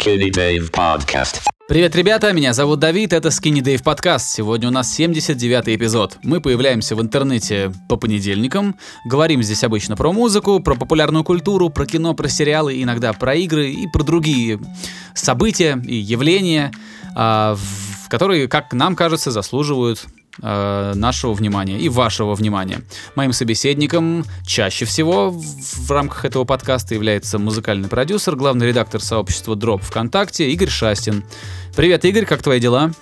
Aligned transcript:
Skinny 0.00 0.30
Dave 0.30 0.70
Podcast. 0.70 1.42
Привет, 1.68 1.94
ребята, 1.94 2.32
меня 2.32 2.54
зовут 2.54 2.78
Давид, 2.78 3.12
это 3.12 3.28
Skinny 3.28 3.60
Dave 3.60 3.82
подкаст. 3.82 4.30
Сегодня 4.30 4.68
у 4.68 4.70
нас 4.70 4.98
79-й 4.98 5.76
эпизод. 5.76 6.16
Мы 6.22 6.40
появляемся 6.40 6.96
в 6.96 7.02
интернете 7.02 7.70
по 7.86 7.96
понедельникам, 7.96 8.76
говорим 9.04 9.42
здесь 9.42 9.62
обычно 9.62 9.96
про 9.96 10.10
музыку, 10.12 10.60
про 10.60 10.74
популярную 10.74 11.22
культуру, 11.22 11.68
про 11.68 11.84
кино, 11.84 12.14
про 12.14 12.28
сериалы, 12.28 12.82
иногда 12.82 13.12
про 13.12 13.34
игры 13.34 13.70
и 13.70 13.86
про 13.92 14.02
другие 14.02 14.58
события 15.14 15.78
и 15.86 15.96
явления, 15.96 16.72
а, 17.14 17.56
которые, 18.08 18.48
как 18.48 18.72
нам 18.72 18.96
кажется, 18.96 19.30
заслуживают 19.30 20.06
э, 20.42 20.92
нашего 20.94 21.32
внимания 21.34 21.78
и 21.78 21.88
вашего 21.88 22.34
внимания. 22.34 22.82
Моим 23.14 23.32
собеседником 23.32 24.24
чаще 24.46 24.84
всего 24.84 25.30
в 25.30 25.90
рамках 25.90 26.24
этого 26.24 26.44
подкаста 26.44 26.94
является 26.94 27.38
музыкальный 27.38 27.88
продюсер, 27.88 28.36
главный 28.36 28.68
редактор 28.68 29.00
сообщества 29.02 29.54
Drop 29.54 29.82
ВКонтакте 29.82 30.50
Игорь 30.50 30.68
Шастин. 30.68 31.24
Привет, 31.76 32.04
Игорь, 32.04 32.24
как 32.26 32.42
твои 32.42 32.60
дела? 32.60 32.92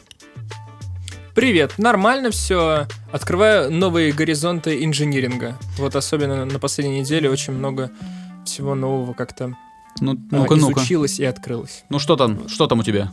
Привет, 1.34 1.75
нормально 1.79 2.33
все. 2.33 2.87
Открываю 3.12 3.70
новые 3.70 4.12
горизонты 4.12 4.84
инжиниринга. 4.84 5.56
Вот 5.77 5.95
особенно 5.95 6.45
на 6.45 6.59
последней 6.59 7.01
неделе 7.01 7.31
очень 7.31 7.53
много 7.53 7.92
всего 8.45 8.75
нового 8.75 9.12
как-то 9.12 9.55
Ну, 10.01 10.19
ну-ка. 10.33 10.56
изучилось 10.56 11.20
и 11.20 11.25
открылось. 11.25 11.84
Ну 11.91 12.01
что 12.01 12.17
там, 12.17 12.48
что 12.48 12.67
там 12.67 12.81
у 12.81 12.83
тебя? 12.83 13.12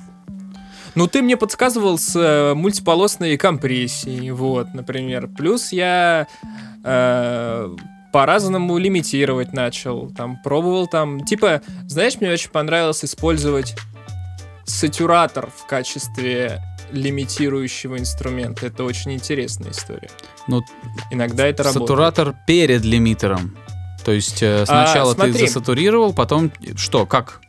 Ну, 0.95 1.07
ты 1.07 1.21
мне 1.21 1.35
подсказывал 1.35 1.97
с 1.97 2.15
э, 2.15 2.53
мультиполосной 2.53 3.37
компрессией, 3.37 4.31
вот, 4.31 4.73
например. 4.73 5.27
Плюс 5.27 5.71
я 5.71 6.27
э, 6.83 7.75
по-разному 8.13 8.77
лимитировать 8.77 9.51
начал, 9.51 10.09
там, 10.09 10.41
пробовал 10.41 10.87
там... 10.87 11.25
Типа, 11.25 11.61
знаешь, 11.87 12.15
мне 12.21 12.31
очень 12.31 12.49
понравилось 12.49 13.03
использовать 13.03 13.75
сатюратор 14.63 15.49
в 15.55 15.67
качестве 15.67 16.61
лимитирующего 16.91 17.97
инструмента. 17.97 18.65
Это 18.65 18.85
очень 18.85 19.13
интересная 19.13 19.71
история. 19.71 20.09
Ну, 20.47 20.63
Иногда 21.11 21.45
это 21.45 21.63
работает. 21.63 21.87
Сатуратор 21.87 22.35
перед 22.47 22.85
лимитером. 22.85 23.57
То 24.05 24.11
есть 24.11 24.41
э, 24.41 24.65
сначала 24.65 25.13
ты 25.15 25.21
А, 25.21 25.25
смотри. 25.25 25.47
засатурировал, 25.47 26.13
потом 26.13 26.51
что, 26.77 27.05
как? 27.05 27.41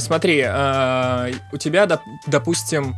Смотри, 0.00 0.42
э, 0.44 1.32
у 1.52 1.56
тебя, 1.56 1.84
доп- 1.84 2.00
допустим, 2.26 2.96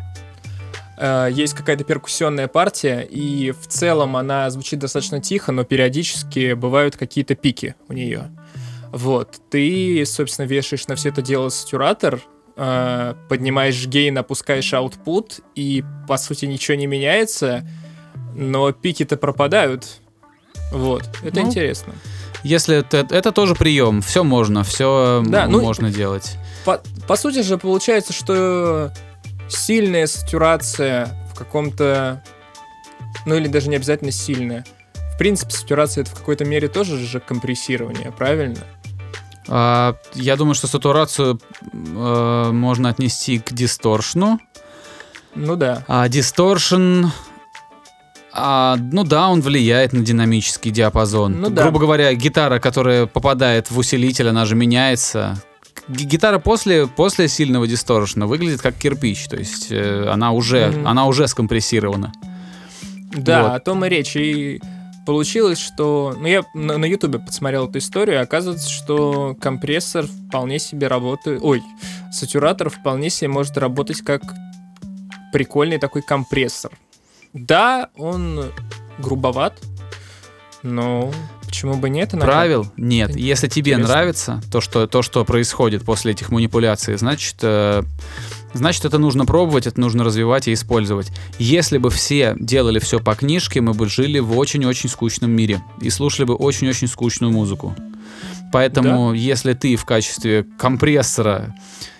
э, 0.98 1.28
есть 1.33 1.55
какая-то 1.55 1.84
перкуссионная 1.84 2.48
партия, 2.48 3.00
и 3.00 3.50
в 3.50 3.67
целом 3.67 4.17
она 4.17 4.48
звучит 4.50 4.78
достаточно 4.78 5.20
тихо, 5.20 5.53
но 5.53 5.64
периодически 5.64 6.55
бывают 6.55 6.97
какие-то 6.97 7.34
пики 7.34 7.75
у 7.89 7.92
нее. 7.92 8.30
Вот, 8.91 9.41
ты, 9.50 10.05
собственно, 10.06 10.47
вешаешь 10.47 10.86
на 10.86 10.97
все 10.97 11.08
это 11.08 11.23
дело 11.23 11.48
сатюратор, 11.48 12.20
э, 12.56 13.14
поднимаешь 13.28 13.86
гейн, 13.86 14.19
опускаешь 14.19 14.73
output, 14.75 15.42
и, 15.55 15.83
по 16.06 16.19
сути, 16.19 16.45
ничего 16.45 16.77
не 16.77 16.86
меняется, 16.86 17.67
но 18.34 18.73
пики-то 18.73 19.17
пропадают. 19.17 19.86
Вот, 20.73 21.05
это 21.23 21.41
Ну, 21.41 21.47
интересно. 21.47 21.95
Если 22.45 22.77
это, 22.77 23.06
это 23.11 23.30
тоже 23.30 23.55
прием, 23.55 24.03
все 24.03 24.25
можно, 24.25 24.64
все 24.64 25.23
Да, 25.25 25.47
ну, 25.47 25.61
можно 25.61 25.91
делать. 25.91 26.36
По, 26.65 26.81
по 27.07 27.17
сути 27.17 27.43
же 27.43 27.59
получается, 27.59 28.13
что 28.13 28.93
сильная 29.49 30.07
сатурация 30.07 31.17
в 31.33 31.35
каком-то... 31.35 32.23
Ну 33.27 33.37
или 33.37 33.49
даже 33.49 33.69
не 33.69 33.77
обязательно 33.77 34.13
сильная. 34.13 34.65
В 35.15 35.19
принципе, 35.19 35.53
сатурация 35.53 36.03
это 36.03 36.11
в 36.11 36.15
какой-то 36.15 36.45
мере 36.45 36.69
тоже 36.69 36.99
же 36.99 37.21
компрессирование, 37.21 38.13
правильно? 38.13 38.61
А, 39.49 39.97
я 40.15 40.37
думаю, 40.37 40.55
что 40.55 40.67
сатурацию 40.67 41.41
э, 41.73 42.51
можно 42.53 42.89
отнести 42.89 43.39
к 43.39 43.53
дисторшну. 43.53 44.41
Ну 45.35 45.57
да. 45.57 45.85
А 45.89 46.09
дисторшн, 46.09 47.07
а, 48.33 48.77
ну 48.77 49.05
да, 49.05 49.29
он 49.29 49.43
влияет 49.43 49.92
на 49.92 50.01
динамический 50.01 50.70
диапазон. 50.70 51.41
Ну 51.41 51.51
да. 51.51 51.63
Грубо 51.63 51.81
говоря, 51.81 52.13
гитара, 52.15 52.59
которая 52.59 53.07
попадает 53.07 53.70
в 53.70 53.79
усилитель, 53.79 54.29
она 54.29 54.47
же 54.47 54.55
меняется. 54.55 55.42
Гитара 55.92 56.39
после, 56.39 56.86
после 56.86 57.29
сильного 57.29 57.67
дисторшна 57.67 58.27
выглядит 58.27 58.61
как 58.61 58.75
кирпич, 58.77 59.27
то 59.29 59.36
есть 59.36 59.69
э, 59.70 60.07
она 60.08 60.33
уже, 60.33 60.69
Мгм. 60.69 60.86
она 60.86 61.07
уже 61.07 61.29
скомпрессирована. 61.29 62.13
Да, 63.13 63.42
Вот. 63.42 63.53
о 63.53 63.61
том 63.61 63.85
и 63.85 63.89
речь. 63.89 64.17
И 64.17 64.61
получилось, 65.05 65.58
что... 65.58 66.14
Ну, 66.19 66.27
я 66.27 66.42
на, 66.55 66.85
ютубе 66.85 67.19
подсмотрел 67.19 67.69
эту 67.69 67.79
историю, 67.79 68.17
и 68.17 68.23
оказывается, 68.23 68.70
что 68.70 69.36
компрессор 69.41 70.07
вполне 70.07 70.58
себе 70.58 70.86
работает... 70.86 71.41
Ой, 71.42 71.63
сатуратор 72.11 72.70
вполне 72.70 73.11
себе 73.11 73.29
может 73.29 73.59
работать 73.59 74.01
как 74.01 74.23
прикольный 75.33 75.79
такой 75.79 76.03
компрессор. 76.03 76.73
Да, 77.33 77.89
он 77.97 78.51
грубоват, 78.98 79.59
но 80.63 81.11
почему 81.52 81.77
бы 81.77 81.90
нет? 81.90 82.14
иногда? 82.14 82.27
Правил 82.27 82.67
нет. 82.79 83.11
Это 83.11 83.18
Если 83.18 83.46
тебе 83.46 83.73
интересно. 83.73 83.95
нравится 83.95 84.42
то 84.51 84.63
что, 84.63 84.86
то, 84.86 85.02
что 85.02 85.23
происходит 85.27 85.85
после 85.85 86.13
этих 86.13 86.30
манипуляций, 86.30 86.96
значит, 86.96 87.36
э, 87.42 87.83
значит, 88.55 88.86
это 88.86 88.96
нужно 88.96 89.27
пробовать, 89.27 89.67
это 89.67 89.79
нужно 89.79 90.02
развивать 90.02 90.48
и 90.48 90.55
использовать. 90.55 91.12
Если 91.39 91.77
бы 91.77 91.91
все 91.91 92.35
делали 92.41 92.79
все 92.79 93.01
по 93.01 93.14
книжке, 93.14 93.61
мы 93.61 93.74
бы 93.74 93.86
жили 93.86 94.18
в 94.18 94.36
очень-очень 94.39 94.89
скучном 94.89 95.30
мире 95.30 95.62
и 95.83 95.91
слушали 95.91 96.24
бы 96.24 96.35
очень-очень 96.35 96.89
скучную 96.89 97.30
музыку. 97.30 97.77
Поэтому, 98.51 99.12
если 99.12 99.52
ты 99.52 99.77
в 99.77 99.85
качестве 99.85 100.46
компрессора 100.58 101.55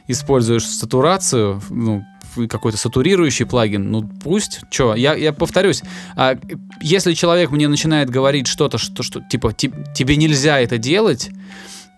используешь 0.08 0.66
сатурацию, 0.66 1.62
ну, 1.68 2.04
какой-то 2.48 2.78
сатурирующий 2.78 3.47
плагин, 3.47 3.91
ну 3.91 4.03
пусть, 4.22 4.60
чё, 4.70 4.94
я, 4.94 5.15
я 5.15 5.32
повторюсь, 5.32 5.82
а, 6.16 6.37
если 6.81 7.15
человек 7.15 7.50
мне 7.50 7.69
начинает 7.69 8.10
говорить 8.10 8.47
что-то, 8.47 8.78
что, 8.78 9.03
что 9.03 9.20
типа 9.20 9.53
«Ти- 9.53 9.72
тебе 9.94 10.16
нельзя 10.16 10.60
это 10.60 10.78
делать, 10.78 11.31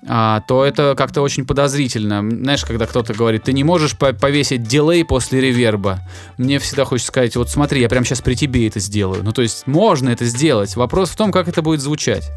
а, 0.06 0.42
то 0.46 0.64
это 0.64 0.94
как-то 0.98 1.22
очень 1.22 1.46
подозрительно. 1.46 2.20
Знаешь, 2.28 2.62
когда 2.64 2.86
кто-то 2.86 3.14
говорит, 3.14 3.44
ты 3.44 3.54
не 3.54 3.64
можешь 3.64 3.96
по- 3.96 4.12
повесить 4.12 4.62
дилей 4.64 5.02
после 5.02 5.40
реверба. 5.40 6.00
Мне 6.36 6.58
всегда 6.58 6.84
хочется 6.84 7.08
сказать, 7.08 7.34
вот 7.36 7.48
смотри, 7.48 7.80
я 7.80 7.88
прямо 7.88 8.04
сейчас 8.04 8.20
при 8.20 8.34
тебе 8.34 8.66
это 8.68 8.80
сделаю. 8.80 9.22
Ну, 9.24 9.32
то 9.32 9.40
есть 9.40 9.66
можно 9.66 10.10
это 10.10 10.26
сделать. 10.26 10.76
Вопрос 10.76 11.08
в 11.08 11.16
том, 11.16 11.32
как 11.32 11.48
это 11.48 11.62
будет 11.62 11.80
звучать. 11.80 12.30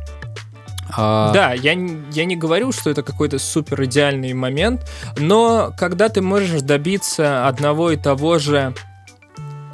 А, 0.96 1.31
Да, 1.34 1.53
я, 1.53 1.72
я 1.72 2.25
не 2.25 2.36
говорю, 2.36 2.72
что 2.72 2.90
это 2.90 3.03
какой-то 3.03 3.40
супер 3.40 3.84
идеальный 3.84 4.34
момент, 4.34 4.90
но 5.18 5.72
когда 5.78 6.09
ты 6.09 6.22
можешь 6.22 6.62
добиться 6.62 7.48
одного 7.48 7.92
и 7.92 7.98
того 7.98 8.40
же, 8.40 8.74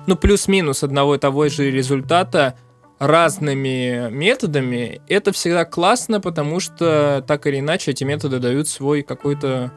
ну, 0.07 0.15
плюс-минус 0.15 0.83
одного 0.83 1.15
и 1.15 1.19
того 1.19 1.47
же 1.49 1.69
результата 1.71 2.55
разными 2.99 4.09
методами, 4.11 5.01
это 5.07 5.31
всегда 5.31 5.65
классно, 5.65 6.21
потому 6.21 6.59
что 6.59 7.23
так 7.27 7.45
или 7.47 7.59
иначе 7.59 7.91
эти 7.91 8.03
методы 8.03 8.39
дают 8.39 8.67
свой 8.67 9.01
какой-то 9.01 9.71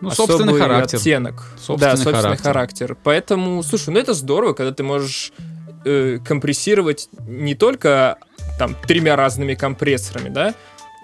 ну, 0.00 0.10
собственный 0.10 0.58
характер. 0.58 0.98
оттенок. 0.98 1.44
Собственный 1.56 1.78
да, 1.78 1.96
собственный 1.96 2.22
характер. 2.22 2.44
характер. 2.44 2.96
Поэтому, 3.02 3.62
слушай, 3.62 3.90
ну 3.90 3.98
это 3.98 4.14
здорово, 4.14 4.52
когда 4.52 4.72
ты 4.72 4.82
можешь 4.82 5.32
э, 5.84 6.18
компрессировать 6.24 7.08
не 7.26 7.54
только 7.54 8.18
там 8.58 8.74
тремя 8.74 9.16
разными 9.16 9.54
компрессорами, 9.54 10.28
да, 10.28 10.54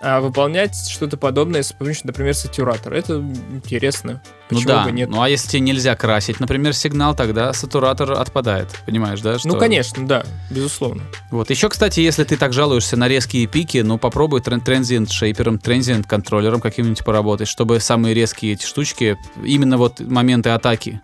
а 0.02 0.20
выполнять 0.20 0.76
что-то 0.90 1.16
подобное 1.16 1.62
с 1.62 1.72
помощью, 1.72 2.08
например, 2.08 2.34
сатуратора. 2.34 2.94
Это 2.96 3.14
интересно. 3.50 4.20
Ну 4.50 4.58
Почему 4.58 4.68
да, 4.68 4.84
бы 4.84 4.92
нет? 4.92 5.08
ну 5.08 5.22
а 5.22 5.30
если 5.30 5.48
тебе 5.48 5.60
нельзя 5.60 5.96
красить, 5.96 6.40
например, 6.40 6.74
сигнал, 6.74 7.14
тогда 7.14 7.54
сатуратор 7.54 8.12
отпадает, 8.12 8.68
понимаешь, 8.84 9.22
да? 9.22 9.32
Ну, 9.32 9.38
что- 9.38 9.58
конечно, 9.58 10.06
да, 10.06 10.26
безусловно. 10.50 11.02
Вот. 11.30 11.48
Еще, 11.48 11.70
кстати, 11.70 12.00
если 12.00 12.24
ты 12.24 12.36
так 12.36 12.52
жалуешься 12.52 12.98
на 12.98 13.08
резкие 13.08 13.46
пики, 13.46 13.78
ну 13.78 13.96
попробуй 13.96 14.42
транзиент 14.42 15.10
шейпером, 15.10 15.58
транзиент 15.58 16.06
контроллером 16.06 16.60
каким-нибудь 16.60 17.02
поработать, 17.02 17.48
чтобы 17.48 17.80
самые 17.80 18.12
резкие 18.14 18.52
эти 18.52 18.66
штучки, 18.66 19.16
именно 19.42 19.78
вот 19.78 20.00
моменты 20.00 20.50
атаки, 20.50 21.00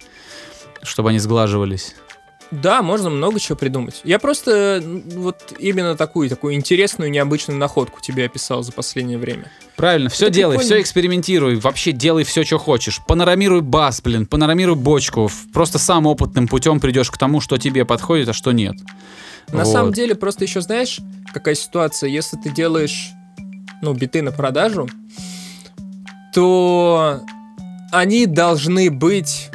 чтобы 0.82 1.08
они 1.08 1.20
сглаживались. 1.20 1.94
Да, 2.50 2.82
можно 2.82 3.11
много 3.11 3.38
чего 3.38 3.56
придумать. 3.56 4.00
Я 4.02 4.19
просто 4.19 4.82
вот 5.14 5.55
именно 5.58 5.97
такую, 5.97 6.29
такую 6.29 6.55
интересную, 6.55 7.11
необычную 7.11 7.58
находку 7.58 8.00
тебе 8.00 8.25
описал 8.26 8.62
за 8.64 8.73
последнее 8.73 9.19
время. 9.19 9.50
Правильно, 9.76 10.11
все 10.11 10.26
Это 10.26 10.35
делай, 10.35 10.56
прикольно. 10.56 10.67
все 10.75 10.81
экспериментируй, 10.81 11.56
вообще 11.56 11.93
делай 11.93 12.25
все, 12.25 12.43
что 12.44 12.58
хочешь. 12.58 13.00
Панорамируй 13.06 13.61
бас, 13.61 14.02
блин, 14.02 14.26
панорамируй 14.26 14.75
бочку. 14.75 15.31
Просто 15.52 15.79
сам 15.79 16.06
опытным 16.06 16.49
путем 16.49 16.81
придешь 16.81 17.11
к 17.11 17.19
тому, 17.19 17.41
что 17.41 17.56
тебе 17.56 17.85
подходит, 17.85 18.29
а 18.29 18.32
что 18.32 18.50
нет. 18.53 18.75
На 19.53 19.64
Вот. 19.64 19.73
самом 19.73 19.93
деле, 19.93 20.14
просто 20.14 20.44
еще 20.44 20.61
знаешь, 20.61 20.99
какая 21.32 21.55
ситуация, 21.55 22.11
если 22.11 22.37
ты 22.37 22.50
делаешь, 22.50 23.11
ну, 23.81 23.94
биты 23.94 24.23
на 24.23 24.32
продажу, 24.32 24.88
то 26.35 27.20
они 27.93 28.26
должны 28.26 28.91
быть 28.91 29.50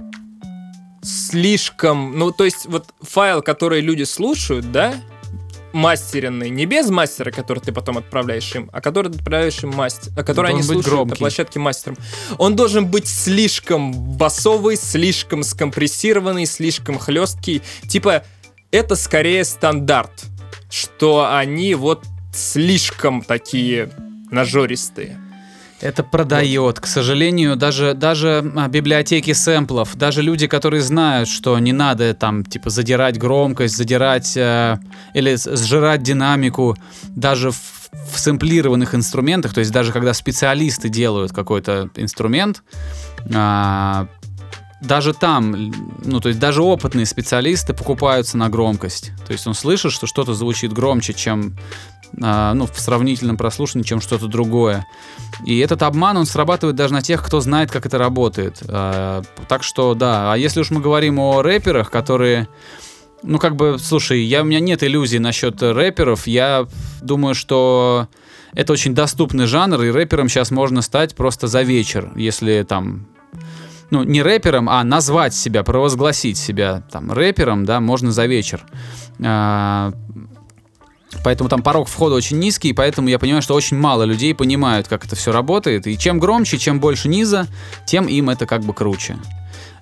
слишком, 1.05 2.17
ну, 2.17 2.31
то 2.31 2.45
есть 2.45 2.65
вот 2.65 2.85
файл, 3.01 3.41
который 3.41 3.81
люди 3.81 4.03
слушают, 4.03 4.71
да, 4.71 4.95
мастеренный, 5.71 6.49
не 6.49 6.65
без 6.65 6.89
мастера, 6.89 7.31
который 7.31 7.59
ты 7.59 7.73
потом 7.73 7.97
отправляешь 7.97 8.55
им, 8.55 8.69
а 8.71 8.79
который 8.79 9.11
ты 9.11 9.17
отправляешь 9.17 9.61
им 9.61 9.71
мастер, 9.71 10.11
а 10.17 10.23
который 10.23 10.51
Он 10.51 10.55
они 10.55 10.63
слушают 10.63 10.85
на 10.85 10.91
громкий. 10.91 11.19
площадке 11.19 11.59
мастером. 11.59 11.97
Он 12.37 12.55
должен 12.55 12.87
быть 12.87 13.07
слишком 13.07 13.91
басовый, 13.93 14.77
слишком 14.77 15.43
скомпрессированный, 15.43 16.45
слишком 16.45 16.97
хлесткий. 16.97 17.61
Типа, 17.89 18.23
это 18.71 18.95
скорее 18.95 19.43
стандарт, 19.43 20.23
что 20.69 21.29
они 21.35 21.75
вот 21.75 22.05
слишком 22.33 23.21
такие 23.21 23.91
нажористые. 24.31 25.19
Это 25.81 26.03
продает. 26.03 26.79
К 26.79 26.85
сожалению, 26.87 27.55
даже, 27.57 27.93
даже 27.93 28.51
а, 28.55 28.67
библиотеки 28.69 29.33
сэмплов, 29.33 29.95
даже 29.95 30.21
люди, 30.21 30.47
которые 30.47 30.81
знают, 30.81 31.27
что 31.27 31.59
не 31.59 31.73
надо 31.73 32.13
там, 32.13 32.45
типа, 32.45 32.69
задирать 32.69 33.17
громкость, 33.17 33.75
задирать 33.75 34.37
э, 34.37 34.77
или 35.13 35.35
сжирать 35.35 36.01
динамику, 36.01 36.77
даже 37.09 37.51
в, 37.51 37.89
в 38.13 38.19
сэмплированных 38.19 38.95
инструментах, 38.95 39.53
то 39.53 39.59
есть 39.59 39.71
даже 39.71 39.91
когда 39.91 40.13
специалисты 40.13 40.87
делают 40.87 41.33
какой-то 41.33 41.89
инструмент, 41.97 42.63
а, 43.33 44.07
даже 44.81 45.13
там, 45.13 45.73
ну, 46.03 46.19
то 46.19 46.29
есть 46.29 46.39
даже 46.39 46.61
опытные 46.61 47.05
специалисты 47.05 47.73
покупаются 47.73 48.37
на 48.37 48.49
громкость. 48.49 49.11
То 49.25 49.33
есть 49.33 49.47
он 49.47 49.53
слышит, 49.53 49.91
что 49.91 50.07
что-то 50.07 50.33
звучит 50.33 50.73
громче, 50.73 51.13
чем, 51.13 51.57
ну, 52.17 52.65
в 52.65 52.79
сравнительном 52.79 53.37
прослушивании, 53.37 53.85
чем 53.85 54.01
что-то 54.01 54.27
другое. 54.27 54.87
И 55.45 55.59
этот 55.59 55.83
обман, 55.83 56.17
он 56.17 56.25
срабатывает 56.25 56.75
даже 56.75 56.93
на 56.93 57.01
тех, 57.01 57.23
кто 57.23 57.41
знает, 57.41 57.71
как 57.71 57.85
это 57.85 57.97
работает. 57.97 58.61
А, 58.67 59.21
так 59.47 59.63
что, 59.63 59.93
да. 59.93 60.33
А 60.33 60.37
если 60.37 60.61
уж 60.61 60.71
мы 60.71 60.81
говорим 60.81 61.19
о 61.19 61.41
рэперах, 61.41 61.91
которые... 61.91 62.47
Ну, 63.23 63.39
как 63.39 63.55
бы, 63.55 63.77
слушай, 63.79 64.21
я, 64.21 64.41
у 64.41 64.45
меня 64.45 64.59
нет 64.59 64.83
иллюзий 64.83 65.19
насчет 65.19 65.61
рэперов. 65.61 66.27
Я 66.27 66.67
думаю, 67.01 67.33
что 67.33 68.07
это 68.53 68.73
очень 68.73 68.93
доступный 68.93 69.47
жанр, 69.47 69.81
и 69.81 69.91
рэпером 69.91 70.29
сейчас 70.29 70.51
можно 70.51 70.81
стать 70.81 71.15
просто 71.15 71.47
за 71.47 71.63
вечер, 71.63 72.11
если 72.15 72.63
там 72.63 73.07
ну, 73.89 74.03
не 74.03 74.21
рэпером, 74.21 74.69
а 74.69 74.83
назвать 74.83 75.33
себя, 75.33 75.63
провозгласить 75.63 76.37
себя 76.37 76.83
там 76.91 77.11
рэпером, 77.11 77.65
да, 77.65 77.79
можно 77.79 78.11
за 78.11 78.25
вечер. 78.25 78.65
А, 79.23 79.93
Поэтому 81.23 81.49
там 81.49 81.61
порог 81.63 81.87
входа 81.87 82.15
очень 82.15 82.37
низкий, 82.39 82.69
и 82.69 82.73
поэтому 82.73 83.07
я 83.09 83.17
понимаю, 83.19 83.41
что 83.41 83.53
очень 83.55 83.77
мало 83.77 84.03
людей 84.03 84.33
понимают, 84.35 84.87
как 84.87 85.05
это 85.05 85.15
все 85.15 85.31
работает. 85.31 85.87
И 85.87 85.97
чем 85.97 86.19
громче, 86.19 86.57
чем 86.57 86.79
больше 86.79 87.07
низа, 87.07 87.47
тем 87.85 88.07
им 88.07 88.29
это 88.29 88.45
как 88.45 88.61
бы 88.61 88.73
круче. 88.73 89.17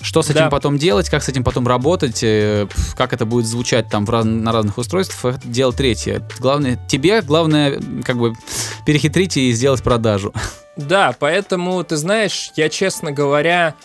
Что 0.02 0.22
с 0.22 0.30
этим 0.30 0.42
Да. 0.42 0.50
потом 0.50 0.78
делать, 0.78 1.10
как 1.10 1.24
с 1.24 1.30
этим 1.30 1.44
потом 1.46 1.66
работать, 1.68 2.20
э, 2.24 2.68
как 2.98 3.14
это 3.14 3.26
будет 3.26 3.46
звучать 3.46 3.88
там 3.88 4.06
раз- 4.06 4.26
на 4.26 4.52
разных 4.52 4.78
устройствах, 4.78 5.38
это 5.38 5.48
дело 5.48 5.72
третье. 5.72 6.28
Главное, 6.40 6.78
тебе, 6.90 7.22
главное, 7.22 7.80
как 8.04 8.18
бы 8.18 8.34
перехитрить 8.86 9.38
и 9.38 9.52
сделать 9.54 9.82
продажу. 9.82 10.34
Да, 10.76 11.16
поэтому, 11.18 11.82
ты 11.86 11.96
знаешь, 11.96 12.52
я, 12.58 12.68
честно 12.68 13.12
говоря, 13.14 13.76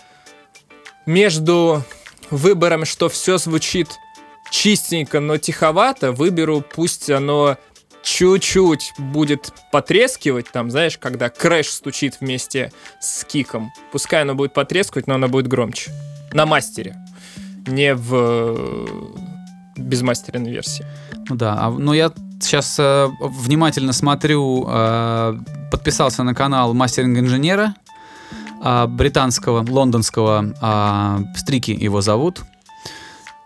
между 1.06 1.82
выбором, 2.30 2.84
что 2.84 3.08
все 3.08 3.38
звучит 3.38 3.88
чистенько, 4.50 5.20
но 5.20 5.36
тиховато, 5.38 6.12
выберу, 6.12 6.62
пусть 6.62 7.10
оно 7.10 7.56
чуть-чуть 8.02 8.92
будет 8.98 9.52
потрескивать, 9.70 10.50
там, 10.50 10.70
знаешь, 10.70 10.98
когда 10.98 11.28
крэш 11.28 11.68
стучит 11.68 12.18
вместе 12.20 12.72
с 13.00 13.24
киком. 13.24 13.70
Пускай 13.92 14.22
оно 14.22 14.34
будет 14.34 14.54
потрескивать, 14.54 15.06
но 15.06 15.14
оно 15.14 15.28
будет 15.28 15.48
громче. 15.48 15.90
На 16.32 16.46
мастере. 16.46 16.96
Не 17.66 17.94
в 17.94 18.14
э, 18.14 18.86
безмастеренной 19.76 20.50
версии. 20.50 20.86
Ну 21.28 21.36
да, 21.36 21.56
а, 21.58 21.70
но 21.70 21.92
я 21.92 22.12
сейчас 22.40 22.76
э, 22.78 23.08
внимательно 23.20 23.92
смотрю, 23.92 24.66
э, 24.68 25.38
подписался 25.70 26.22
на 26.22 26.34
канал 26.34 26.72
мастеринг-инженера 26.72 27.74
э, 28.62 28.86
британского, 28.86 29.66
лондонского, 29.68 30.54
э, 30.60 31.36
Стрики 31.36 31.72
его 31.72 32.00
зовут. 32.00 32.42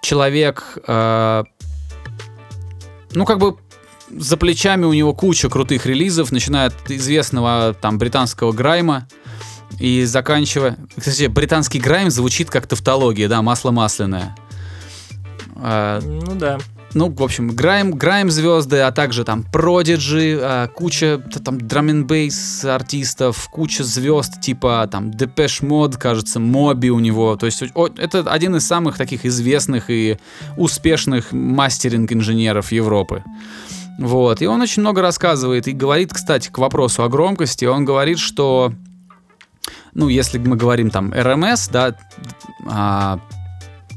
Человек, 0.03 0.79
э, 0.87 1.45
ну 3.13 3.25
как 3.25 3.39
бы 3.39 3.57
за 4.11 4.37
плечами 4.37 4.85
у 4.85 4.93
него 4.93 5.15
куча 5.15 5.49
крутых 5.49 5.87
релизов, 5.87 6.33
начиная 6.33 6.67
от 6.67 6.91
известного 6.91 7.73
там 7.81 7.99
британского 7.99 8.53
грайма 8.53 9.07
и 9.79 10.05
заканчивая... 10.05 10.77
Кстати, 10.97 11.29
британский 11.29 11.79
грайм 11.79 12.11
звучит 12.11 12.51
как 12.51 12.67
тавтология, 12.67 13.29
да, 13.29 13.43
масло 13.43 13.71
масляное. 13.71 14.35
Э, 15.57 16.01
Ну 16.03 16.35
да. 16.35 16.59
Ну, 16.95 17.11
в 17.11 17.23
общем, 17.23 17.49
Грайм, 17.49 17.93
Грайм 17.93 18.31
звезды, 18.31 18.79
а 18.81 18.93
также 18.93 19.25
там 19.25 19.45
Prodigy, 19.53 20.39
а, 20.41 20.69
куча 20.69 21.19
там 21.45 21.61
драм 21.61 22.07
артистов, 22.65 23.49
куча 23.51 23.85
звезд 23.85 24.41
типа 24.41 24.89
там 24.91 25.11
Depeche 25.11 25.63
Mode, 25.63 25.99
кажется, 25.99 26.41
Моби 26.41 26.91
у 26.91 26.99
него. 26.99 27.37
То 27.37 27.47
есть 27.47 27.63
это 27.63 28.31
один 28.31 28.57
из 28.57 28.67
самых 28.67 28.99
таких 28.99 29.25
известных 29.25 29.91
и 29.91 30.19
успешных 30.57 31.33
мастеринг-инженеров 31.33 32.73
Европы. 32.73 33.25
Вот. 33.99 34.43
И 34.43 34.47
он 34.47 34.61
очень 34.61 34.83
много 34.83 35.03
рассказывает 35.03 35.69
и 35.69 35.73
говорит, 35.73 36.13
кстати, 36.13 36.49
к 36.49 36.59
вопросу 36.59 37.03
о 37.05 37.09
громкости, 37.09 37.65
он 37.65 37.85
говорит, 37.85 38.19
что 38.19 38.73
ну, 39.95 40.09
если 40.09 40.39
мы 40.39 40.57
говорим 40.57 40.91
там 40.91 41.13
RMS, 41.13 41.71
да, 41.71 41.95
а, 42.67 43.19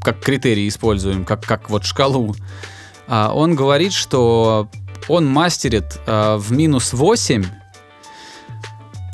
как 0.01 0.19
критерий 0.19 0.67
используем, 0.67 1.25
как, 1.25 1.43
как 1.43 1.69
вот 1.69 1.85
шкалу, 1.85 2.35
он 3.07 3.55
говорит, 3.55 3.93
что 3.93 4.69
он 5.07 5.27
мастерит 5.27 5.99
а, 6.05 6.37
в 6.37 6.51
минус 6.51 6.93
8 6.93 7.45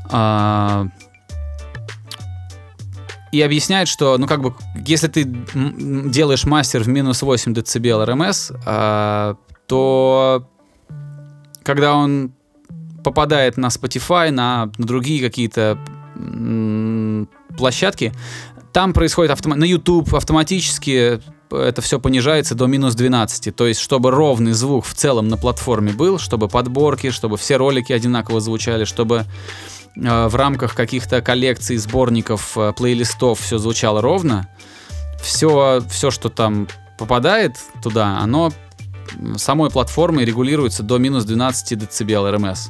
а, 0.09 0.88
и 3.31 3.41
объясняет, 3.41 3.88
что, 3.88 4.17
ну, 4.17 4.27
как 4.27 4.41
бы, 4.41 4.53
если 4.85 5.07
ты 5.07 5.23
делаешь 5.23 6.45
мастер 6.45 6.83
в 6.83 6.88
минус 6.88 7.21
8 7.21 7.53
дБ 7.53 8.05
РМС, 8.05 8.51
а, 8.65 9.35
то 9.67 10.47
когда 11.63 11.95
он 11.95 12.33
попадает 13.03 13.57
на 13.57 13.67
Spotify, 13.67 14.31
на, 14.31 14.71
на 14.77 14.85
другие 14.85 15.21
какие-то 15.21 15.77
площадки, 17.57 18.13
там 18.73 18.93
происходит 18.93 19.31
автома- 19.31 19.55
на 19.55 19.63
YouTube 19.63 20.13
автоматически 20.13 21.21
это 21.51 21.81
все 21.81 22.00
понижается 22.00 22.56
до 22.56 22.68
минус 22.68 22.95
12. 22.95 23.56
То 23.56 23.68
есть, 23.68 23.80
чтобы 23.80 24.12
ровный 24.12 24.53
звук 24.53 24.86
в 24.86 24.94
целом 24.94 25.27
на 25.27 25.38
платформе 25.38 25.92
был, 25.92 26.19
чтобы 26.19 26.48
подборки, 26.48 27.12
чтобы 27.12 27.38
все 27.38 27.57
ролики 27.57 27.94
одинаково 27.94 28.39
звучали, 28.42 28.86
чтобы 28.86 29.25
э, 29.95 30.27
в 30.27 30.36
рамках 30.36 30.75
каких-то 30.75 31.21
коллекций, 31.21 31.77
сборников, 31.77 32.57
э, 32.57 32.74
плейлистов 32.75 33.39
все 33.39 33.57
звучало 33.57 34.01
ровно. 34.01 34.48
Все, 35.21 35.84
все, 35.89 36.10
что 36.10 36.29
там 36.29 36.67
попадает 36.98 37.58
туда, 37.84 38.20
оно 38.20 38.51
самой 39.38 39.70
платформой 39.70 40.25
регулируется 40.25 40.84
до 40.84 40.98
минус 40.98 41.25
12 41.25 41.77
дБ 41.77 42.31
РМС. 42.31 42.67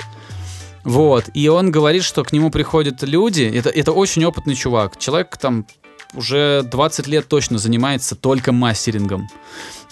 Вот. 0.84 1.26
И 1.34 1.48
он 1.48 1.72
говорит, 1.72 2.04
что 2.04 2.24
к 2.24 2.34
нему 2.34 2.50
приходят 2.50 3.04
люди. 3.04 3.44
Это, 3.44 3.70
это 3.70 3.92
очень 3.92 4.26
опытный 4.26 4.56
чувак. 4.56 4.98
Человек 4.98 5.38
там 5.38 5.66
уже 6.14 6.64
20 6.64 7.08
лет 7.08 7.28
точно 7.28 7.58
занимается 7.58 8.16
только 8.16 8.52
мастерингом. 8.52 9.30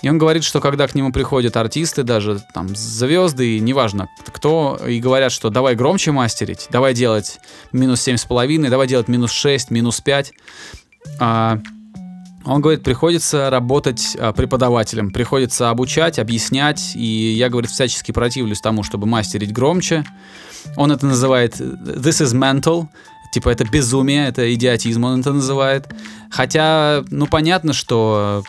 И 0.02 0.10
он 0.10 0.18
говорит, 0.18 0.44
что 0.44 0.62
когда 0.62 0.88
к 0.88 0.96
нему 0.96 1.12
приходят 1.12 1.58
артисты, 1.58 2.04
даже 2.04 2.42
там 2.54 2.74
звезды, 2.76 3.58
и 3.58 3.60
неважно 3.60 4.10
кто, 4.28 4.80
и 4.88 5.00
говорят, 5.00 5.32
что 5.32 5.50
давай 5.50 5.76
громче 5.76 6.12
мастерить, 6.12 6.68
давай 6.72 6.94
делать 6.94 7.40
минус 7.74 8.08
7,5, 8.08 8.70
давай 8.70 8.88
делать 8.88 9.10
минус 9.10 9.32
6, 9.32 9.72
минус 9.72 10.00
5. 10.00 10.34
А, 11.20 11.60
он 12.46 12.62
говорит, 12.62 12.84
приходится 12.84 13.50
работать 13.50 14.16
а, 14.18 14.32
преподавателем, 14.32 15.12
приходится 15.12 15.70
обучать, 15.70 16.18
объяснять, 16.18 16.94
и 16.96 17.34
я, 17.34 17.50
говорит, 17.50 17.70
всячески 17.70 18.14
противлюсь 18.14 18.62
тому, 18.62 18.84
чтобы 18.84 19.06
мастерить 19.06 19.52
громче. 19.52 20.06
Он 20.78 20.92
это 20.92 21.06
называет 21.06 21.60
«this 21.60 22.24
is 22.24 22.34
mental», 22.34 22.88
типа 23.34 23.50
это 23.50 23.66
безумие, 23.66 24.28
это 24.28 24.54
идиотизм, 24.54 25.04
он 25.04 25.22
это 25.22 25.34
называет. 25.34 25.88
Хотя, 26.32 27.04
ну, 27.10 27.28
понятно, 27.28 27.74
что 27.74 28.44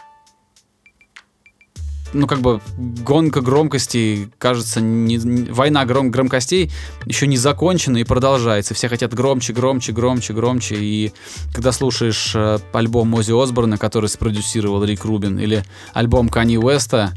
ну, 2.13 2.27
как 2.27 2.41
бы 2.41 2.61
гонка 2.77 3.41
громкостей, 3.41 4.29
кажется, 4.39 4.81
не, 4.81 5.17
не- 5.17 5.51
война 5.51 5.85
гром, 5.85 6.11
громкостей 6.11 6.71
еще 7.07 7.27
не 7.27 7.37
закончена 7.37 7.99
и 7.99 8.05
продолжается. 8.05 8.75
Все 8.75 8.89
хотят 8.89 9.15
громче, 9.15 9.53
громче, 9.53 9.93
громче, 9.93 10.33
громче. 10.33 10.77
И 10.79 11.13
когда 11.53 11.73
слушаешь 11.73 12.33
э, 12.35 12.59
альбом 12.73 13.15
Ози 13.15 13.33
Осборна, 13.33 13.79
который 13.79 14.09
спродюсировал 14.09 14.83
Рик 14.85 15.05
Рубин, 15.05 15.39
или 15.39 15.65
альбом 15.93 16.29
Кани 16.29 16.59
Уэста, 16.59 17.13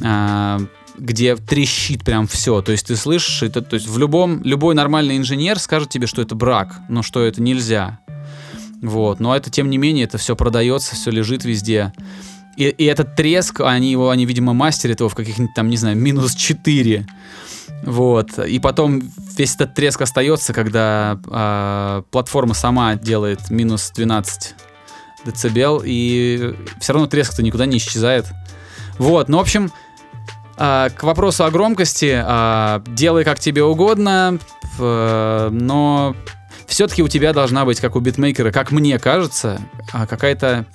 э, 0.00 0.58
где 0.98 1.36
трещит 1.36 2.04
прям 2.04 2.26
все. 2.26 2.62
То 2.62 2.72
есть 2.72 2.86
ты 2.86 2.96
слышишь, 2.96 3.42
это, 3.42 3.62
то 3.62 3.74
есть 3.74 3.88
в 3.88 3.98
любом, 3.98 4.42
любой 4.42 4.74
нормальный 4.74 5.16
инженер 5.16 5.58
скажет 5.58 5.90
тебе, 5.90 6.06
что 6.06 6.22
это 6.22 6.34
брак, 6.34 6.80
но 6.88 7.02
что 7.02 7.22
это 7.22 7.42
нельзя. 7.42 8.00
Вот. 8.82 9.20
Но 9.20 9.34
это, 9.34 9.50
тем 9.50 9.70
не 9.70 9.78
менее, 9.78 10.04
это 10.04 10.18
все 10.18 10.36
продается, 10.36 10.94
все 10.94 11.10
лежит 11.10 11.44
везде. 11.44 11.92
И, 12.56 12.64
и 12.64 12.84
этот 12.84 13.16
треск, 13.16 13.60
они 13.60 13.90
его, 13.90 14.10
они, 14.10 14.26
видимо, 14.26 14.52
мастерят 14.52 15.00
его 15.00 15.08
в 15.08 15.14
каких-нибудь 15.14 15.54
там, 15.54 15.70
не 15.70 15.76
знаю, 15.76 15.96
минус 15.96 16.34
4. 16.34 17.06
Вот. 17.84 18.38
И 18.38 18.58
потом 18.58 19.02
весь 19.36 19.54
этот 19.54 19.74
треск 19.74 20.02
остается, 20.02 20.52
когда 20.52 21.18
э, 21.26 22.02
платформа 22.10 22.54
сама 22.54 22.96
делает 22.96 23.50
минус 23.50 23.90
12 23.94 24.54
децибел, 25.24 25.82
и 25.84 26.54
все 26.80 26.92
равно 26.92 27.08
треск-то 27.08 27.42
никуда 27.42 27.66
не 27.66 27.78
исчезает. 27.78 28.26
Вот, 28.98 29.28
ну, 29.28 29.38
в 29.38 29.40
общем, 29.40 29.72
э, 30.62 30.90
к 30.94 31.02
вопросу 31.02 31.44
о 31.44 31.50
громкости, 31.50 32.22
э, 32.24 32.80
делай 32.88 33.24
как 33.24 33.40
тебе 33.40 33.64
угодно, 33.64 34.38
э, 34.78 35.48
но 35.50 36.14
все-таки 36.66 37.02
у 37.02 37.08
тебя 37.08 37.32
должна 37.32 37.64
быть, 37.64 37.80
как 37.80 37.96
у 37.96 38.00
битмейкера, 38.00 38.52
как 38.52 38.70
мне 38.70 38.98
кажется, 38.98 39.60
какая-то 39.90 40.66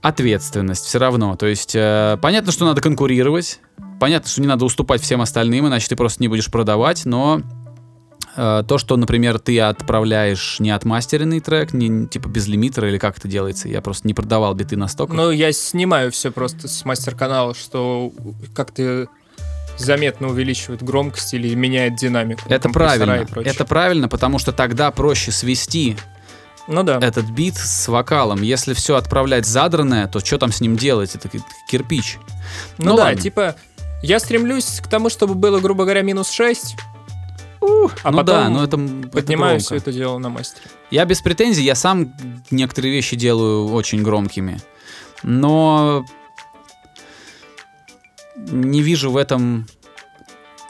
ответственность 0.00 0.84
все 0.84 0.98
равно. 0.98 1.36
То 1.36 1.46
есть 1.46 1.74
э, 1.74 2.18
понятно, 2.20 2.52
что 2.52 2.64
надо 2.64 2.80
конкурировать, 2.80 3.60
понятно, 4.00 4.28
что 4.28 4.40
не 4.40 4.48
надо 4.48 4.64
уступать 4.64 5.00
всем 5.00 5.20
остальным, 5.20 5.68
иначе 5.68 5.88
ты 5.88 5.96
просто 5.96 6.22
не 6.22 6.28
будешь 6.28 6.50
продавать, 6.50 7.04
но 7.04 7.40
то, 8.34 8.78
что, 8.78 8.96
например, 8.96 9.38
ты 9.38 9.60
отправляешь 9.60 10.58
не 10.58 10.70
отмастеренный 10.70 11.40
трек, 11.40 11.72
не 11.72 12.06
типа 12.06 12.28
без 12.28 12.46
лимитера 12.46 12.88
или 12.88 12.98
как 12.98 13.18
это 13.18 13.28
делается, 13.28 13.68
я 13.68 13.80
просто 13.80 14.06
не 14.06 14.14
продавал 14.14 14.54
биты 14.54 14.76
настолько. 14.76 15.12
Ну, 15.12 15.30
я 15.30 15.52
снимаю 15.52 16.10
все 16.10 16.30
просто 16.30 16.68
с 16.68 16.84
мастер-канала, 16.84 17.54
что 17.54 18.12
как-то 18.54 19.08
заметно 19.76 20.28
увеличивает 20.28 20.82
громкость 20.82 21.34
или 21.34 21.54
меняет 21.54 21.96
динамику. 21.96 22.42
Это 22.48 22.68
правильно. 22.68 23.26
Это 23.36 23.64
правильно, 23.64 24.08
потому 24.08 24.38
что 24.38 24.52
тогда 24.52 24.90
проще 24.90 25.32
свести 25.32 25.96
ну 26.68 26.82
да. 26.82 26.98
этот 27.02 27.26
бит 27.26 27.56
с 27.56 27.88
вокалом. 27.88 28.42
Если 28.42 28.72
все 28.74 28.96
отправлять 28.96 29.46
задранное, 29.46 30.06
то 30.06 30.20
что 30.20 30.38
там 30.38 30.52
с 30.52 30.60
ним 30.60 30.76
делать? 30.76 31.14
Это 31.14 31.28
кирпич. 31.68 32.18
Ну, 32.78 32.90
ну 32.90 32.96
да, 32.96 33.04
ладно. 33.04 33.20
типа, 33.20 33.56
я 34.02 34.18
стремлюсь 34.20 34.80
к 34.80 34.88
тому, 34.88 35.10
чтобы 35.10 35.34
было, 35.34 35.60
грубо 35.60 35.84
говоря, 35.84 36.02
минус 36.02 36.30
6. 36.30 36.76
Ух, 37.62 37.94
а 38.02 38.10
ну 38.10 38.18
потом 38.18 38.34
да, 38.34 38.48
но 38.48 38.64
это, 38.64 38.76
поднимаю 38.76 39.56
это 39.56 39.64
все 39.64 39.76
это 39.76 39.92
дело 39.92 40.18
на 40.18 40.28
мастере. 40.28 40.66
Я 40.90 41.04
без 41.04 41.20
претензий, 41.20 41.62
я 41.62 41.76
сам 41.76 42.12
некоторые 42.50 42.92
вещи 42.92 43.14
делаю 43.14 43.68
очень 43.68 44.02
громкими. 44.02 44.60
Но 45.22 46.04
не 48.36 48.82
вижу 48.82 49.12
в 49.12 49.16
этом, 49.16 49.66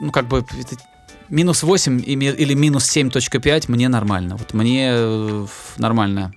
ну 0.00 0.12
как 0.12 0.28
бы, 0.28 0.44
минус 1.30 1.62
8 1.62 2.02
или 2.04 2.54
минус 2.54 2.94
7.5 2.94 3.64
мне 3.68 3.88
нормально. 3.88 4.36
Вот 4.36 4.52
мне 4.52 4.90
э, 4.92 5.46
нормально. 5.78 6.34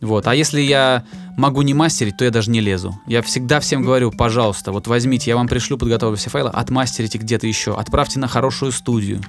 Вот. 0.00 0.28
А 0.28 0.34
если 0.34 0.60
я 0.60 1.04
могу 1.36 1.62
не 1.62 1.74
мастерить, 1.74 2.16
то 2.16 2.24
я 2.24 2.30
даже 2.30 2.50
не 2.50 2.60
лезу. 2.60 3.00
Я 3.06 3.22
всегда 3.22 3.60
всем 3.60 3.82
говорю, 3.82 4.12
пожалуйста, 4.12 4.70
вот 4.70 4.86
возьмите, 4.86 5.30
я 5.30 5.36
вам 5.36 5.48
пришлю, 5.48 5.78
подготовлю 5.78 6.16
все 6.16 6.30
файлы, 6.30 6.50
отмастерите 6.50 7.18
где-то 7.18 7.46
еще, 7.46 7.76
отправьте 7.76 8.18
на 8.20 8.28
хорошую 8.28 8.72
студию. 8.72 9.20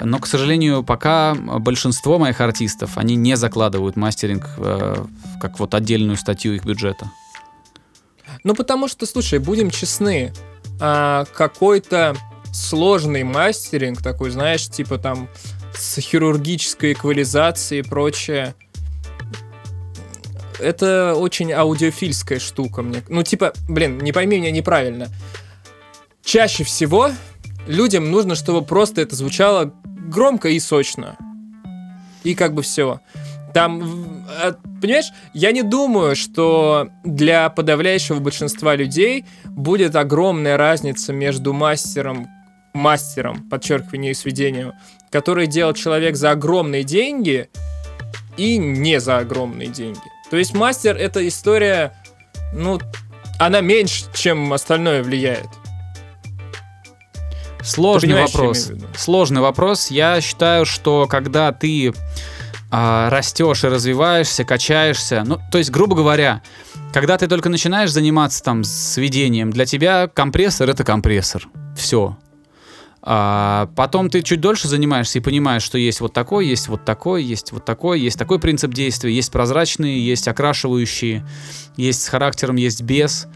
Но, 0.00 0.18
к 0.18 0.26
сожалению, 0.26 0.82
пока 0.82 1.34
большинство 1.34 2.18
моих 2.18 2.40
артистов, 2.40 2.96
они 2.96 3.16
не 3.16 3.36
закладывают 3.36 3.96
мастеринг 3.96 4.46
э, 4.56 5.04
как 5.40 5.58
вот 5.58 5.74
отдельную 5.74 6.16
статью 6.16 6.54
их 6.54 6.64
бюджета. 6.64 7.10
Ну, 8.44 8.54
потому 8.54 8.88
что, 8.88 9.06
слушай, 9.06 9.38
будем 9.38 9.70
честны, 9.70 10.32
а, 10.80 11.24
какой-то 11.34 12.16
сложный 12.52 13.24
мастеринг, 13.24 14.02
такой, 14.02 14.30
знаешь, 14.30 14.68
типа 14.68 14.98
там 14.98 15.28
с 15.74 16.00
хирургической 16.00 16.92
эквализацией 16.92 17.82
и 17.82 17.88
прочее. 17.88 18.54
Это 20.58 21.14
очень 21.16 21.52
аудиофильская 21.52 22.40
штука 22.40 22.82
мне. 22.82 23.02
Ну, 23.08 23.22
типа, 23.22 23.52
блин, 23.68 23.98
не 23.98 24.12
пойми 24.12 24.38
меня 24.38 24.50
неправильно. 24.50 25.08
Чаще 26.24 26.64
всего 26.64 27.10
людям 27.66 28.10
нужно, 28.10 28.34
чтобы 28.34 28.62
просто 28.64 29.02
это 29.02 29.14
звучало 29.14 29.72
громко 29.98 30.48
и 30.48 30.60
сочно. 30.60 31.16
И 32.24 32.34
как 32.34 32.54
бы 32.54 32.62
все. 32.62 33.00
Там, 33.54 34.24
э, 34.42 34.52
понимаешь, 34.80 35.10
я 35.32 35.52
не 35.52 35.62
думаю, 35.62 36.16
что 36.16 36.90
для 37.04 37.48
подавляющего 37.48 38.20
большинства 38.20 38.76
людей 38.76 39.24
будет 39.44 39.96
огромная 39.96 40.56
разница 40.56 41.12
между 41.12 41.52
мастером 41.52 42.28
мастером, 42.74 43.48
подчеркиваю, 43.48 44.14
сведению, 44.14 44.74
который 45.10 45.46
делает 45.46 45.76
человек 45.76 46.16
за 46.16 46.30
огромные 46.30 46.84
деньги 46.84 47.48
и 48.36 48.56
не 48.56 49.00
за 49.00 49.18
огромные 49.18 49.68
деньги. 49.68 50.00
То 50.30 50.36
есть 50.36 50.54
мастер 50.54 50.96
это 50.96 51.26
история, 51.26 51.94
ну, 52.52 52.78
она 53.38 53.60
меньше, 53.60 54.04
чем 54.14 54.52
остальное 54.52 55.02
влияет. 55.02 55.48
Сложный 57.62 58.22
вопрос. 58.22 58.70
Сложный 58.96 59.40
вопрос. 59.40 59.90
Я 59.90 60.20
считаю, 60.20 60.64
что 60.64 61.06
когда 61.08 61.52
ты 61.52 61.92
а, 62.70 63.10
растешь 63.10 63.64
и 63.64 63.68
развиваешься, 63.68 64.44
качаешься, 64.44 65.22
ну, 65.24 65.38
то 65.50 65.58
есть, 65.58 65.70
грубо 65.70 65.96
говоря, 65.96 66.42
когда 66.92 67.18
ты 67.18 67.26
только 67.26 67.48
начинаешь 67.48 67.90
заниматься 67.90 68.42
там 68.42 68.64
сведением, 68.64 69.50
для 69.50 69.64
тебя 69.66 70.08
компрессор 70.08 70.68
это 70.68 70.84
компрессор. 70.84 71.48
Все. 71.76 72.16
А 73.00 73.70
потом 73.76 74.10
ты 74.10 74.22
чуть 74.22 74.40
дольше 74.40 74.68
занимаешься 74.68 75.18
и 75.18 75.22
понимаешь, 75.22 75.62
что 75.62 75.78
есть 75.78 76.00
вот 76.00 76.12
такой, 76.12 76.46
есть 76.46 76.68
вот 76.68 76.84
такой, 76.84 77.22
есть 77.22 77.52
вот 77.52 77.64
такой, 77.64 78.00
есть 78.00 78.18
такой 78.18 78.38
принцип 78.38 78.74
действия, 78.74 79.12
есть 79.12 79.30
прозрачные, 79.32 80.04
есть 80.04 80.28
окрашивающие, 80.28 81.26
есть 81.76 82.02
с 82.02 82.08
характером, 82.08 82.56
есть 82.56 82.82
без. 82.82 83.26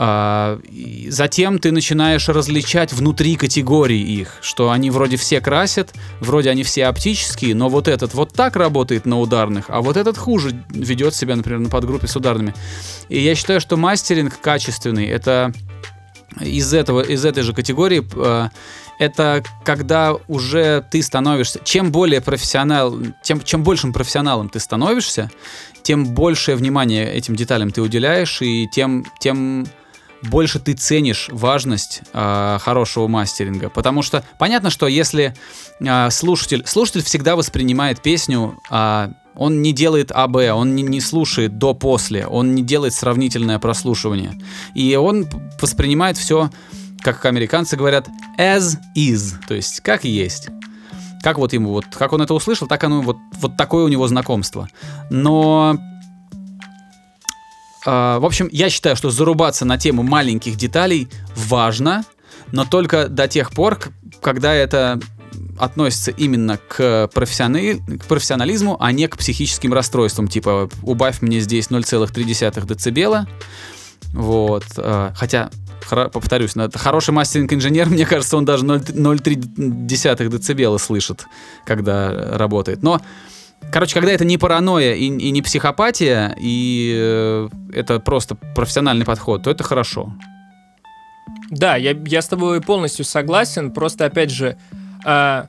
А, 0.00 0.60
затем 1.08 1.58
ты 1.58 1.72
начинаешь 1.72 2.28
различать 2.28 2.92
внутри 2.92 3.34
категорий 3.34 4.00
их, 4.00 4.38
что 4.42 4.70
они 4.70 4.90
вроде 4.90 5.16
все 5.16 5.40
красят, 5.40 5.92
вроде 6.20 6.50
они 6.50 6.62
все 6.62 6.86
оптические, 6.86 7.56
но 7.56 7.68
вот 7.68 7.88
этот 7.88 8.14
вот 8.14 8.32
так 8.32 8.54
работает 8.54 9.06
на 9.06 9.18
ударных, 9.18 9.64
а 9.66 9.80
вот 9.80 9.96
этот 9.96 10.16
хуже 10.16 10.52
ведет 10.70 11.16
себя, 11.16 11.34
например, 11.34 11.58
на 11.58 11.68
подгруппе 11.68 12.06
с 12.06 12.14
ударными. 12.14 12.54
И 13.08 13.18
я 13.18 13.34
считаю, 13.34 13.60
что 13.60 13.76
мастеринг 13.76 14.38
качественный, 14.40 15.06
это 15.06 15.52
из 16.40 16.72
этого, 16.72 17.00
из 17.00 17.24
этой 17.24 17.42
же 17.42 17.52
категории 17.52 18.06
а, 18.14 18.50
это 19.00 19.42
когда 19.64 20.14
уже 20.28 20.84
ты 20.92 21.02
становишься, 21.02 21.60
чем 21.64 21.90
более 21.90 22.20
профессионал, 22.20 22.96
тем, 23.24 23.40
чем 23.42 23.64
большим 23.64 23.92
профессионалом 23.92 24.48
ты 24.48 24.60
становишься, 24.60 25.28
тем 25.82 26.04
большее 26.04 26.56
внимание 26.56 27.12
этим 27.12 27.34
деталям 27.34 27.72
ты 27.72 27.80
уделяешь, 27.80 28.42
и 28.42 28.68
тем, 28.68 29.04
тем 29.18 29.66
больше 30.22 30.58
ты 30.58 30.74
ценишь 30.74 31.28
важность 31.32 32.02
э, 32.12 32.58
хорошего 32.60 33.06
мастеринга. 33.08 33.70
Потому 33.70 34.02
что 34.02 34.24
понятно, 34.38 34.70
что 34.70 34.86
если 34.86 35.34
э, 35.80 36.10
слушатель, 36.10 36.64
слушатель 36.66 37.02
всегда 37.02 37.36
воспринимает 37.36 38.02
песню, 38.02 38.58
э, 38.70 39.08
он 39.34 39.62
не 39.62 39.72
делает 39.72 40.10
АБ, 40.10 40.36
он 40.54 40.74
не, 40.74 40.82
не 40.82 41.00
слушает 41.00 41.58
до-после, 41.58 42.26
он 42.26 42.54
не 42.54 42.62
делает 42.62 42.94
сравнительное 42.94 43.58
прослушивание. 43.60 44.34
И 44.74 44.96
он 44.96 45.28
воспринимает 45.60 46.16
все 46.16 46.50
как 47.00 47.24
американцы 47.24 47.76
говорят, 47.76 48.08
as 48.38 48.76
is, 48.96 49.34
то 49.46 49.54
есть 49.54 49.80
как 49.80 50.04
есть. 50.04 50.48
Как 51.22 51.38
вот 51.38 51.52
ему, 51.52 51.70
вот, 51.70 51.86
как 51.92 52.12
он 52.12 52.22
это 52.22 52.34
услышал, 52.34 52.68
так 52.68 52.82
оно, 52.84 53.00
вот, 53.00 53.16
вот 53.40 53.56
такое 53.56 53.84
у 53.84 53.88
него 53.88 54.06
знакомство. 54.06 54.68
Но 55.10 55.78
в 57.84 58.26
общем, 58.26 58.48
я 58.52 58.70
считаю, 58.70 58.96
что 58.96 59.10
зарубаться 59.10 59.64
на 59.64 59.78
тему 59.78 60.02
маленьких 60.02 60.56
деталей 60.56 61.08
важно, 61.36 62.04
но 62.52 62.64
только 62.64 63.08
до 63.08 63.28
тех 63.28 63.50
пор, 63.50 63.78
когда 64.20 64.54
это 64.54 65.00
относится 65.58 66.10
именно 66.10 66.58
к, 66.58 67.08
профессионали... 67.12 67.80
к 67.98 68.04
профессионализму, 68.04 68.76
а 68.80 68.92
не 68.92 69.08
к 69.08 69.16
психическим 69.16 69.72
расстройствам. 69.72 70.28
Типа, 70.28 70.68
убавь 70.82 71.20
мне 71.20 71.40
здесь 71.40 71.68
0,3 71.68 72.66
децибела. 72.66 73.26
Вот. 74.12 74.64
Э, 74.76 75.10
хотя 75.14 75.50
повторюсь, 76.12 76.54
это 76.54 76.78
хороший 76.78 77.10
мастеринг-инженер, 77.10 77.88
мне 77.90 78.06
кажется, 78.06 78.36
он 78.36 78.44
даже 78.44 78.64
0,3 78.64 80.28
децибела 80.28 80.78
слышит, 80.78 81.26
когда 81.64 82.36
работает. 82.36 82.82
Но 82.82 83.00
Короче, 83.70 83.94
когда 83.94 84.12
это 84.12 84.24
не 84.24 84.38
паранойя 84.38 84.94
и, 84.94 85.04
и 85.04 85.30
не 85.30 85.42
психопатия, 85.42 86.34
и 86.38 86.94
э, 86.96 87.48
это 87.74 88.00
просто 88.00 88.34
профессиональный 88.34 89.04
подход, 89.04 89.42
то 89.42 89.50
это 89.50 89.62
хорошо. 89.62 90.12
Да, 91.50 91.76
я, 91.76 91.96
я 92.06 92.22
с 92.22 92.28
тобой 92.28 92.60
полностью 92.60 93.04
согласен. 93.04 93.72
Просто, 93.72 94.06
опять 94.06 94.30
же, 94.30 94.56
э, 95.04 95.44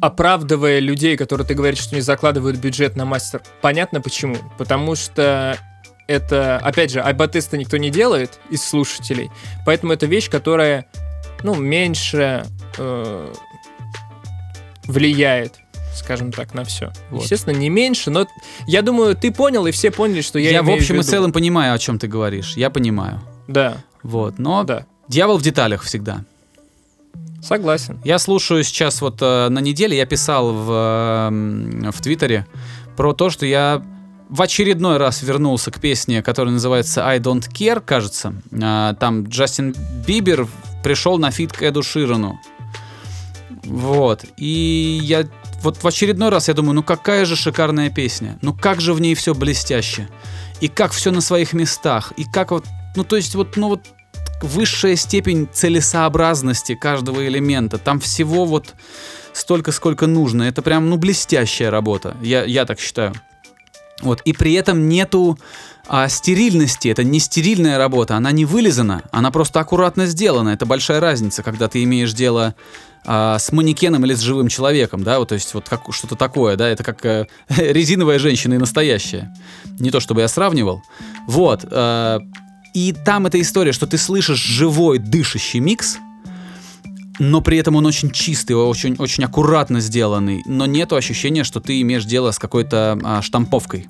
оправдывая 0.00 0.78
людей, 0.78 1.16
которые 1.16 1.46
ты 1.46 1.54
говоришь, 1.54 1.80
что 1.80 1.94
не 1.94 2.00
закладывают 2.00 2.58
бюджет 2.58 2.96
на 2.96 3.04
мастер, 3.04 3.42
понятно 3.60 4.00
почему. 4.00 4.36
Потому 4.58 4.94
что 4.94 5.58
это, 6.06 6.58
опять 6.58 6.90
же, 6.90 7.00
альба-теста 7.00 7.56
никто 7.56 7.76
не 7.76 7.90
делает 7.90 8.40
из 8.50 8.64
слушателей, 8.64 9.30
поэтому 9.64 9.92
это 9.92 10.06
вещь, 10.06 10.28
которая, 10.28 10.86
ну, 11.42 11.54
меньше 11.54 12.44
э, 12.78 13.32
влияет, 14.84 15.60
скажем 16.00 16.32
так, 16.32 16.52
на 16.54 16.64
все. 16.64 16.92
Вот. 17.10 17.22
Естественно, 17.22 17.54
не 17.56 17.68
меньше, 17.70 18.10
но 18.10 18.26
я 18.66 18.82
думаю, 18.82 19.14
ты 19.16 19.30
понял, 19.32 19.66
и 19.66 19.70
все 19.70 19.90
поняли, 19.90 20.20
что 20.20 20.38
я 20.38 20.50
Я, 20.50 20.62
в 20.62 20.70
общем 20.70 20.96
и 20.96 20.98
виду. 20.98 21.08
целом 21.08 21.32
понимаю, 21.32 21.74
о 21.74 21.78
чем 21.78 21.98
ты 21.98 22.08
говоришь. 22.08 22.54
Я 22.56 22.70
понимаю. 22.70 23.20
Да, 23.48 23.78
Вот. 24.02 24.38
Но 24.38 24.64
да, 24.64 24.86
дьявол 25.08 25.38
в 25.38 25.42
деталях 25.42 25.82
всегда. 25.82 26.24
согласен. 27.42 27.98
Я 28.04 28.18
слушаю 28.18 28.62
сейчас 28.64 29.00
вот 29.00 29.18
э, 29.22 29.48
на 29.48 29.60
неделе, 29.60 29.96
я 29.96 30.06
писал 30.06 30.52
в, 30.52 30.70
э, 30.70 31.28
м, 31.28 31.90
в 31.92 32.00
Твиттере 32.00 32.46
про 32.96 33.12
то, 33.14 33.30
что 33.30 33.46
я 33.46 33.82
в 34.28 34.42
очередной 34.42 34.98
раз 34.98 35.22
вернулся 35.22 35.70
к 35.70 35.80
песне, 35.80 36.22
которая 36.22 36.52
называется 36.54 37.04
I 37.06 37.18
Don't 37.18 37.48
Care, 37.50 37.80
кажется. 37.84 38.34
А, 38.62 38.94
Там 38.94 39.24
Джастин 39.24 39.74
Бибер 40.06 40.46
пришел 40.84 41.18
на 41.18 41.30
фит 41.30 41.52
к 41.52 41.62
Эду 41.62 41.82
Ширану. 41.82 42.38
Вот. 43.64 44.24
И 44.36 45.00
я 45.02 45.24
вот 45.62 45.82
в 45.82 45.86
очередной 45.86 46.30
раз 46.30 46.48
я 46.48 46.54
думаю, 46.54 46.74
ну 46.74 46.82
какая 46.82 47.24
же 47.24 47.36
шикарная 47.36 47.90
песня. 47.90 48.38
Ну 48.42 48.54
как 48.54 48.80
же 48.80 48.94
в 48.94 49.00
ней 49.00 49.14
все 49.14 49.34
блестяще. 49.34 50.08
И 50.60 50.68
как 50.68 50.92
все 50.92 51.10
на 51.10 51.20
своих 51.20 51.52
местах. 51.52 52.12
И 52.16 52.24
как 52.24 52.50
вот, 52.50 52.64
ну 52.96 53.04
то 53.04 53.16
есть 53.16 53.34
вот, 53.34 53.56
ну 53.56 53.68
вот 53.68 53.86
высшая 54.42 54.96
степень 54.96 55.48
целесообразности 55.52 56.74
каждого 56.74 57.26
элемента. 57.26 57.78
Там 57.78 58.00
всего 58.00 58.44
вот 58.44 58.74
столько, 59.32 59.72
сколько 59.72 60.06
нужно. 60.06 60.44
Это 60.44 60.62
прям, 60.62 60.88
ну, 60.88 60.96
блестящая 60.96 61.70
работа. 61.70 62.16
Я, 62.22 62.44
я 62.44 62.64
так 62.64 62.80
считаю. 62.80 63.14
Вот. 64.02 64.22
И 64.22 64.32
при 64.32 64.54
этом 64.54 64.88
нету 64.88 65.38
а, 65.86 66.08
стерильности. 66.08 66.88
Это 66.88 67.04
не 67.04 67.20
стерильная 67.20 67.78
работа. 67.78 68.16
Она 68.16 68.32
не 68.32 68.44
вылизана. 68.44 69.02
Она 69.10 69.30
просто 69.30 69.60
аккуратно 69.60 70.06
сделана. 70.06 70.50
Это 70.50 70.66
большая 70.66 71.00
разница, 71.00 71.42
когда 71.42 71.68
ты 71.68 71.82
имеешь 71.82 72.12
дело 72.12 72.54
а, 73.04 73.38
с 73.38 73.50
манекеном 73.52 74.04
или 74.04 74.14
с 74.14 74.20
живым 74.20 74.48
человеком, 74.48 75.02
да, 75.02 75.18
вот, 75.18 75.28
то 75.28 75.34
есть 75.34 75.54
вот 75.54 75.68
как, 75.68 75.82
что-то 75.90 76.16
такое, 76.16 76.56
да, 76.56 76.68
это 76.68 76.84
как 76.84 77.04
э, 77.04 77.26
резиновая 77.48 78.18
женщина 78.18 78.54
и 78.54 78.58
настоящая. 78.58 79.34
Не 79.78 79.90
то 79.90 80.00
чтобы 80.00 80.20
я 80.20 80.28
сравнивал. 80.28 80.82
Вот. 81.26 81.64
э, 81.70 82.18
и 82.74 82.92
там 82.92 83.26
эта 83.26 83.40
история, 83.40 83.72
что 83.72 83.86
ты 83.86 83.98
слышишь 83.98 84.38
живой, 84.38 84.98
дышащий 84.98 85.60
микс, 85.60 85.98
но 87.18 87.40
при 87.40 87.58
этом 87.58 87.76
он 87.76 87.84
очень 87.86 88.10
чистый, 88.10 88.52
очень, 88.52 88.96
очень 88.98 89.24
аккуратно 89.24 89.80
сделанный, 89.80 90.42
но 90.46 90.66
нету 90.66 90.96
ощущения, 90.96 91.44
что 91.44 91.60
ты 91.60 91.80
имеешь 91.82 92.04
дело 92.04 92.30
с 92.30 92.38
какой-то 92.38 92.98
а, 93.02 93.22
штамповкой. 93.22 93.88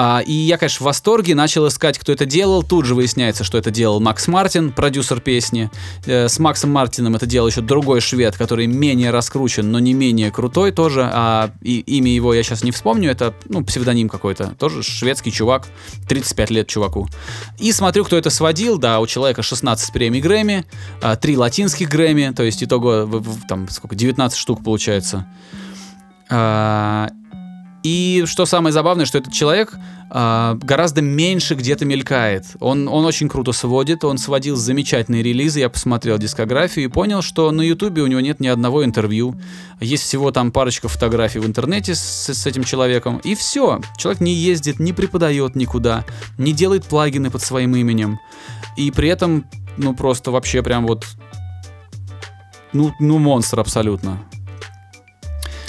А, 0.00 0.20
и 0.20 0.32
я, 0.32 0.58
конечно, 0.58 0.84
в 0.84 0.86
восторге, 0.86 1.34
начал 1.34 1.66
искать, 1.66 1.98
кто 1.98 2.12
это 2.12 2.24
делал. 2.24 2.62
Тут 2.62 2.84
же 2.84 2.94
выясняется, 2.94 3.42
что 3.42 3.58
это 3.58 3.72
делал 3.72 3.98
Макс 3.98 4.28
Мартин, 4.28 4.70
продюсер 4.70 5.18
песни. 5.18 5.72
Э, 6.06 6.28
с 6.28 6.38
Максом 6.38 6.70
Мартином 6.70 7.16
это 7.16 7.26
делал 7.26 7.48
еще 7.48 7.62
другой 7.62 8.00
швед, 8.00 8.36
который 8.36 8.68
менее 8.68 9.10
раскручен, 9.10 9.72
но 9.72 9.80
не 9.80 9.94
менее 9.94 10.30
крутой 10.30 10.70
тоже. 10.70 11.10
А 11.12 11.50
и, 11.62 11.80
имя 11.80 12.12
его 12.12 12.32
я 12.32 12.44
сейчас 12.44 12.62
не 12.62 12.70
вспомню, 12.70 13.10
это 13.10 13.34
ну, 13.48 13.64
псевдоним 13.64 14.08
какой-то. 14.08 14.54
Тоже 14.56 14.84
шведский 14.84 15.32
чувак, 15.32 15.66
35 16.08 16.50
лет 16.50 16.68
чуваку. 16.68 17.08
И 17.58 17.72
смотрю, 17.72 18.04
кто 18.04 18.16
это 18.16 18.30
сводил. 18.30 18.78
Да, 18.78 19.00
у 19.00 19.06
человека 19.08 19.42
16 19.42 19.92
премий 19.92 20.20
Грэмми, 20.20 20.64
3 21.20 21.36
латинских 21.36 21.88
Грэмми, 21.88 22.32
то 22.36 22.44
есть 22.44 22.62
итого 22.62 23.20
там 23.48 23.68
сколько, 23.68 23.96
19 23.96 24.38
штук 24.38 24.62
получается. 24.62 25.26
И 27.82 28.24
что 28.26 28.44
самое 28.44 28.72
забавное, 28.72 29.06
что 29.06 29.18
этот 29.18 29.32
человек 29.32 29.74
а, 30.10 30.58
гораздо 30.62 31.00
меньше 31.00 31.54
где-то 31.54 31.84
мелькает. 31.84 32.44
Он, 32.60 32.88
он 32.88 33.04
очень 33.04 33.28
круто 33.28 33.52
сводит, 33.52 34.04
он 34.04 34.18
сводил 34.18 34.56
замечательные 34.56 35.22
релизы, 35.22 35.60
я 35.60 35.68
посмотрел 35.68 36.18
дискографию 36.18 36.86
и 36.86 36.88
понял, 36.88 37.22
что 37.22 37.50
на 37.50 37.62
ютубе 37.62 38.02
у 38.02 38.06
него 38.06 38.20
нет 38.20 38.40
ни 38.40 38.48
одного 38.48 38.84
интервью. 38.84 39.38
Есть 39.80 40.04
всего 40.04 40.32
там 40.32 40.50
парочка 40.50 40.88
фотографий 40.88 41.38
в 41.38 41.46
интернете 41.46 41.94
с, 41.94 42.28
с 42.28 42.46
этим 42.46 42.64
человеком, 42.64 43.20
и 43.22 43.34
все. 43.34 43.80
Человек 43.96 44.20
не 44.20 44.32
ездит, 44.32 44.80
не 44.80 44.92
преподает 44.92 45.54
никуда, 45.54 46.04
не 46.36 46.52
делает 46.52 46.84
плагины 46.84 47.30
под 47.30 47.42
своим 47.42 47.76
именем. 47.76 48.18
И 48.76 48.90
при 48.90 49.08
этом, 49.08 49.44
ну 49.76 49.94
просто 49.94 50.30
вообще 50.30 50.62
прям 50.62 50.86
вот... 50.86 51.06
Ну, 52.72 52.92
ну 52.98 53.18
монстр 53.18 53.60
абсолютно. 53.60 54.18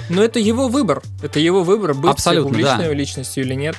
Но 0.10 0.24
это 0.24 0.40
его 0.40 0.68
выбор. 0.68 1.02
Это 1.22 1.40
его 1.40 1.64
выбор, 1.64 1.94
быть 1.94 2.12
Абсолютно, 2.12 2.50
публичной 2.50 2.88
да. 2.88 2.94
личностью 2.94 3.44
или 3.44 3.54
нет. 3.54 3.76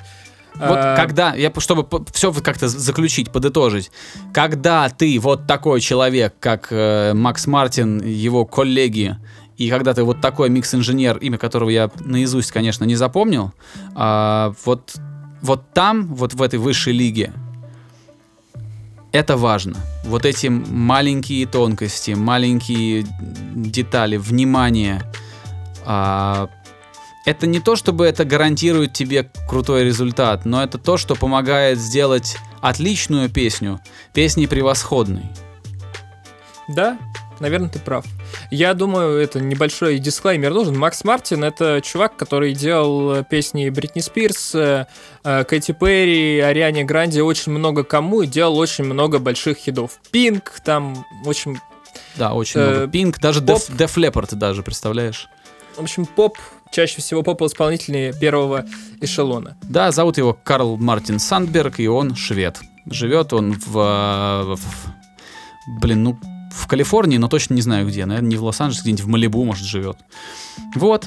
Вот 0.55 0.79
А, 0.79 0.97
когда, 0.97 1.35
я, 1.35 1.53
чтобы 1.59 1.87
все 2.13 2.33
как-то 2.33 2.69
заключить, 2.69 3.31
подытожить, 3.31 3.91
когда 4.33 4.89
ты 4.89 5.19
вот 5.21 5.47
такой 5.47 5.81
человек, 5.81 6.35
как 6.41 6.69
э, 6.71 7.13
Макс 7.15 7.47
Мартин, 7.47 8.05
его 8.05 8.45
коллеги, 8.45 9.17
и 9.57 9.69
когда 9.69 9.95
ты 9.95 10.03
вот 10.03 10.21
такой 10.21 10.49
микс-инженер, 10.49 11.19
имя 11.19 11.39
которого 11.39 11.71
я 11.71 11.91
наизусть, 12.01 12.51
конечно, 12.51 12.85
не 12.85 12.97
запомнил, 12.97 13.53
а, 13.95 14.55
вот, 14.65 14.95
вот 15.43 15.73
там, 15.73 16.15
вот 16.15 16.35
в 16.35 16.43
этой 16.43 16.59
высшей 16.59 16.95
лиге, 16.95 17.33
это 19.13 19.37
важно. 19.37 19.77
Вот 20.05 20.25
эти 20.25 20.47
маленькие 20.47 21.47
тонкости, 21.47 22.13
маленькие 22.13 23.07
детали, 23.55 24.17
внимание. 24.17 25.03
А, 25.85 26.49
это 27.27 27.47
не 27.47 27.61
то, 27.61 27.77
чтобы 27.77 28.07
это 28.07 28.25
гарантирует 28.25 28.93
тебе 28.93 29.31
крутой 29.49 29.85
результат, 29.85 30.45
но 30.45 30.63
это 30.63 30.79
то, 30.79 30.97
что 30.97 31.15
помогает 31.15 31.79
сделать 31.79 32.37
отличную 32.61 33.29
песню 33.29 33.81
песней 34.13 34.47
превосходной. 34.47 35.25
Да, 36.69 36.99
наверное, 37.41 37.69
ты 37.69 37.79
прав. 37.81 38.05
Я 38.51 38.75
думаю, 38.75 39.19
это 39.19 39.41
небольшой 39.41 39.99
дисклеймер 39.99 40.53
нужен. 40.53 40.79
Макс 40.79 41.03
Мартин— 41.05 41.43
это 41.45 41.81
чувак, 41.83 42.17
который 42.17 42.55
делал 42.55 43.13
э, 43.17 43.25
песни 43.29 43.69
Бритни 43.71 44.01
Спирс, 44.01 44.55
э, 44.55 44.87
э, 45.25 45.45
Кэти 45.45 45.73
Перри, 45.73 46.39
Ариане 46.39 46.85
Гранде, 46.85 47.23
очень 47.23 47.51
много 47.53 47.83
кому, 47.83 48.23
и 48.23 48.27
делал 48.29 48.57
очень 48.57 48.85
много 48.85 49.19
больших 49.19 49.59
хитов. 49.59 49.99
Пинк, 50.13 50.61
там, 50.65 51.05
общем, 51.27 51.61
Да, 52.17 52.35
очень 52.35 52.61
Э, 52.61 52.71
много. 52.71 52.87
Пинк, 52.89 53.19
даже 53.19 53.41
Def 53.41 53.69
Leppard 53.97 54.35
даже, 54.37 54.63
представляешь? 54.63 55.29
В 55.81 55.85
общем, 55.85 56.07
поп, 56.07 56.39
чаще 56.71 57.01
всего 57.01 57.23
поп-исполнители 57.23 58.15
первого 58.21 58.65
эшелона. 59.01 59.57
Да, 59.63 59.91
зовут 59.91 60.19
его 60.19 60.33
Карл 60.45 60.77
Мартин 60.77 61.19
Сандберг, 61.19 61.81
и 61.81 61.89
он 61.89 62.15
швед. 62.15 62.61
Живет 62.87 63.33
он 63.33 63.53
в, 63.55 63.77
э, 63.79 64.55
в- 64.57 65.81
блин, 65.81 66.03
ну, 66.05 66.19
в 66.53 66.67
Калифорнии, 66.67 67.17
но 67.19 67.29
точно 67.29 67.55
не 67.55 67.63
знаю 67.63 67.87
где. 67.87 68.05
Наверное, 68.07 68.29
не 68.31 68.37
в 68.37 68.45
Лос-Анджелесе, 68.45 68.83
где-нибудь 68.83 69.05
в 69.05 69.09
Малибу, 69.09 69.45
может, 69.45 69.65
живет. 69.65 69.99
Вот. 70.75 71.07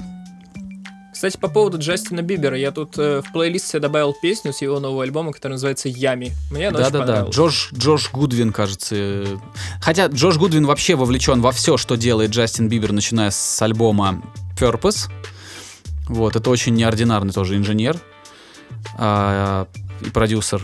Кстати, 1.24 1.38
по 1.38 1.48
поводу 1.48 1.78
Джастина 1.78 2.22
Бибера, 2.22 2.58
я 2.58 2.72
тут 2.74 2.98
э, 2.98 3.22
в 3.22 3.32
плейлист 3.32 3.68
себе 3.68 3.80
добавил 3.80 4.14
песню 4.22 4.52
с 4.52 4.62
его 4.62 4.82
нового 4.82 5.04
альбома, 5.04 5.32
который 5.32 5.54
называется 5.54 5.88
«Ями». 5.88 6.34
Мне 6.52 6.68
она 6.68 6.80
очень 6.80 6.92
Да-да-да. 6.92 7.06
понравилась. 7.06 7.34
Джош, 7.34 7.70
Джош 7.74 8.12
Гудвин, 8.12 8.52
кажется. 8.52 8.94
э, 8.98 9.38
Хотя 9.80 10.08
Джош 10.08 10.36
Гудвин 10.36 10.66
вообще 10.66 10.96
вовлечен 10.96 11.40
во 11.40 11.54
все, 11.54 11.78
что 11.78 11.96
делает 11.96 12.32
Джастин 12.32 12.68
Бибер, 12.68 12.92
начиная 12.92 13.32
с 13.32 13.62
альбома 13.62 14.22
Purpose. 14.60 15.10
Вот, 16.10 16.36
это 16.36 16.50
очень 16.50 16.74
неординарный 16.76 17.32
тоже 17.32 17.56
инженер 17.56 17.96
а, 18.98 19.68
и 20.02 20.10
продюсер. 20.10 20.62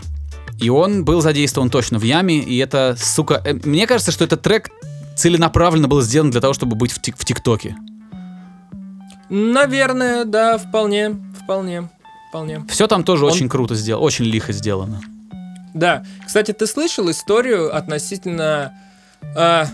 И 0.60 0.68
он 0.68 1.06
был 1.06 1.22
задействован 1.22 1.70
точно 1.70 1.98
в 1.98 2.02
яме, 2.02 2.36
и 2.38 2.58
это, 2.58 2.98
сука... 3.00 3.40
э, 3.46 3.54
Мне 3.64 3.86
кажется, 3.86 4.12
что 4.12 4.24
этот 4.24 4.42
трек 4.42 4.68
целенаправленно 5.16 5.88
был 5.88 6.02
сделан 6.02 6.30
для 6.30 6.42
того, 6.42 6.52
чтобы 6.52 6.76
быть 6.76 6.92
в, 6.92 7.00
тик- 7.00 7.16
в 7.16 7.24
ТикТоке. 7.24 7.76
Наверное, 9.30 10.24
да, 10.24 10.58
вполне, 10.58 11.16
вполне, 11.42 11.88
вполне. 12.28 12.64
Все 12.68 12.86
там 12.86 13.04
тоже 13.04 13.24
Он- 13.26 13.32
очень 13.32 13.48
круто 13.48 13.74
сделано, 13.74 14.04
очень 14.04 14.24
лихо 14.24 14.52
сделано. 14.52 15.00
Да. 15.72 16.02
Кстати, 16.26 16.52
ты 16.52 16.66
слышал 16.66 17.08
историю 17.10 17.74
относительно... 17.74 18.72
а, 19.36 19.66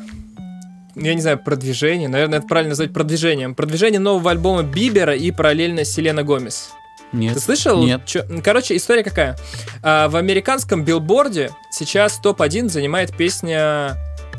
я 0.94 1.14
не 1.14 1.20
знаю, 1.22 1.38
продвижения, 1.38 2.06
наверное, 2.08 2.38
это 2.40 2.46
правильно 2.48 2.70
назвать 2.70 2.92
продвижением. 2.92 3.54
Продвижение 3.54 3.98
нового 4.00 4.30
альбома 4.30 4.62
Бибера 4.62 5.14
и 5.14 5.30
параллельно 5.30 5.84
Селена 5.84 6.22
Гомес. 6.22 6.70
Нет. 7.12 7.34
Ты 7.34 7.40
слышал? 7.40 7.82
Нет. 7.82 8.04
Чё- 8.04 8.24
Короче, 8.44 8.76
история 8.76 9.02
какая? 9.04 9.36
А, 9.82 10.08
в 10.08 10.16
американском 10.16 10.84
билборде 10.84 11.50
сейчас 11.70 12.18
топ-1 12.18 12.68
занимает 12.68 13.16
песня 13.16 13.96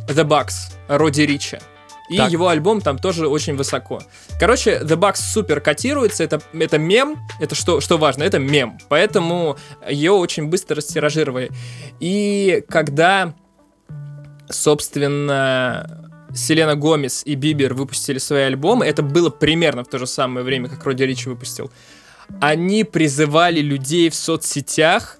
The 0.08 0.24
Bucks 0.28 0.74
Роди 0.88 1.26
Рича. 1.26 1.60
И 2.10 2.18
Так. 2.18 2.32
его 2.32 2.48
альбом 2.48 2.82
там 2.82 2.98
тоже 2.98 3.28
очень 3.28 3.56
высоко. 3.56 4.02
Короче, 4.40 4.80
The 4.82 4.98
Bucks 4.98 5.18
супер 5.18 5.60
котируется, 5.60 6.24
это, 6.24 6.42
это 6.54 6.78
мем, 6.78 7.18
это 7.40 7.56
что, 7.56 7.82
что 7.82 7.98
важно, 7.98 8.24
это 8.24 8.40
мем. 8.40 8.78
Поэтому 8.88 9.58
ее 9.90 10.12
очень 10.12 10.48
быстро 10.48 10.78
растиражировали. 10.78 11.52
И 12.00 12.64
когда, 12.70 13.34
собственно, 14.50 16.10
Селена 16.34 16.76
Гомес 16.76 17.24
и 17.26 17.36
Бибер 17.36 17.74
выпустили 17.74 18.20
свои 18.20 18.44
альбомы, 18.44 18.86
это 18.86 19.04
было 19.04 19.30
примерно 19.30 19.84
в 19.84 19.88
то 19.88 20.00
же 20.00 20.08
самое 20.08 20.46
время, 20.46 20.70
как 20.70 20.86
Роди 20.86 21.06
Ричи 21.06 21.30
выпустил 21.30 21.72
они 22.42 22.84
призывали 22.84 23.62
людей 23.62 24.10
в 24.10 24.16
соцсетях 24.16 25.18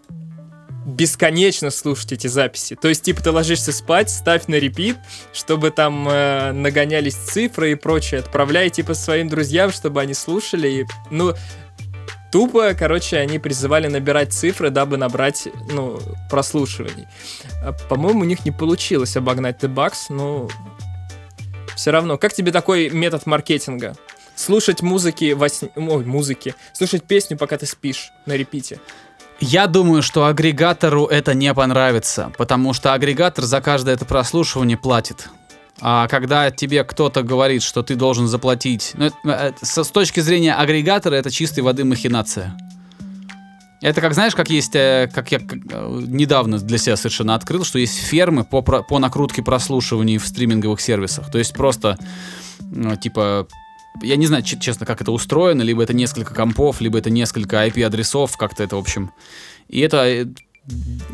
бесконечно 0.88 1.70
слушать 1.70 2.14
эти 2.14 2.28
записи. 2.28 2.76
То 2.76 2.88
есть, 2.88 3.04
типа, 3.04 3.22
ты 3.22 3.32
ложишься 3.32 3.74
спать, 3.74 4.10
ставь 4.10 4.48
на 4.48 4.56
репит, 4.56 4.98
чтобы 5.34 5.70
там 5.70 6.08
э, 6.08 6.54
нагонялись 6.54 7.16
цифры 7.16 7.74
и 7.74 7.76
прочее. 7.76 8.22
Отправляй, 8.22 8.70
типа, 8.70 8.94
своим 8.94 9.28
друзьям, 9.28 9.72
чтобы 9.72 10.00
они 10.00 10.14
слушали. 10.14 10.70
И, 10.70 10.86
ну, 11.12 11.34
тупо, 12.32 12.74
короче, 12.74 13.18
они 13.18 13.38
призывали 13.38 13.88
набирать 13.88 14.32
цифры, 14.32 14.70
дабы 14.70 14.96
набрать, 14.96 15.50
ну, 15.70 16.00
прослушиваний. 16.32 17.06
А, 17.62 17.74
по-моему, 17.74 18.22
у 18.22 18.26
них 18.26 18.46
не 18.46 18.52
получилось 18.52 19.18
обогнать 19.18 19.62
The 19.62 19.74
Bucks, 19.74 20.06
но 20.08 20.50
все 21.76 21.92
равно. 21.92 22.18
Как 22.18 22.34
тебе 22.34 22.54
такой 22.54 22.90
метод 22.90 23.26
маркетинга? 23.26 23.98
Слушать 24.36 24.82
музыки 24.82 25.34
во 25.34 25.50
сне... 25.50 25.70
Ой, 25.76 26.06
музыки. 26.06 26.56
Слушать 26.72 27.04
песню, 27.04 27.38
пока 27.38 27.58
ты 27.58 27.66
спишь 27.66 28.12
на 28.26 28.38
репите. 28.38 28.80
Я 29.40 29.68
думаю, 29.68 30.02
что 30.02 30.26
агрегатору 30.26 31.06
это 31.06 31.34
не 31.34 31.54
понравится, 31.54 32.32
потому 32.38 32.74
что 32.74 32.94
агрегатор 32.94 33.46
за 33.46 33.62
каждое 33.62 33.94
это 33.94 34.06
прослушивание 34.06 34.78
платит. 34.78 35.30
А 35.80 36.08
когда 36.08 36.50
тебе 36.50 36.84
кто-то 36.84 37.22
говорит, 37.22 37.62
что 37.62 37.84
ты 37.84 37.96
должен 37.96 38.28
заплатить, 38.28 38.94
ну, 38.96 39.12
это, 39.24 39.54
с, 39.62 39.84
с 39.84 39.92
точки 39.92 40.22
зрения 40.22 40.56
агрегатора 40.56 41.16
это 41.16 41.30
чистой 41.30 41.60
воды 41.60 41.86
махинация. 41.86 42.58
Это 43.80 44.02
как, 44.02 44.16
знаешь, 44.16 44.34
как 44.34 44.50
есть, 44.50 44.76
э, 44.76 45.08
как 45.14 45.32
я 45.32 45.38
э, 45.38 46.02
недавно 46.08 46.58
для 46.58 46.80
себя 46.80 46.96
совершенно 46.96 47.36
открыл, 47.36 47.64
что 47.64 47.78
есть 47.78 47.96
фермы 47.96 48.44
по, 48.44 48.64
по 48.64 48.98
накрутке 48.98 49.44
прослушиваний 49.44 50.18
в 50.18 50.26
стриминговых 50.26 50.82
сервисах. 50.82 51.30
То 51.30 51.38
есть 51.38 51.54
просто, 51.54 51.96
ну, 52.60 52.96
типа, 52.96 53.48
я 54.02 54.16
не 54.16 54.28
знаю, 54.28 54.44
честно, 54.44 54.86
как 54.86 55.02
это 55.02 55.12
устроено, 55.12 55.62
либо 55.62 55.84
это 55.84 55.94
несколько 55.94 56.34
компов, 56.34 56.82
либо 56.82 56.98
это 56.98 57.10
несколько 57.10 57.66
IP-адресов, 57.68 58.38
как-то 58.38 58.64
это, 58.64 58.76
в 58.76 58.80
общем. 58.80 59.12
И 59.68 59.80
это 59.80 60.06
э, 60.08 60.26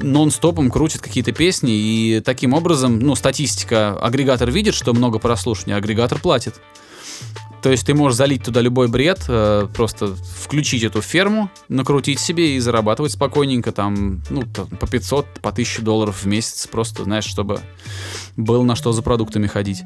нон-стопом 0.02 0.70
крутит 0.70 1.02
какие-то 1.02 1.32
песни, 1.32 1.74
и 1.74 2.22
таким 2.22 2.54
образом, 2.54 3.00
ну, 3.00 3.16
статистика, 3.16 3.98
агрегатор 4.00 4.50
видит, 4.52 4.76
что 4.76 4.94
много 4.94 5.20
прослушиваний, 5.20 5.76
а 5.76 5.78
агрегатор 5.78 6.20
платит. 6.20 6.56
То 7.64 7.72
есть 7.72 7.86
ты 7.86 7.94
можешь 7.94 8.18
залить 8.18 8.44
туда 8.44 8.60
любой 8.60 8.90
бред, 8.90 9.24
э, 9.30 9.70
просто 9.74 10.16
включить 10.16 10.84
эту 10.84 11.02
ферму, 11.02 11.50
накрутить 11.70 12.20
себе 12.20 12.58
и 12.58 12.60
зарабатывать 12.60 13.14
спокойненько 13.14 13.72
там, 13.72 14.22
ну, 14.30 14.44
там, 14.44 14.68
по 14.68 14.86
500, 14.86 15.40
по 15.42 15.50
1000 15.50 15.82
долларов 15.82 16.24
в 16.24 16.26
месяц, 16.26 16.68
просто, 16.68 17.06
знаешь, 17.06 17.24
чтобы 17.24 17.62
было 18.36 18.64
на 18.64 18.76
что 18.76 18.92
за 18.92 19.02
продуктами 19.02 19.48
ходить. 19.48 19.84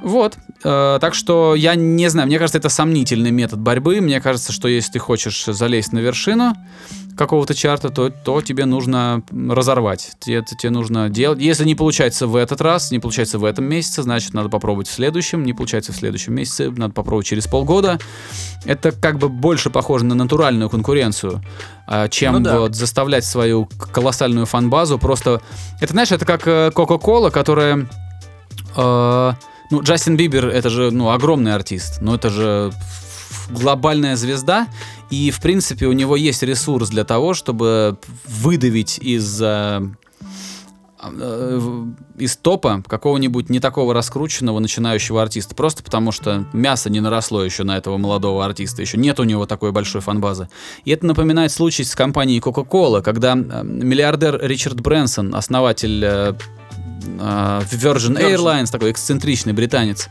Вот, 0.00 0.36
э, 0.62 0.98
так 1.00 1.14
что 1.14 1.54
я 1.54 1.74
не 1.74 2.08
знаю, 2.08 2.28
мне 2.28 2.38
кажется, 2.38 2.58
это 2.58 2.68
сомнительный 2.68 3.30
метод 3.30 3.58
борьбы. 3.58 4.00
Мне 4.00 4.20
кажется, 4.20 4.52
что 4.52 4.68
если 4.68 4.92
ты 4.92 4.98
хочешь 4.98 5.44
залезть 5.44 5.92
на 5.92 5.98
вершину 5.98 6.54
какого-то 7.16 7.52
чарта, 7.52 7.88
то, 7.88 8.10
то 8.10 8.40
тебе 8.40 8.64
нужно 8.64 9.22
разорвать. 9.32 10.12
Тебе, 10.20 10.44
тебе 10.44 10.70
нужно 10.70 11.08
делать. 11.08 11.40
Если 11.40 11.64
не 11.64 11.74
получается 11.74 12.28
в 12.28 12.36
этот 12.36 12.60
раз, 12.60 12.92
не 12.92 13.00
получается 13.00 13.40
в 13.40 13.44
этом 13.44 13.64
месяце, 13.64 14.04
значит, 14.04 14.34
надо 14.34 14.48
попробовать 14.48 14.86
в 14.86 14.92
следующем. 14.92 15.42
Не 15.42 15.52
получается 15.52 15.92
в 15.92 15.96
следующем 15.96 16.34
месяце, 16.34 16.70
надо 16.70 16.94
попробовать 16.94 17.26
через 17.26 17.48
полгода. 17.48 17.98
Это 18.64 18.92
как 18.92 19.18
бы 19.18 19.28
больше 19.28 19.68
похоже 19.68 20.04
на 20.04 20.14
натуральную 20.14 20.70
конкуренцию, 20.70 21.42
э, 21.88 22.08
чем 22.08 22.34
Ну 22.34 22.40
да. 22.40 22.60
вот 22.60 22.76
заставлять 22.76 23.24
свою 23.24 23.68
колоссальную 23.92 24.46
фан-базу 24.46 24.98
просто... 24.98 25.42
Это, 25.80 25.92
знаешь, 25.92 26.12
это 26.12 26.24
как 26.24 26.46
э, 26.46 26.70
Coca-Cola, 26.72 27.32
которая... 27.32 27.88
э, 28.76 29.32
ну, 29.70 29.82
Джастин 29.82 30.16
Бибер 30.16 30.46
это 30.46 30.70
же, 30.70 30.90
ну, 30.90 31.10
огромный 31.10 31.54
артист, 31.54 32.00
но 32.00 32.14
это 32.14 32.30
же 32.30 32.72
глобальная 33.50 34.16
звезда, 34.16 34.68
и, 35.10 35.30
в 35.30 35.40
принципе, 35.40 35.86
у 35.86 35.92
него 35.92 36.16
есть 36.16 36.42
ресурс 36.42 36.90
для 36.90 37.04
того, 37.04 37.34
чтобы 37.34 37.98
выдавить 38.26 38.98
из, 38.98 39.40
э, 39.40 39.80
э, 41.02 41.86
из 42.18 42.36
топа 42.36 42.82
какого-нибудь 42.86 43.48
не 43.48 43.60
такого 43.60 43.94
раскрученного 43.94 44.58
начинающего 44.58 45.22
артиста, 45.22 45.54
просто 45.54 45.82
потому 45.82 46.12
что 46.12 46.46
мясо 46.52 46.90
не 46.90 47.00
наросло 47.00 47.42
еще 47.44 47.64
на 47.64 47.76
этого 47.76 47.96
молодого 47.96 48.44
артиста, 48.44 48.82
еще 48.82 48.98
нет 48.98 49.18
у 49.20 49.24
него 49.24 49.46
такой 49.46 49.72
большой 49.72 50.00
фанбазы. 50.00 50.48
И 50.84 50.90
это 50.90 51.06
напоминает 51.06 51.52
случай 51.52 51.84
с 51.84 51.94
компанией 51.94 52.40
Coca-Cola, 52.40 53.02
когда 53.02 53.32
э, 53.32 53.62
миллиардер 53.64 54.38
Ричард 54.42 54.80
Брэнсон, 54.80 55.34
основатель 55.34 56.36
Virgin 57.00 58.16
Virgin. 58.16 58.18
Airlines, 58.18 58.70
такой 58.70 58.92
эксцентричный 58.92 59.52
британец, 59.52 60.08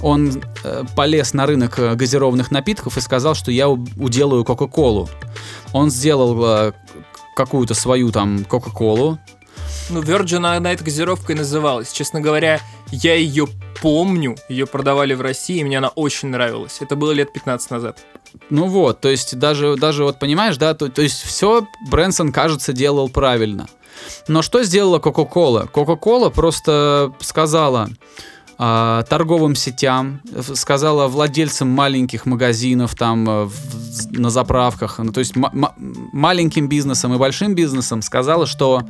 он 0.00 0.42
э, 0.64 0.84
полез 0.96 1.34
на 1.34 1.46
рынок 1.46 1.78
э, 1.78 1.94
газированных 1.94 2.50
напитков 2.50 2.96
и 2.96 3.00
сказал, 3.00 3.34
что 3.34 3.50
я 3.50 3.68
уделаю 3.68 4.44
Кока-Колу. 4.44 5.08
Он 5.72 5.90
сделал 5.90 6.44
э, 6.44 6.72
какую-то 7.36 7.74
свою 7.74 8.10
там 8.10 8.44
Кока-Колу. 8.44 9.18
Ну, 9.90 10.00
Virgin 10.00 10.46
она 10.46 10.72
этой 10.72 10.84
газировкой 10.84 11.34
называлась. 11.34 11.92
Честно 11.92 12.20
говоря, 12.20 12.60
я 12.90 13.14
ее 13.14 13.46
помню. 13.82 14.36
Ее 14.48 14.66
продавали 14.66 15.14
в 15.14 15.20
России, 15.20 15.58
и 15.58 15.64
мне 15.64 15.78
она 15.78 15.88
очень 15.88 16.28
нравилась. 16.28 16.78
Это 16.80 16.96
было 16.96 17.12
лет 17.12 17.32
15 17.32 17.70
назад. 17.70 17.98
Ну 18.50 18.66
вот, 18.66 19.00
то 19.00 19.08
есть 19.08 19.38
даже, 19.38 19.76
даже 19.76 20.04
вот 20.04 20.18
понимаешь, 20.18 20.56
да, 20.56 20.74
то, 20.74 20.88
то 20.88 21.02
есть 21.02 21.22
все 21.22 21.66
Брэнсон, 21.88 22.32
кажется, 22.32 22.72
делал 22.72 23.08
правильно. 23.08 23.68
Но 24.28 24.42
что 24.42 24.62
сделала 24.64 24.98
Кока-Кола? 24.98 25.66
Кока-Кола 25.72 26.30
просто 26.30 27.12
сказала 27.20 27.88
а, 28.56 29.02
торговым 29.04 29.56
сетям, 29.56 30.20
сказала 30.54 31.08
владельцам 31.08 31.68
маленьких 31.68 32.24
магазинов 32.24 32.94
там 32.94 33.28
э, 33.28 33.44
в- 33.46 34.12
на 34.12 34.30
заправках, 34.30 34.98
ну, 35.00 35.10
то 35.12 35.18
есть 35.18 35.34
ма- 35.34 35.50
ма- 35.52 35.74
маленьким 35.76 36.68
бизнесом 36.68 37.12
и 37.14 37.18
большим 37.18 37.56
бизнесом 37.56 38.00
сказала, 38.00 38.46
что 38.46 38.84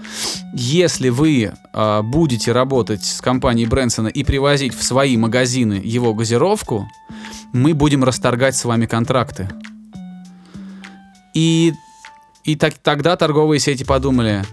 если 0.55 1.09
вы 1.09 1.53
а, 1.73 2.03
будете 2.03 2.53
работать 2.53 3.05
с 3.05 3.23
компанией 3.23 3.67
Брэнсона 3.67 4.09
и 4.09 4.23
привозить 4.23 4.75
в 4.75 4.83
свои 4.83 5.17
магазины 5.17 5.81
его 5.83 6.13
газировку, 6.13 6.87
мы 7.55 7.73
будем 7.73 8.05
расторгать 8.05 8.57
с 8.57 8.65
вами 8.67 8.85
контракты. 8.85 9.49
И, 11.35 11.73
и 12.45 12.55
так, 12.57 12.75
тогда 12.75 13.17
торговые 13.17 13.61
сети 13.61 13.85
подумали, 13.85 14.45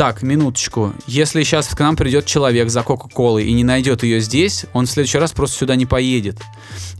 так, 0.00 0.22
минуточку, 0.22 0.94
если 1.06 1.42
сейчас 1.42 1.68
к 1.68 1.78
нам 1.78 1.94
придет 1.94 2.24
человек 2.24 2.70
за 2.70 2.82
Кока-Колой 2.82 3.44
и 3.44 3.52
не 3.52 3.64
найдет 3.64 4.02
ее 4.02 4.20
здесь, 4.20 4.64
он 4.72 4.86
в 4.86 4.90
следующий 4.90 5.18
раз 5.18 5.32
просто 5.32 5.58
сюда 5.58 5.76
не 5.76 5.84
поедет. 5.84 6.38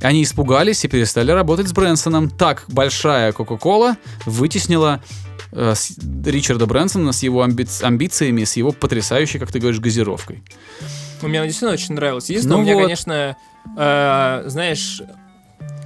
Они 0.03 0.23
испугались 0.23 0.85
и 0.85 0.89
перестали 0.89 1.31
работать 1.31 1.67
с 1.67 1.73
Брэнсоном. 1.73 2.29
Так 2.29 2.65
большая 2.69 3.33
Кока-Кола 3.33 3.97
вытеснила 4.27 5.03
э, 5.53 5.73
с- 5.75 5.95
Ричарда 6.27 6.67
Брэнсона 6.67 7.13
с 7.13 7.23
его 7.23 7.43
амби- 7.43 7.83
амбициями, 7.83 8.45
с 8.45 8.59
его 8.59 8.71
потрясающей, 8.73 9.39
как 9.41 9.51
ты 9.51 9.61
говоришь, 9.61 9.81
газировкой. 9.81 10.43
Ну, 11.23 11.29
Мне 11.29 11.39
она 11.39 11.47
действительно 11.47 11.73
очень 11.73 11.95
нравилась. 11.95 12.29
Единственное, 12.29 12.57
Ну 12.57 12.61
у 12.61 12.65
меня, 12.65 12.75
вот. 12.75 12.83
конечно, 12.83 13.37
э, 13.79 14.43
знаешь, 14.47 15.01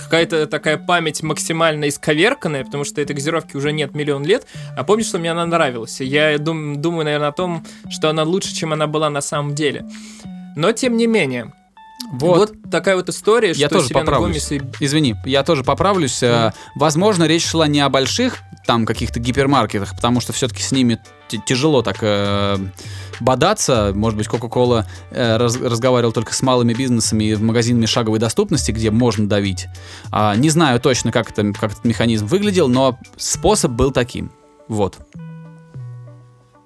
какая-то 0.05 0.47
такая 0.47 0.77
память 0.77 1.23
максимально 1.23 1.88
исковерканная, 1.88 2.64
потому 2.64 2.85
что 2.85 3.01
этой 3.01 3.14
газировки 3.14 3.57
уже 3.57 3.73
нет 3.73 3.95
миллион 3.95 4.25
лет. 4.25 4.47
А 4.77 4.85
помню, 4.85 5.05
что 5.05 5.19
мне 5.19 5.31
она 5.33 5.45
нравилась. 5.47 6.01
Я 6.01 6.38
дум- 6.38 6.81
думаю, 6.81 7.05
наверное, 7.05 7.29
о 7.29 7.33
том, 7.33 7.64
что 7.90 8.09
она 8.11 8.23
лучше, 8.23 8.55
чем 8.55 8.73
она 8.73 8.87
была 8.87 9.11
на 9.11 9.21
самом 9.21 9.55
деле. 9.55 9.85
Но, 10.57 10.73
тем 10.73 10.97
не 10.97 11.07
менее, 11.07 11.53
Вот. 12.13 12.37
вот, 12.37 12.71
такая 12.71 12.97
вот 12.97 13.09
история, 13.09 13.49
Я 13.49 13.67
что 13.67 13.77
тоже 13.77 13.89
Селена 13.89 14.05
поправлюсь. 14.05 14.49
Гомес 14.49 14.63
и 14.81 14.85
Извини, 14.85 15.17
я 15.25 15.43
тоже 15.43 15.65
поправлюсь. 15.65 16.23
Э, 16.23 16.53
Возможно, 16.75 17.25
речь 17.25 17.47
шла 17.47 17.67
не 17.67 17.81
о 17.81 17.89
больших 17.89 18.41
там 18.67 18.87
каких-то 18.87 19.21
гипермаркетах, 19.21 19.95
потому 19.95 20.21
что 20.21 20.33
все-таки 20.33 20.63
с 20.63 20.73
ними 20.73 20.99
тяжело 21.47 21.83
так 21.83 21.99
э, 22.01 22.59
бодаться. 23.21 23.93
Может 23.95 24.17
быть, 24.17 24.27
Coca-Cola 24.27 24.85
э, 25.11 25.37
раз- 25.37 25.61
разговаривал 25.61 26.13
только 26.13 26.35
с 26.35 26.43
малыми 26.43 26.73
бизнесами 26.75 27.25
и 27.25 27.37
магазинами 27.37 27.87
шаговой 27.87 28.19
доступности, 28.19 28.71
где 28.73 28.91
можно 28.91 29.29
давить. 29.29 29.67
А, 30.11 30.35
не 30.37 30.51
знаю 30.51 30.81
точно, 30.81 31.13
как, 31.13 31.31
это, 31.31 31.53
как 31.53 31.73
этот 31.73 31.85
механизм 31.85 32.27
выглядел, 32.27 32.69
но 32.69 32.99
способ 33.17 33.73
был 33.73 33.91
таким. 33.91 34.31
Вот. 34.69 34.99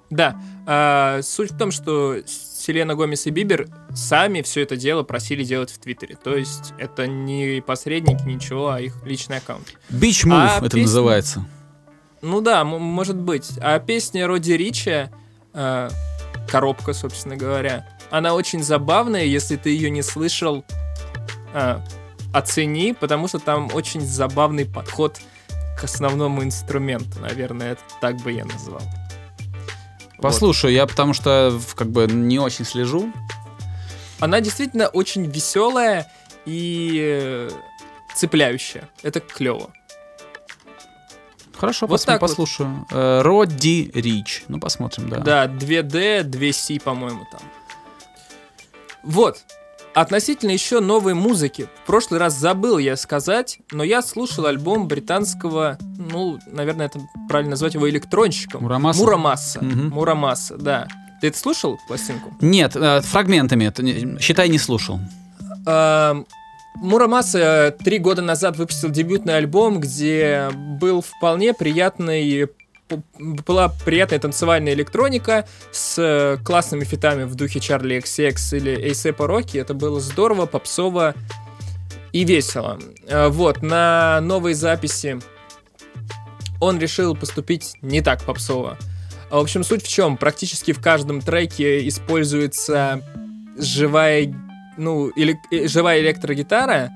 Да, 0.09 0.39
а, 0.65 1.21
суть 1.21 1.51
в 1.51 1.57
том, 1.57 1.71
что 1.71 2.17
Селена 2.59 2.95
Гомес 2.95 3.25
и 3.25 3.29
Бибер 3.29 3.67
сами 3.95 4.41
все 4.41 4.61
это 4.61 4.75
дело 4.75 5.03
просили 5.03 5.43
делать 5.43 5.71
в 5.71 5.77
Твиттере. 5.79 6.17
То 6.21 6.35
есть 6.35 6.73
это 6.77 7.07
не 7.07 7.61
посредники, 7.61 8.23
ничего, 8.23 8.69
а 8.71 8.81
их 8.81 9.03
личный 9.05 9.37
аккаунт. 9.37 9.73
Beach 9.89 10.25
Move 10.25 10.33
А 10.33 10.57
это 10.57 10.65
песня- 10.65 10.81
называется. 10.81 11.45
Ну 12.21 12.41
да, 12.41 12.63
может 12.65 13.15
быть. 13.15 13.51
А 13.61 13.79
песня 13.79 14.27
Роди 14.27 14.57
Ричи, 14.57 15.09
э, 15.53 15.89
коробка, 16.49 16.93
собственно 16.93 17.37
говоря, 17.37 17.87
она 18.11 18.33
очень 18.33 18.61
забавная, 18.63 19.23
если 19.23 19.55
ты 19.55 19.69
ее 19.69 19.89
не 19.89 20.01
слышал, 20.01 20.65
э, 21.53 21.79
оцени, 22.33 22.93
потому 22.93 23.27
что 23.27 23.39
там 23.39 23.69
очень 23.73 24.01
забавный 24.01 24.65
подход 24.65 25.17
к 25.79 25.83
основному 25.85 26.43
инструменту, 26.43 27.19
наверное, 27.21 27.71
это 27.73 27.81
так 28.01 28.17
бы 28.17 28.33
я 28.33 28.43
назвал. 28.45 28.81
Вот. 30.19 30.31
Послушаю, 30.33 30.73
я 30.73 30.85
потому 30.85 31.13
что 31.13 31.57
как 31.75 31.89
бы 31.89 32.05
не 32.07 32.39
очень 32.39 32.65
слежу. 32.65 33.11
Она 34.19 34.41
действительно 34.41 34.87
очень 34.87 35.25
веселая 35.25 36.11
и 36.45 36.97
э, 37.01 37.49
цепляющая. 38.15 38.89
Это 39.01 39.21
клево. 39.21 39.71
Хорошо, 41.55 41.87
Вот 41.87 41.99
пос- 42.01 42.05
так 42.05 42.21
вот. 42.21 42.29
послушаю. 42.29 42.85
Э, 42.91 43.21
Родди 43.21 43.91
Рич. 43.93 44.43
Ну, 44.49 44.59
посмотрим, 44.59 45.09
да. 45.09 45.19
Да, 45.19 45.45
2D, 45.47 46.23
2C, 46.23 46.81
по-моему, 46.81 47.25
там. 47.31 47.41
Вот. 49.03 49.39
Относительно 49.95 50.51
еще 50.51 50.79
новой 50.79 51.13
музыки. 51.13 51.67
В 51.83 51.87
прошлый 51.87 52.19
раз 52.19 52.37
забыл 52.37 52.77
я 52.77 52.95
сказать, 52.95 53.59
но 53.71 53.83
я 53.83 54.01
слушал 54.01 54.45
альбом 54.45 54.87
британского, 54.87 55.77
ну, 55.97 56.39
наверное, 56.47 56.85
это 56.85 56.99
правильно 57.27 57.51
назвать 57.51 57.73
его 57.73 57.89
электронщиком. 57.89 58.61
Мурамаса? 58.63 58.99
Мурамаса. 59.01 59.63
Мгм. 59.63 59.89
Мурамаса, 59.89 60.57
да. 60.57 60.87
Ты 61.21 61.27
это 61.27 61.37
слушал, 61.37 61.77
пластинку? 61.87 62.33
Нет, 62.39 62.75
э, 62.75 63.01
фрагментами. 63.01 63.65
это 63.65 63.83
не- 63.83 64.19
считай, 64.19 64.47
не 64.47 64.57
слушал. 64.59 64.99
Эм, 65.65 66.25
Мурамаса 66.75 67.39
э, 67.39 67.71
три 67.71 67.97
года 67.97 68.21
назад 68.21 68.55
выпустил 68.57 68.89
дебютный 68.89 69.35
альбом, 69.35 69.81
где 69.81 70.49
был 70.79 71.01
вполне 71.01 71.53
приятный 71.53 72.47
была 73.19 73.69
приятная 73.85 74.19
танцевальная 74.19 74.73
электроника 74.73 75.45
с 75.71 75.95
э, 75.99 76.37
классными 76.43 76.83
фитами 76.83 77.23
в 77.23 77.35
духе 77.35 77.59
Чарли 77.59 77.97
XX 77.97 78.57
или 78.57 78.71
Эйсепа 78.87 79.27
Рокки. 79.27 79.57
Это 79.57 79.73
было 79.73 79.99
здорово, 79.99 80.45
попсово 80.45 81.13
и 82.11 82.23
весело. 82.23 82.79
Э, 83.07 83.27
Вот, 83.27 83.61
на 83.61 84.19
новой 84.21 84.53
записи 84.53 85.19
он 86.59 86.79
решил 86.79 87.15
поступить 87.15 87.75
не 87.81 88.01
так 88.01 88.23
попсово. 88.23 88.77
А, 89.29 89.37
В 89.37 89.41
общем, 89.41 89.63
суть 89.63 89.83
в 89.83 89.87
чем? 89.87 90.17
Практически 90.17 90.73
в 90.73 90.81
каждом 90.81 91.21
треке 91.21 91.87
используется 91.87 93.01
живая, 93.57 94.33
ну, 94.77 95.09
эле- 95.11 95.37
э, 95.51 95.67
живая 95.67 95.99
электрогитара, 96.01 96.91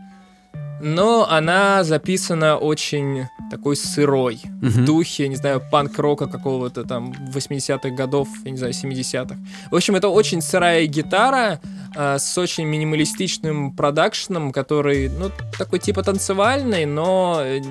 но 0.81 1.27
она 1.29 1.83
записана 1.83 2.57
очень 2.57 3.27
такой 3.53 3.75
сырой, 3.75 4.41
в 4.61 4.77
Мгм. 4.77 4.85
духе, 4.85 5.27
не 5.27 5.35
знаю, 5.35 5.61
панк-рока 5.71 6.25
какого-то 6.25 6.83
там 6.85 7.13
80-х 7.31 7.89
годов, 7.95 8.27
я 8.45 8.51
не 8.51 8.57
знаю, 8.57 8.73
70-х. 8.73 9.37
В 9.69 9.75
общем, 9.75 9.95
это 9.95 10.09
очень 10.09 10.41
сырая 10.41 10.87
гитара 10.87 11.59
а, 11.95 12.17
с 12.17 12.35
очень 12.39 12.65
минималистичным 12.65 13.71
продакшеном, 13.75 14.51
который, 14.51 15.07
ну, 15.09 15.29
такой 15.59 15.77
типа 15.77 16.01
танцевальный, 16.01 16.85
но, 16.85 17.39
э, 17.43 17.61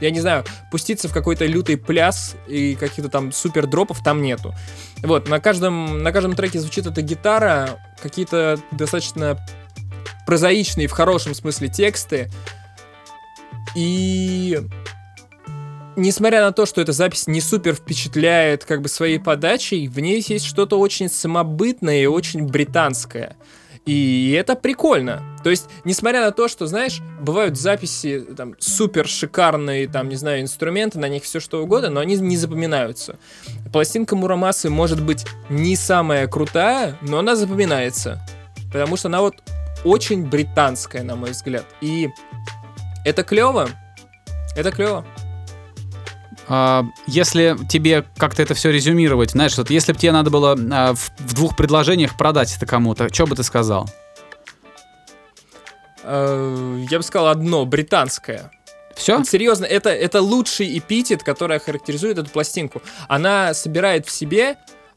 я 0.00 0.10
не 0.12 0.20
знаю, 0.20 0.44
пуститься 0.70 1.08
в 1.08 1.12
какой-то 1.12 1.44
лютый 1.46 1.76
пляс 1.76 2.36
и 2.46 2.76
каких-то 2.76 3.10
там 3.10 3.32
супер 3.32 3.66
дропов 3.66 4.04
там 4.04 4.22
нету. 4.22 4.54
Вот, 5.02 5.28
на 5.28 5.40
каждом, 5.40 6.04
на 6.04 6.12
каждом 6.12 6.34
треке 6.36 6.60
звучит 6.60 6.86
эта 6.86 7.02
гитара, 7.02 7.80
какие-то 8.00 8.60
достаточно 8.70 9.36
прозаичные 10.26 10.86
в 10.88 10.92
хорошем 10.92 11.34
смысле 11.34 11.68
тексты. 11.68 12.30
И 13.76 14.58
несмотря 15.96 16.40
на 16.40 16.52
то, 16.52 16.64
что 16.64 16.80
эта 16.80 16.92
запись 16.92 17.26
не 17.26 17.42
супер 17.42 17.74
впечатляет 17.74 18.64
как 18.64 18.80
бы 18.80 18.88
своей 18.88 19.18
подачей, 19.18 19.86
в 19.86 20.00
ней 20.00 20.24
есть 20.26 20.46
что-то 20.46 20.78
очень 20.78 21.10
самобытное 21.10 22.02
и 22.02 22.06
очень 22.06 22.46
британское. 22.46 23.36
И 23.84 24.34
это 24.36 24.56
прикольно. 24.56 25.22
То 25.44 25.50
есть, 25.50 25.66
несмотря 25.84 26.24
на 26.24 26.32
то, 26.32 26.48
что, 26.48 26.66
знаешь, 26.66 27.00
бывают 27.20 27.56
записи, 27.56 28.20
там, 28.36 28.56
супер 28.58 29.06
шикарные, 29.06 29.86
там, 29.86 30.08
не 30.08 30.16
знаю, 30.16 30.40
инструменты, 30.40 30.98
на 30.98 31.08
них 31.08 31.22
все 31.22 31.38
что 31.38 31.62
угодно, 31.62 31.90
но 31.90 32.00
они 32.00 32.16
не 32.16 32.36
запоминаются. 32.36 33.16
Пластинка 33.72 34.16
Мурамасы 34.16 34.70
может 34.70 35.04
быть 35.04 35.24
не 35.50 35.76
самая 35.76 36.26
крутая, 36.26 36.98
но 37.00 37.18
она 37.18 37.36
запоминается. 37.36 38.20
Потому 38.72 38.96
что 38.96 39.06
она 39.06 39.20
вот 39.20 39.36
очень 39.84 40.26
британская, 40.26 41.04
на 41.04 41.14
мой 41.14 41.30
взгляд. 41.30 41.64
И 41.80 42.08
это 43.06 43.22
клево. 43.22 43.68
Это 44.56 44.72
клево. 44.72 45.06
А, 46.48 46.84
если 47.06 47.56
тебе 47.68 48.04
как-то 48.16 48.42
это 48.42 48.54
все 48.54 48.70
резюмировать, 48.70 49.30
знаешь, 49.30 49.56
вот 49.56 49.70
если 49.70 49.92
бы 49.92 49.98
тебе 49.98 50.12
надо 50.12 50.30
было 50.30 50.56
а, 50.72 50.94
в, 50.94 51.10
в 51.18 51.34
двух 51.34 51.56
предложениях 51.56 52.16
продать 52.16 52.54
это 52.56 52.66
кому-то, 52.66 53.12
что 53.12 53.26
бы 53.26 53.36
ты 53.36 53.44
сказал? 53.44 53.88
Э, 56.02 56.84
Я 56.90 56.98
бы 56.98 57.04
сказал 57.04 57.28
одно, 57.28 57.64
британское. 57.64 58.50
Все? 58.96 59.18
Вот 59.18 59.28
серьезно, 59.28 59.66
это, 59.66 59.90
это 59.90 60.20
лучший 60.20 60.76
эпитет, 60.78 61.22
который 61.22 61.60
характеризует 61.60 62.18
эту 62.18 62.30
пластинку. 62.30 62.82
Она 63.08 63.54
собирает 63.54 64.06
в 64.06 64.10
себе 64.10 64.56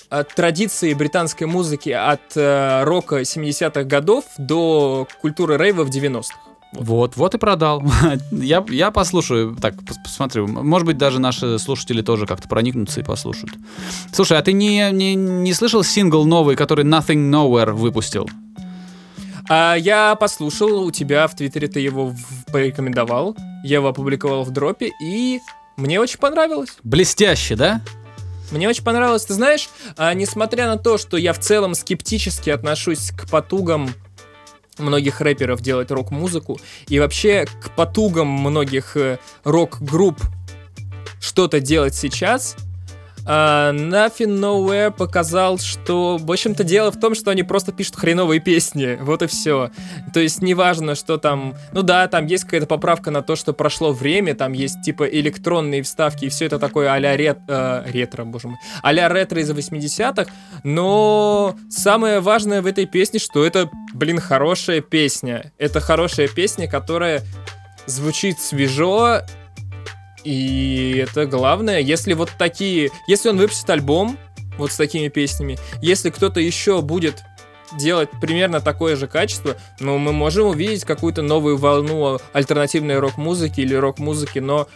э, 0.10 0.24
традиции 0.36 0.94
британской 0.96 1.46
музыки 1.46 1.90
от 1.90 2.36
э, 2.36 2.84
рока 2.86 3.22
70-х 3.22 3.84
годов 3.84 4.26
до 4.38 5.08
культуры 5.22 5.58
рейва 5.58 5.84
в 5.84 5.90
90-х. 5.90 6.36
Вот, 6.72 7.18
вот 7.18 7.34
и 7.34 7.38
продал. 7.38 7.84
я, 8.32 8.64
я 8.70 8.92
послушаю, 8.92 9.56
так, 9.60 9.76
пос- 9.76 9.98
посмотрю. 10.04 10.48
Может 10.48 10.86
быть, 10.86 10.98
даже 10.98 11.20
наши 11.20 11.58
слушатели 11.58 12.02
тоже 12.02 12.28
как-то 12.28 12.48
проникнутся 12.48 13.00
и 13.00 13.04
послушают. 13.04 13.56
Слушай, 14.12 14.38
а 14.38 14.42
ты 14.42 14.54
не, 14.54 14.92
не, 14.92 15.16
не 15.16 15.54
слышал 15.54 15.84
сингл 15.84 16.26
новый, 16.26 16.56
который 16.56 16.86
Nothing 16.86 17.32
Nowhere 17.32 17.72
выпустил? 17.72 18.30
А 19.50 19.76
я 19.76 20.16
послушал 20.16 20.84
у 20.84 20.92
тебя 20.92 21.28
в 21.28 21.36
Твиттере, 21.36 21.68
ты 21.68 21.80
его 21.80 22.14
порекомендовал, 22.52 23.36
я 23.64 23.78
его 23.78 23.88
опубликовал 23.88 24.44
в 24.44 24.52
дропе, 24.52 24.92
и 25.02 25.40
мне 25.76 26.00
очень 26.00 26.20
понравилось. 26.20 26.78
Блестяще, 26.84 27.56
да? 27.56 27.82
Мне 28.52 28.70
очень 28.70 28.84
понравилось. 28.84 29.26
Ты 29.26 29.34
знаешь, 29.34 29.70
а, 29.98 30.14
несмотря 30.14 30.68
на 30.68 30.78
то, 30.78 30.98
что 30.98 31.18
я 31.18 31.34
в 31.34 31.40
целом 31.40 31.74
скептически 31.74 32.50
отношусь 32.50 33.12
к 33.12 33.30
потугам 33.30 33.90
многих 34.80 35.22
рэперов 35.22 35.62
делать 35.62 35.92
рок-музыку, 35.92 36.60
и 36.88 37.00
вообще 37.00 37.46
к 37.46 37.72
потугам 37.76 38.28
многих 38.28 38.98
э, 38.98 39.20
рок-групп 39.44 40.20
что-то 41.20 41.60
делать 41.60 41.96
сейчас, 41.96 42.56
а, 43.32 43.72
Nothing 43.74 44.40
Nowhere 44.40 44.90
показал, 44.90 45.60
что, 45.60 46.18
в 46.18 46.32
общем-то, 46.32 46.64
дело 46.64 46.92
в 46.92 47.00
том, 47.00 47.14
что 47.14 47.30
они 47.30 47.44
просто 47.44 47.72
пишут 47.72 47.96
хреновые 47.96 48.40
песни, 48.40 48.98
вот 49.00 49.22
и 49.22 49.28
все. 49.28 49.70
То 50.16 50.20
есть 50.20 50.42
неважно, 50.42 50.96
что 50.96 51.18
там... 51.18 51.54
Ну 51.72 51.84
да, 51.84 52.08
там 52.08 52.26
есть 52.26 52.46
какая-то 52.46 52.66
поправка 52.66 53.12
на 53.12 53.22
то, 53.22 53.36
что 53.36 53.54
прошло 53.54 53.92
время, 53.92 54.34
там 54.34 54.54
есть 54.54 54.82
типа 54.82 55.04
электронные 55.04 55.84
вставки, 55.84 56.26
и 56.26 56.30
все 56.30 56.46
это 56.46 56.58
такое 56.58 56.92
а-ля 56.92 57.16
рет- 57.16 57.38
э, 57.48 57.84
ретро, 57.86 58.24
боже 58.24 58.48
мой, 58.48 58.58
а-ля 58.82 59.08
ретро 59.08 59.40
из 59.40 59.52
80-х, 59.52 60.32
но 60.64 61.56
самое 61.70 62.22
важное 62.22 62.64
в 62.64 62.66
этой 62.66 62.88
песне, 62.88 63.20
что 63.20 63.46
это, 63.46 63.70
блин, 63.94 64.20
хорошая 64.20 64.82
песня. 64.82 65.52
Это 65.60 65.80
хорошая 65.82 66.30
песня, 66.30 66.68
которая 66.68 67.22
звучит 67.86 68.40
свежо, 68.40 69.22
и 70.24 71.06
это 71.08 71.26
главное, 71.26 71.80
если 71.80 72.14
вот 72.14 72.32
такие... 72.38 72.90
Если 73.08 73.30
он 73.30 73.38
выпустит 73.38 73.70
альбом 73.70 74.18
вот 74.58 74.72
с 74.72 74.78
такими 74.78 75.08
песнями, 75.08 75.58
если 75.82 76.10
кто-то 76.10 76.40
еще 76.40 76.82
будет 76.82 77.24
делать 77.78 78.10
примерно 78.22 78.62
такое 78.62 78.96
же 78.96 79.08
качество, 79.08 79.56
ну, 79.80 79.98
мы 79.98 80.12
можем 80.12 80.48
увидеть 80.48 80.86
какую-то 80.86 81.22
новую 81.22 81.58
волну 81.58 82.20
альтернативной 82.34 83.00
рок-музыки 83.00 83.62
или 83.62 83.76
рок-музыки, 83.76 84.40
но 84.40 84.68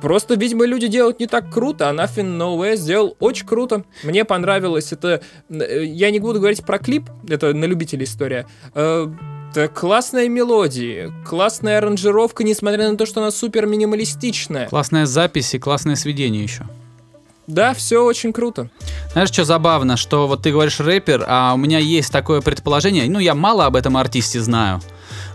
просто, 0.00 0.34
видимо, 0.34 0.66
люди 0.66 0.88
делают 0.88 1.20
не 1.20 1.28
так 1.28 1.52
круто, 1.52 1.88
а 1.88 1.92
Nothing 1.94 2.36
Nowhere 2.36 2.74
сделал 2.74 3.16
очень 3.20 3.46
круто. 3.46 3.84
Мне 4.02 4.24
понравилось 4.24 4.92
это... 4.92 5.22
э, 5.48 5.84
Я 5.84 6.10
не 6.10 6.18
буду 6.18 6.40
говорить 6.40 6.64
про 6.64 6.78
клип, 6.78 7.08
это 7.28 7.54
на 7.54 7.64
любителей 7.64 8.04
история. 8.04 8.46
Это 9.52 9.68
классная 9.68 10.30
мелодия, 10.30 11.12
классная 11.26 11.76
аранжировка, 11.76 12.42
несмотря 12.42 12.90
на 12.90 12.96
то, 12.96 13.04
что 13.04 13.20
она 13.20 13.30
супер 13.30 13.66
минималистичная. 13.66 14.66
Классная 14.68 15.04
запись 15.04 15.52
и 15.52 15.58
классное 15.58 15.94
сведение 15.94 16.42
еще. 16.42 16.64
Да, 17.46 17.74
все 17.74 18.02
очень 18.02 18.32
круто. 18.32 18.70
Знаешь, 19.12 19.28
что 19.28 19.44
забавно, 19.44 19.98
что 19.98 20.26
вот 20.26 20.40
ты 20.40 20.52
говоришь 20.52 20.80
рэпер, 20.80 21.26
а 21.28 21.52
у 21.52 21.58
меня 21.58 21.78
есть 21.78 22.10
такое 22.10 22.40
предположение, 22.40 23.10
ну, 23.10 23.18
я 23.18 23.34
мало 23.34 23.66
об 23.66 23.76
этом 23.76 23.98
артисте 23.98 24.40
знаю, 24.40 24.80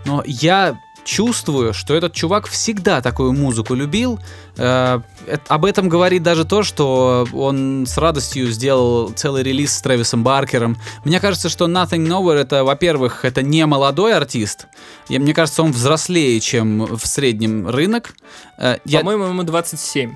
но 0.04 0.24
я 0.26 0.80
чувствую, 1.04 1.72
что 1.72 1.94
этот 1.94 2.12
чувак 2.12 2.48
всегда 2.48 3.00
такую 3.00 3.32
музыку 3.34 3.74
любил. 3.74 4.18
Э, 4.56 5.00
эт- 5.28 5.42
об 5.48 5.64
этом 5.64 5.88
говорит 5.88 6.22
даже 6.22 6.44
то, 6.44 6.62
что 6.62 7.26
он 7.32 7.84
с 7.86 7.96
радостью 7.98 8.50
сделал 8.50 9.10
целый 9.10 9.42
релиз 9.42 9.74
с 9.76 9.82
Трэвисом 9.82 10.22
Баркером. 10.24 10.76
Мне 11.04 11.20
кажется, 11.20 11.48
что 11.48 11.66
Nothing 11.66 12.06
Nowhere 12.06 12.36
это, 12.38 12.64
во-первых, 12.64 13.24
это 13.24 13.42
не 13.42 13.64
молодой 13.66 14.14
артист. 14.14 14.66
И 15.08 15.18
мне 15.18 15.34
кажется, 15.34 15.62
он 15.62 15.72
взрослее, 15.72 16.40
чем 16.40 16.84
в 16.96 17.06
среднем 17.06 17.68
рынок. 17.68 18.14
Э, 18.58 18.78
я- 18.84 19.00
По-моему, 19.00 19.24
ему 19.26 19.42
27. 19.42 20.14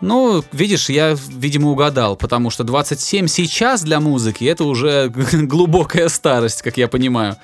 ну, 0.00 0.42
видишь, 0.52 0.88
я, 0.90 1.16
видимо, 1.28 1.70
угадал, 1.70 2.16
потому 2.16 2.50
что 2.50 2.64
27 2.64 3.26
сейчас 3.28 3.82
для 3.82 4.00
музыки 4.00 4.44
это 4.44 4.64
уже 4.64 5.08
глубокая 5.32 6.08
старость, 6.08 6.62
как 6.62 6.76
я 6.76 6.88
понимаю. 6.88 7.36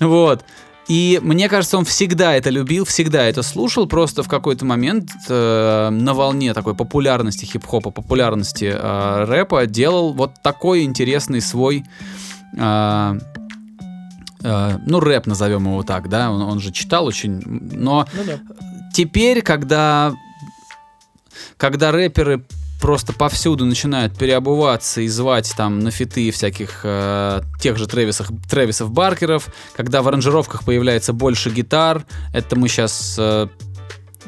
Вот. 0.00 0.44
И 0.88 1.20
мне 1.22 1.50
кажется, 1.50 1.76
он 1.76 1.84
всегда 1.84 2.34
это 2.34 2.48
любил, 2.48 2.86
всегда 2.86 3.24
это 3.24 3.42
слушал, 3.42 3.86
просто 3.86 4.22
в 4.22 4.28
какой-то 4.28 4.64
момент 4.64 5.10
э, 5.28 5.88
на 5.90 6.14
волне 6.14 6.54
такой 6.54 6.74
популярности 6.74 7.44
хип-хопа, 7.44 7.90
популярности 7.90 8.72
э, 8.74 9.24
рэпа 9.24 9.66
делал 9.66 10.14
вот 10.14 10.42
такой 10.42 10.84
интересный 10.84 11.42
свой, 11.42 11.84
э, 12.56 13.18
э, 14.42 14.78
ну, 14.86 15.00
рэп 15.00 15.26
назовем 15.26 15.64
его 15.66 15.82
так, 15.82 16.08
да, 16.08 16.30
он, 16.30 16.40
он 16.40 16.58
же 16.58 16.72
читал 16.72 17.04
очень, 17.04 17.42
но 17.44 18.06
Ну 18.14 18.24
да. 18.24 18.38
теперь, 18.94 19.42
когда 19.42 20.14
когда 21.58 21.92
рэперы 21.92 22.44
просто 22.80 23.12
повсюду 23.12 23.64
начинают 23.64 24.16
переобуваться 24.16 25.00
и 25.00 25.08
звать 25.08 25.52
там 25.56 25.80
на 25.80 25.90
фиты 25.90 26.30
всяких 26.30 26.80
э, 26.84 27.40
тех 27.60 27.76
же 27.76 27.86
Трэвисов, 27.86 28.28
Трэвисов 28.48 28.90
Баркеров, 28.92 29.48
когда 29.74 30.02
в 30.02 30.08
аранжировках 30.08 30.64
появляется 30.64 31.12
больше 31.12 31.50
гитар, 31.50 32.04
это 32.32 32.56
мы 32.56 32.68
сейчас 32.68 33.16
э, 33.18 33.48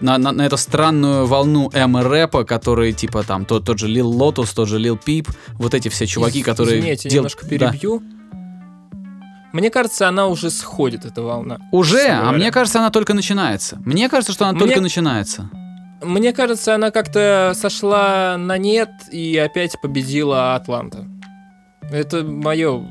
на, 0.01 0.19
на, 0.19 0.33
на 0.33 0.43
эту 0.47 0.57
странную 0.57 1.27
волну 1.27 1.71
эмо-рэпа, 1.73 2.45
которые 2.45 2.93
типа 2.93 3.23
там 3.23 3.45
тот, 3.45 3.65
тот 3.67 3.79
же 3.79 3.87
Lil 3.87 4.09
Lotus, 4.09 4.51
тот 4.53 4.69
же 4.69 4.79
Lil 4.79 4.97
Peep, 4.97 5.29
вот 5.55 5.75
эти 5.75 5.89
все 5.89 6.07
чуваки, 6.07 6.41
Из- 6.41 6.45
которые... 6.45 6.81
Извините, 6.81 7.09
дел- 7.09 7.19
немножко 7.19 7.45
Да. 7.45 7.49
перебью. 7.49 8.03
Мне 9.53 9.69
кажется, 9.71 10.09
она 10.09 10.29
уже 10.29 10.49
сходит, 10.51 11.05
эта 11.05 11.23
волна. 11.23 11.59
Уже, 11.73 12.07
а 12.09 12.31
мне 12.31 12.53
кажется, 12.53 12.79
она 12.79 12.91
только 12.91 13.15
начинается. 13.15 13.81
Мне 13.85 14.09
кажется, 14.09 14.33
что 14.33 14.45
она 14.45 14.53
Мне- 14.53 14.61
только 14.67 14.81
начинается. 14.81 15.51
Мне 16.03 16.33
кажется, 16.33 16.75
она 16.75 16.91
как-то 16.91 17.53
сошла 17.55 18.37
на 18.39 18.59
нет 18.59 18.91
и 19.13 19.37
опять 19.37 19.81
победила 19.81 20.55
Атланта. 20.55 21.07
Это 21.91 22.23
мое, 22.23 22.87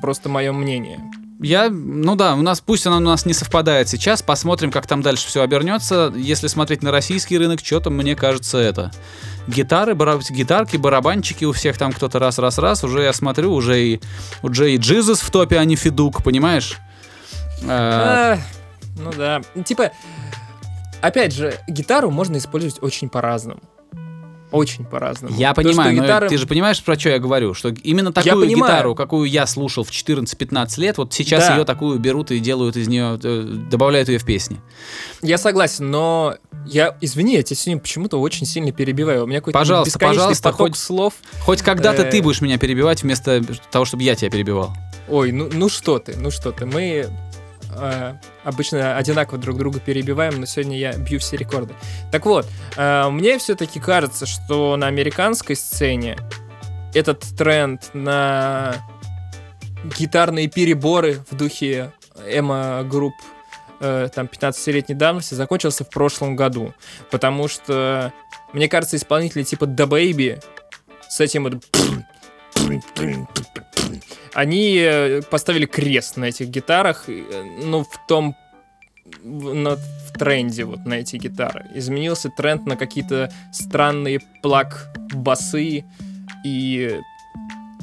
просто 0.00 0.28
мое 0.28 0.52
мнение. 0.52 1.00
Я, 1.42 1.70
ну 1.70 2.16
да, 2.16 2.34
у 2.34 2.42
нас 2.42 2.60
пусть 2.60 2.86
она 2.86 2.98
у 2.98 3.00
нас 3.00 3.24
не 3.24 3.32
совпадает 3.32 3.88
сейчас, 3.88 4.20
посмотрим, 4.20 4.70
как 4.70 4.86
там 4.86 5.00
дальше 5.00 5.26
все 5.26 5.42
обернется. 5.42 6.12
Если 6.14 6.48
смотреть 6.48 6.82
на 6.82 6.90
российский 6.90 7.38
рынок, 7.38 7.60
что-то 7.64 7.88
мне 7.88 8.14
кажется 8.14 8.58
это. 8.58 8.90
Гитары, 9.46 9.94
бара- 9.94 10.20
гитарки, 10.28 10.76
барабанчики 10.76 11.46
у 11.46 11.52
всех 11.52 11.78
там 11.78 11.92
кто-то 11.92 12.18
раз-раз-раз. 12.18 12.84
Уже 12.84 13.02
я 13.02 13.14
смотрю, 13.14 13.54
уже 13.54 13.82
и, 13.82 14.00
уже 14.42 14.74
и 14.74 14.76
Джизус 14.76 15.20
в 15.20 15.30
топе, 15.30 15.56
а 15.56 15.64
не 15.64 15.76
Федук, 15.76 16.22
понимаешь? 16.22 16.76
А, 17.66 18.36
ну 18.98 19.10
да. 19.16 19.40
Типа, 19.64 19.92
опять 21.02 21.32
же, 21.32 21.54
гитару 21.68 22.10
можно 22.10 22.36
использовать 22.38 22.82
очень 22.82 23.08
по-разному. 23.08 23.60
Очень 24.52 24.84
по-разному. 24.84 25.32
Я 25.36 25.52
что 25.52 25.62
понимаю, 25.62 25.94
но 25.94 26.26
ты 26.28 26.36
же 26.36 26.44
понимаешь, 26.48 26.82
про 26.82 26.98
что 26.98 27.10
я 27.10 27.20
говорю, 27.20 27.54
что 27.54 27.68
именно 27.68 28.12
такую 28.12 28.48
гитару, 28.48 28.96
какую 28.96 29.30
я 29.30 29.46
слушал 29.46 29.84
в 29.84 29.90
14-15 29.90 30.80
лет, 30.80 30.98
вот 30.98 31.12
сейчас 31.12 31.46
Да. 31.46 31.56
ее 31.58 31.64
такую 31.64 32.00
берут 32.00 32.32
и 32.32 32.40
делают 32.40 32.76
из 32.76 32.88
нее, 32.88 33.16
э, 33.22 33.42
добавляют 33.70 34.08
ее 34.08 34.18
в 34.18 34.24
песни. 34.24 34.60
Я 35.22 35.38
согласен, 35.38 35.88
но 35.92 36.34
я, 36.66 36.96
извини, 37.00 37.34
я 37.36 37.44
тебя 37.44 37.56
сегодня 37.56 37.80
почему-то 37.80 38.20
очень 38.20 38.44
сильно 38.44 38.72
перебиваю. 38.72 39.22
У 39.22 39.26
меня 39.28 39.38
какой-то 39.38 39.56
Пожалуйста, 39.56 39.90
бесконечный 39.90 40.16
пожалуйста, 40.18 40.42
поток 40.50 40.58
хоть- 40.70 40.76
слов. 40.76 41.14
Хоть 41.44 41.62
когда-то 41.62 42.02
Э. 42.02 42.10
ты 42.10 42.20
будешь 42.20 42.40
меня 42.40 42.58
перебивать 42.58 43.04
вместо 43.04 43.40
того, 43.70 43.84
чтобы 43.84 44.02
я 44.02 44.16
тебя 44.16 44.30
перебивал. 44.32 44.72
Ой, 45.08 45.30
ну, 45.30 45.48
ну 45.52 45.68
что 45.68 46.00
ты, 46.00 46.16
ну 46.16 46.32
что 46.32 46.50
ты. 46.50 46.66
Мы 46.66 47.08
э, 47.76 48.14
обычно 48.44 48.96
одинаково 48.96 49.38
друг 49.38 49.58
друга 49.58 49.80
перебиваем, 49.80 50.40
но 50.40 50.46
сегодня 50.46 50.78
я 50.78 50.92
бью 50.96 51.18
все 51.18 51.36
рекорды. 51.36 51.74
Так 52.10 52.26
вот, 52.26 52.46
э, 52.76 53.08
мне 53.10 53.38
все-таки 53.38 53.80
кажется, 53.80 54.26
что 54.26 54.76
на 54.76 54.86
американской 54.86 55.56
сцене 55.56 56.16
этот 56.94 57.20
тренд 57.36 57.90
на 57.94 58.74
гитарные 59.98 60.48
переборы 60.48 61.24
в 61.30 61.36
духе 61.36 61.92
эмо-групп 62.26 63.14
э, 63.80 64.08
там 64.14 64.26
15-летней 64.26 64.94
давности 64.94 65.34
закончился 65.34 65.84
в 65.84 65.90
прошлом 65.90 66.36
году. 66.36 66.74
Потому 67.10 67.48
что, 67.48 68.12
мне 68.52 68.68
кажется, 68.68 68.96
исполнители 68.96 69.42
типа 69.42 69.64
The 69.64 69.86
Baby 69.86 70.42
с 71.08 71.20
этим 71.20 71.44
вот 71.44 71.54
они 74.34 74.76
э, 74.78 75.22
поставили 75.22 75.66
крест 75.66 76.16
на 76.16 76.26
этих 76.26 76.48
гитарах, 76.48 77.08
э, 77.08 77.42
ну, 77.64 77.84
в 77.84 78.06
том, 78.08 78.36
в, 79.22 79.54
на- 79.54 79.76
в 79.76 80.12
тренде 80.18 80.64
вот 80.64 80.84
на 80.86 80.94
эти 80.94 81.16
гитары. 81.16 81.66
Изменился 81.74 82.30
тренд 82.36 82.66
на 82.66 82.76
какие-то 82.76 83.30
странные 83.52 84.20
плаг-басы 84.42 85.84
и 86.44 87.00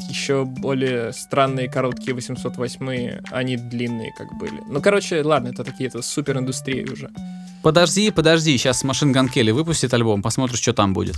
еще 0.10 0.46
более 0.46 1.12
странные 1.12 1.70
короткие 1.70 2.14
808 2.14 3.22
они 3.32 3.58
длинные 3.58 4.14
как 4.14 4.38
были. 4.38 4.62
Ну, 4.68 4.82
короче, 4.82 5.22
ладно, 5.22 5.50
это 5.50 5.64
такие 5.64 5.90
это 5.90 6.02
супер 6.02 6.38
индустрии 6.38 6.86
уже. 6.90 7.10
Подожди, 7.64 8.12
подожди, 8.12 8.58
сейчас 8.58 8.84
Машин 8.84 9.12
Ган 9.12 9.28
Келли 9.28 9.52
выпустит 9.52 9.94
альбом, 9.94 10.22
посмотришь, 10.22 10.60
что 10.62 10.74
там 10.74 10.94
будет. 10.94 11.16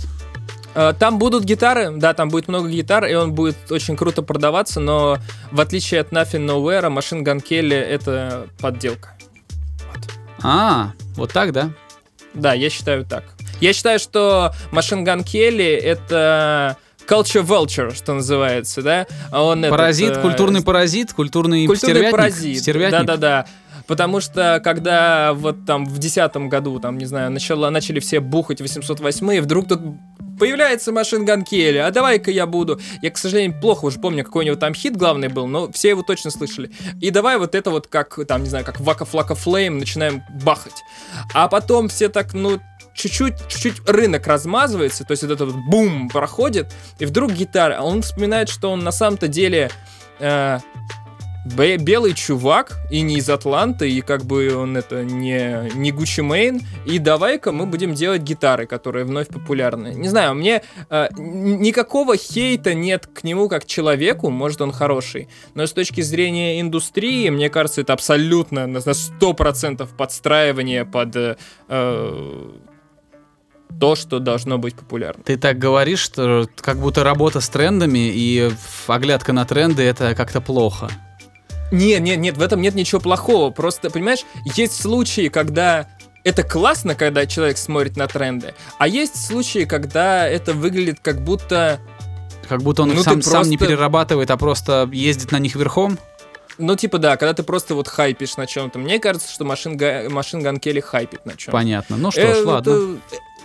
Э, 0.74 0.92
Там 0.98 1.18
будут 1.18 1.44
гитары, 1.44 1.90
да, 1.90 2.14
там 2.14 2.28
будет 2.28 2.48
много 2.48 2.68
гитар, 2.68 3.04
и 3.06 3.14
он 3.14 3.32
будет 3.32 3.56
очень 3.70 3.96
круто 3.96 4.22
продаваться, 4.22 4.80
но 4.80 5.18
в 5.50 5.60
отличие 5.60 6.00
от 6.00 6.10
Nothing 6.12 6.46
Nowhere, 6.46 6.86
Machine 6.94 7.22
Gun 7.24 7.42
Kelly 7.42 7.74
это 7.74 8.46
подделка. 8.60 9.14
А, 10.42 10.92
вот 11.16 11.32
так, 11.32 11.52
да? 11.52 11.70
Да, 12.34 12.54
я 12.54 12.70
считаю 12.70 13.04
так. 13.04 13.24
Я 13.60 13.72
считаю, 13.72 13.98
что 13.98 14.52
Machine 14.72 15.04
Gun 15.04 15.24
Kelly 15.24 15.76
это 15.76 16.76
culture 17.06 17.44
vulture, 17.44 17.94
что 17.94 18.14
называется, 18.14 18.82
да? 18.82 19.06
А 19.32 19.42
Он 19.42 19.58
этот, 19.64 19.76
Паразит, 19.76 20.16
э, 20.16 20.22
культурный 20.22 20.62
паразит, 20.62 21.12
культурный, 21.12 21.66
культурный 21.66 21.94
стервятник. 21.96 22.12
паразит. 22.12 22.58
стервятник. 22.60 23.00
Да-да-да. 23.00 23.46
Потому 23.90 24.20
что 24.20 24.60
когда 24.62 25.32
вот 25.34 25.66
там 25.66 25.84
в 25.84 25.98
десятом 25.98 26.48
году, 26.48 26.78
там, 26.78 26.96
не 26.96 27.06
знаю, 27.06 27.32
начало, 27.32 27.70
начали 27.70 27.98
все 27.98 28.20
бухать 28.20 28.60
808 28.60 29.34
и 29.34 29.40
вдруг 29.40 29.66
тут 29.66 29.80
появляется 30.38 30.92
машин 30.92 31.24
Ган 31.24 31.44
а 31.50 31.90
давай-ка 31.90 32.30
я 32.30 32.46
буду. 32.46 32.78
Я, 33.02 33.10
к 33.10 33.18
сожалению, 33.18 33.60
плохо 33.60 33.86
уже 33.86 33.98
помню, 33.98 34.24
какой 34.24 34.44
у 34.44 34.46
него 34.46 34.54
там 34.54 34.74
хит 34.74 34.96
главный 34.96 35.26
был, 35.26 35.48
но 35.48 35.72
все 35.72 35.88
его 35.88 36.02
точно 36.04 36.30
слышали. 36.30 36.70
И 37.00 37.10
давай 37.10 37.36
вот 37.36 37.56
это 37.56 37.72
вот 37.72 37.88
как, 37.88 38.16
там, 38.28 38.44
не 38.44 38.48
знаю, 38.48 38.64
как 38.64 38.78
Вака 38.78 39.04
Флака 39.04 39.34
Флейм 39.34 39.78
начинаем 39.78 40.22
бахать. 40.44 40.84
А 41.34 41.48
потом 41.48 41.88
все 41.88 42.08
так, 42.08 42.32
ну, 42.32 42.60
чуть-чуть, 42.94 43.34
чуть-чуть 43.48 43.88
рынок 43.88 44.24
размазывается, 44.28 45.04
то 45.04 45.10
есть 45.10 45.24
вот 45.24 45.32
это 45.32 45.46
вот 45.46 45.56
бум 45.68 46.08
проходит, 46.10 46.72
и 47.00 47.06
вдруг 47.06 47.32
гитара, 47.32 47.78
а 47.80 47.82
он 47.82 48.02
вспоминает, 48.02 48.50
что 48.50 48.70
он 48.70 48.84
на 48.84 48.92
самом-то 48.92 49.26
деле 49.26 49.68
э, 50.20 50.60
белый 51.44 52.14
чувак, 52.14 52.78
и 52.90 53.00
не 53.00 53.18
из 53.18 53.30
Атланты, 53.30 53.90
и 53.90 54.00
как 54.00 54.24
бы 54.24 54.54
он 54.54 54.76
это 54.76 55.04
не, 55.04 55.70
не 55.74 55.92
Гуччи 55.92 56.20
Мейн, 56.20 56.60
и 56.84 56.98
давай-ка 56.98 57.52
мы 57.52 57.66
будем 57.66 57.94
делать 57.94 58.22
гитары, 58.22 58.66
которые 58.66 59.04
вновь 59.04 59.28
популярны. 59.28 59.94
Не 59.94 60.08
знаю, 60.08 60.34
мне 60.34 60.62
э, 60.90 61.08
никакого 61.16 62.16
хейта 62.16 62.74
нет 62.74 63.06
к 63.06 63.24
нему 63.24 63.48
как 63.48 63.66
человеку, 63.66 64.30
может 64.30 64.60
он 64.60 64.72
хороший, 64.72 65.28
но 65.54 65.66
с 65.66 65.72
точки 65.72 66.00
зрения 66.00 66.60
индустрии, 66.60 67.28
мне 67.30 67.48
кажется, 67.48 67.80
это 67.80 67.92
абсолютно 67.92 68.66
на 68.66 68.80
на 68.80 68.92
100% 68.92 69.88
подстраивание 69.96 70.84
под 70.84 71.16
э, 71.16 71.36
э, 71.68 72.50
то, 73.78 73.94
что 73.94 74.18
должно 74.18 74.58
быть 74.58 74.74
популярно. 74.74 75.22
Ты 75.24 75.36
так 75.36 75.58
говоришь, 75.58 76.00
что 76.00 76.48
как 76.60 76.78
будто 76.78 77.04
работа 77.04 77.40
с 77.40 77.48
трендами 77.48 78.10
и 78.12 78.50
оглядка 78.86 79.32
на 79.32 79.44
тренды 79.44 79.82
это 79.82 80.14
как-то 80.14 80.40
плохо. 80.40 80.90
Нет, 81.70 82.00
нет, 82.02 82.18
нет, 82.18 82.36
в 82.36 82.42
этом 82.42 82.60
нет 82.60 82.74
ничего 82.74 83.00
плохого. 83.00 83.50
Просто, 83.50 83.90
понимаешь, 83.90 84.20
есть 84.56 84.80
случаи, 84.80 85.28
когда 85.28 85.88
это 86.24 86.42
классно, 86.42 86.94
когда 86.94 87.26
человек 87.26 87.56
смотрит 87.58 87.96
на 87.96 88.06
тренды, 88.06 88.54
а 88.78 88.86
есть 88.88 89.24
случаи, 89.26 89.64
когда 89.64 90.26
это 90.28 90.52
выглядит 90.52 90.98
как 91.00 91.22
будто, 91.22 91.80
Как 92.48 92.62
будто 92.62 92.82
он 92.82 92.88
Ну, 92.88 92.94
их 92.96 93.02
сам, 93.02 93.22
сам 93.22 93.48
не 93.48 93.56
просто- 93.56 93.74
перерабатывает, 93.74 94.30
а 94.30 94.36
просто 94.36 94.88
ездит 94.92 95.30
на 95.32 95.38
них 95.38 95.54
верхом. 95.54 95.98
ну 96.58 96.74
типа 96.76 96.98
да, 96.98 97.16
когда 97.16 97.32
ты 97.32 97.42
просто 97.44 97.74
вот 97.76 97.86
хайпишь 97.88 98.36
на 98.36 98.46
чем-то. 98.46 98.78
Мне 98.78 98.98
кажется, 98.98 99.32
что 99.32 99.44
машин, 99.44 99.78
машин 100.12 100.42
Ган 100.42 100.58
Келли 100.58 100.80
хайпит 100.80 101.24
на 101.24 101.36
чем. 101.36 101.52
Понятно. 101.52 101.96
Ну 101.96 102.10
что 102.10 102.34
ж, 102.34 102.44
ладно. 102.44 102.98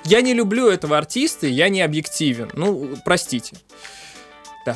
Я 0.03 0.21
не 0.21 0.33
люблю 0.33 0.67
этого 0.67 0.97
артиста, 0.97 1.47
я 1.47 1.69
не 1.69 1.81
объективен. 1.81 2.49
Ну, 2.53 2.89
простите. 3.05 3.55
Да, 4.65 4.75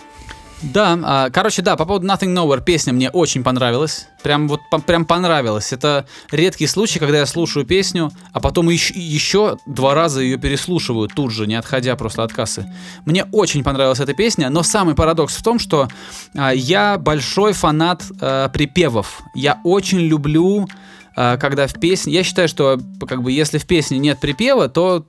а, 0.75 1.29
короче, 1.29 1.61
да, 1.61 1.75
по 1.75 1.85
поводу 1.85 2.07
Nothing 2.07 2.33
Nowhere 2.33 2.63
песня 2.63 2.93
мне 2.93 3.09
очень 3.09 3.43
понравилась. 3.43 4.07
Прям 4.23 4.47
вот 4.47 4.61
прям 4.85 5.05
понравилась. 5.05 5.71
Это 5.71 6.05
редкий 6.31 6.67
случай, 6.67 6.99
когда 6.99 7.19
я 7.19 7.25
слушаю 7.25 7.65
песню, 7.65 8.11
а 8.33 8.39
потом 8.39 8.69
еще, 8.69 8.93
еще 8.95 9.57
два 9.65 9.95
раза 9.95 10.21
ее 10.21 10.37
переслушиваю 10.37 11.07
тут 11.07 11.31
же, 11.31 11.47
не 11.47 11.55
отходя 11.55 11.95
просто 11.95 12.23
от 12.23 12.33
кассы. 12.33 12.65
Мне 13.05 13.23
очень 13.31 13.63
понравилась 13.63 13.99
эта 13.99 14.13
песня, 14.13 14.49
но 14.49 14.63
самый 14.63 14.95
парадокс 14.95 15.35
в 15.35 15.43
том, 15.43 15.59
что 15.59 15.87
а, 16.35 16.51
я 16.53 16.97
большой 16.97 17.53
фанат 17.53 18.03
а, 18.19 18.49
припевов. 18.49 19.21
Я 19.35 19.59
очень 19.63 19.99
люблю, 19.99 20.67
когда 21.15 21.67
в 21.67 21.73
песне... 21.73 22.13
Я 22.13 22.23
считаю, 22.23 22.47
что 22.47 22.79
как 23.07 23.23
бы 23.23 23.31
если 23.31 23.57
в 23.57 23.65
песне 23.65 23.97
нет 23.97 24.19
припева, 24.21 24.69
то 24.69 25.05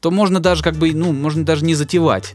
то 0.00 0.10
можно 0.10 0.38
даже 0.38 0.62
как 0.62 0.74
бы, 0.74 0.92
ну, 0.92 1.14
можно 1.14 1.46
даже 1.46 1.64
не 1.64 1.74
затевать. 1.74 2.34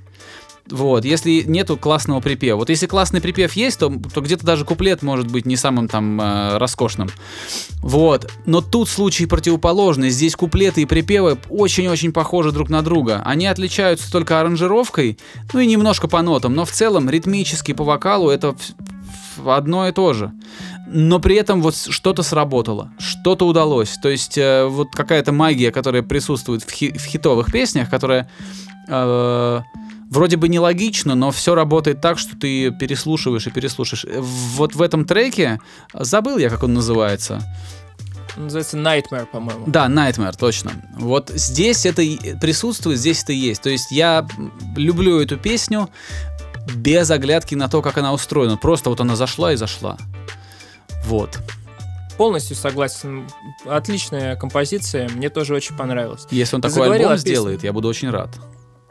Вот, 0.72 1.04
если 1.06 1.44
нету 1.48 1.78
классного 1.78 2.20
припева. 2.20 2.58
Вот 2.58 2.70
если 2.70 2.86
классный 2.86 3.22
припев 3.22 3.54
есть, 3.54 3.80
то, 3.80 3.92
то 4.14 4.22
где-то 4.22 4.46
даже 4.46 4.66
куплет 4.66 5.02
может 5.02 5.28
быть 5.32 5.46
не 5.46 5.56
самым 5.56 5.88
там 5.88 6.22
э, 6.22 6.58
роскошным. 6.58 7.10
Вот. 7.82 8.32
Но 8.46 8.62
тут 8.62 8.88
случай 8.88 9.26
противоположный. 9.26 10.10
Здесь 10.10 10.36
куплеты 10.36 10.82
и 10.82 10.86
припевы 10.86 11.38
очень-очень 11.50 12.12
похожи 12.12 12.52
друг 12.52 12.70
на 12.70 12.82
друга. 12.82 13.22
Они 13.26 13.48
отличаются 13.48 14.12
только 14.12 14.40
аранжировкой, 14.40 15.18
ну 15.54 15.60
и 15.60 15.66
немножко 15.66 16.08
по 16.08 16.22
нотам, 16.22 16.54
но 16.54 16.66
в 16.66 16.72
целом 16.72 17.10
ритмически 17.10 17.74
по 17.74 17.84
вокалу 17.84 18.30
это 18.30 18.56
одно 19.46 19.88
и 19.88 19.92
то 19.92 20.14
же. 20.14 20.32
но 20.92 21.20
при 21.20 21.36
этом 21.36 21.62
вот 21.62 21.76
что-то 21.76 22.24
сработало, 22.24 22.92
что-то 22.98 23.48
удалось. 23.48 23.98
То 24.02 24.10
есть 24.10 24.38
э, 24.38 24.66
вот 24.66 24.90
какая-то 24.92 25.32
магия, 25.32 25.72
которая 25.72 26.02
присутствует 26.02 26.64
в, 26.64 26.72
хи- 26.72 26.98
в 26.98 27.06
хитовых 27.06 27.52
песнях, 27.52 27.90
которая 27.90 28.30
э, 28.88 29.62
вроде 30.10 30.38
бы 30.38 30.50
нелогично, 30.50 31.16
но 31.16 31.32
все 31.32 31.56
работает 31.56 32.02
так, 32.02 32.18
что 32.20 32.36
ты 32.38 32.72
переслушиваешь 32.72 33.48
и 33.48 33.52
переслушаешь. 33.52 34.06
Вот 34.20 34.76
в 34.76 34.82
этом 34.82 35.06
треке, 35.06 35.60
забыл 35.94 36.38
я, 36.38 36.50
как 36.50 36.64
он 36.64 36.74
называется. 36.74 37.42
Называется 38.36 38.78
Nightmare, 38.78 39.26
по-моему. 39.26 39.66
Да, 39.68 39.88
Nightmare, 39.88 40.36
точно. 40.38 40.72
Вот 40.98 41.30
здесь 41.34 41.86
это 41.86 42.02
и 42.02 42.38
присутствует, 42.40 43.00
здесь 43.00 43.24
это 43.24 43.34
есть. 43.34 43.62
То 43.62 43.70
есть 43.70 43.92
я 43.92 44.26
люблю 44.76 45.20
эту 45.20 45.38
песню 45.38 45.90
без 46.76 47.10
оглядки 47.12 47.56
на 47.56 47.68
то, 47.68 47.82
как 47.82 47.98
она 47.98 48.14
устроена. 48.14 48.58
Просто 48.58 48.90
вот 48.90 49.02
она 49.02 49.16
зашла 49.16 49.54
и 49.54 49.56
зашла. 49.56 49.98
Вот. 51.06 51.40
Полностью 52.18 52.56
согласен. 52.56 53.28
Отличная 53.66 54.36
композиция, 54.36 55.10
мне 55.10 55.30
тоже 55.30 55.56
очень 55.56 55.76
понравилась. 55.76 56.28
Если 56.32 56.56
он 56.56 56.62
Ты 56.62 56.70
такой 56.70 56.96
альбом 56.96 57.18
сделает, 57.18 57.64
я 57.64 57.74
буду 57.74 57.88
очень 57.88 58.10
рад. 58.10 58.30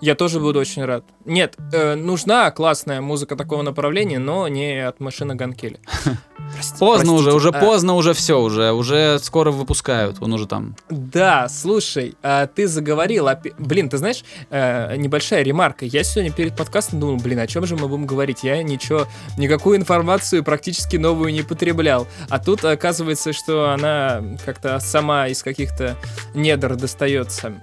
Я 0.01 0.15
тоже 0.15 0.39
буду 0.39 0.61
очень 0.61 0.85
рад. 0.85 1.05
Нет, 1.25 1.57
э, 1.73 1.95
нужна 1.95 2.51
классная 2.53 3.01
музыка 3.01 3.35
такого 3.35 3.63
направления, 3.63 4.19
но 4.19 4.47
не 4.47 4.87
от 4.87 5.01
машины 5.01 5.35
Ганкели. 5.35 5.81
Прости- 6.55 6.79
Поздно 6.79 7.13
уже, 7.13 7.31
простите. 7.31 7.37
уже 7.37 7.49
А, 7.51 7.61
поздно, 7.61 7.95
уже 7.95 8.15
все, 8.15 8.41
уже, 8.41 8.73
уже 8.73 9.19
скоро 9.19 9.51
выпускают. 9.51 10.17
Он 10.21 10.33
уже 10.33 10.47
там. 10.47 10.77
Да, 10.89 11.49
слушай, 11.49 12.17
а 12.23 12.47
ты 12.47 12.67
заговорил 12.67 13.29
Блин, 13.59 13.89
ты 13.89 13.99
знаешь, 13.99 14.25
э, 14.51 14.97
небольшая 14.97 15.43
ремарка. 15.43 15.85
Я 15.85 16.05
сегодня 16.05 16.33
перед 16.33 16.57
подкастом 16.57 17.01
думал, 17.01 17.17
блин, 17.17 17.41
о 17.41 17.47
чем 17.47 17.67
же 17.67 17.77
мы 17.77 17.89
будем 17.89 18.07
говорить? 18.07 18.45
Я 18.45 18.63
ничего, 18.63 19.07
никакую 19.37 19.77
информацию 19.79 20.43
практически 20.45 20.97
новую 20.97 21.33
не 21.33 21.43
потреблял. 21.43 22.07
А 22.31 22.39
тут 22.39 22.65
оказывается, 22.65 23.33
что 23.33 23.71
она 23.71 24.23
как-то 24.47 24.79
сама 24.81 25.29
из 25.29 25.43
каких-то 25.43 25.97
недр 26.35 26.77
достается. 26.77 27.55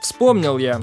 Вспомнил 0.00 0.58
я 0.58 0.80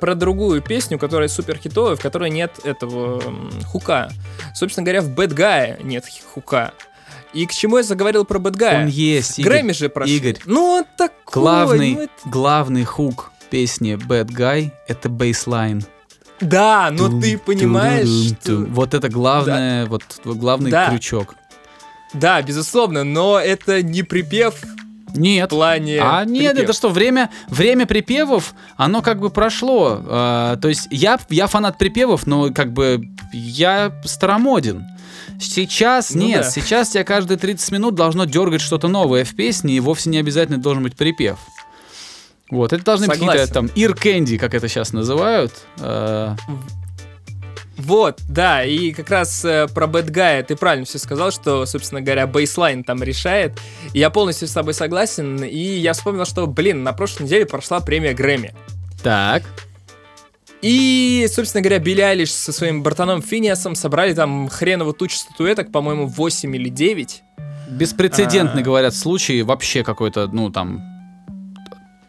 про 0.00 0.14
другую 0.14 0.60
песню, 0.62 0.98
которая 0.98 1.28
супер 1.28 1.56
хитовая, 1.58 1.96
в 1.96 2.00
которой 2.00 2.30
нет 2.30 2.52
этого 2.64 3.22
хука. 3.66 4.10
Собственно 4.54 4.84
говоря, 4.84 5.02
в 5.02 5.08
Bad 5.10 5.34
Guy 5.34 5.82
нет 5.82 6.04
хука. 6.34 6.72
И 7.32 7.46
к 7.46 7.52
чему 7.52 7.76
я 7.78 7.82
заговорил 7.84 8.24
про 8.24 8.38
Bad 8.38 8.56
Guy? 8.56 8.82
Он 8.82 8.86
есть. 8.88 9.38
Игорь. 9.38 9.52
Грэмми 9.52 9.72
же 9.72 9.88
прошли. 9.88 10.16
Игорь. 10.16 10.36
Ну, 10.46 10.62
он 10.64 10.84
такой. 10.96 11.42
Главный, 11.42 11.94
ну 11.94 12.00
это- 12.02 12.12
главный 12.24 12.84
хук 12.84 13.30
песни 13.50 13.94
Bad 13.94 14.26
Guy— 14.28 14.70
это 14.88 15.08
бейслайн. 15.08 15.84
Да, 16.40 16.88
но 16.90 17.08
Тум, 17.08 17.20
ты 17.20 17.36
понимаешь, 17.38 18.08
тум, 18.08 18.26
что... 18.40 18.46
тум. 18.46 18.64
Вот 18.74 18.94
это 18.94 19.08
главное, 19.08 19.86
вот 19.86 20.02
главный 20.24 20.70
Да. 20.70 20.88
крючок. 20.90 21.34
Да, 22.14 22.40
безусловно, 22.42 23.04
но 23.04 23.38
это 23.38 23.82
не 23.82 24.02
припев 24.02 24.54
в 25.10 25.18
Нет. 25.18 25.50
плане... 25.50 26.00
А 26.00 26.24
нет, 26.24 26.52
припев. 26.52 26.64
это 26.64 26.72
что, 26.72 26.88
время, 26.88 27.30
время 27.48 27.86
припевов, 27.86 28.54
оно 28.76 29.02
как 29.02 29.20
бы 29.20 29.30
прошло. 29.30 30.00
А, 30.04 30.56
то 30.56 30.68
есть 30.68 30.88
я, 30.90 31.18
я 31.30 31.46
фанат 31.46 31.78
припевов, 31.78 32.26
но 32.26 32.52
как 32.52 32.72
бы 32.72 33.02
я 33.32 33.92
старомоден. 34.04 34.84
Сейчас 35.40 36.14
Ну 36.14 36.22
нет, 36.26 36.42
да. 36.42 36.50
сейчас 36.50 36.90
тебя 36.90 37.04
каждые 37.04 37.38
30 37.38 37.70
минут 37.72 37.94
должно 37.94 38.24
дергать 38.24 38.60
что-то 38.60 38.88
новое 38.88 39.24
в 39.24 39.34
песне, 39.34 39.74
и 39.76 39.80
вовсе 39.80 40.10
не 40.10 40.18
обязательно 40.18 40.58
должен 40.58 40.82
быть 40.82 40.96
припев. 40.96 41.38
Вот, 42.50 42.72
это 42.72 42.84
должны 42.84 43.06
быть 43.06 43.18
Согласен. 43.18 43.46
какие-то 43.48 43.54
там 43.54 43.66
ear 43.76 43.96
candy, 43.96 44.36
как 44.36 44.54
это 44.54 44.68
сейчас 44.68 44.92
называют. 44.92 45.52
Вот, 47.76 48.20
да, 48.28 48.62
и 48.64 48.92
как 48.92 49.08
раз 49.10 49.42
э, 49.44 49.66
про 49.74 49.86
Guy 49.86 50.42
ты 50.42 50.54
правильно 50.56 50.84
все 50.84 50.98
сказал, 50.98 51.30
что, 51.30 51.64
собственно 51.64 52.02
говоря, 52.02 52.26
бейслайн 52.26 52.84
там 52.84 53.02
решает. 53.02 53.58
Я 53.94 54.10
полностью 54.10 54.48
с 54.48 54.52
тобой 54.52 54.74
согласен, 54.74 55.42
и 55.44 55.56
я 55.58 55.94
вспомнил, 55.94 56.26
что, 56.26 56.46
блин, 56.46 56.82
на 56.82 56.92
прошлой 56.92 57.22
неделе 57.24 57.46
прошла 57.46 57.80
премия 57.80 58.12
Грэмми. 58.12 58.54
так. 59.02 59.42
И, 60.62 61.26
собственно 61.32 61.62
говоря, 61.62 61.78
Билли 61.78 62.02
Айлиш 62.02 62.30
со 62.32 62.52
своим 62.52 62.82
братаном 62.82 63.22
Финиасом 63.22 63.74
собрали 63.74 64.12
там 64.12 64.46
хреново 64.50 64.92
тучу 64.92 65.16
статуэток, 65.16 65.72
по-моему, 65.72 66.06
8 66.06 66.54
или 66.54 66.68
9. 66.68 67.22
Беспрецедентный, 67.70 68.60
А. 68.60 68.64
говорят, 68.64 68.94
случай, 68.94 69.40
вообще 69.42 69.82
какой-то, 69.82 70.26
ну 70.26 70.50
там, 70.50 70.82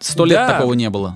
сто 0.01 0.25
лет 0.25 0.35
Да. 0.35 0.47
такого 0.57 0.73
не 0.73 0.89
было. 0.89 1.15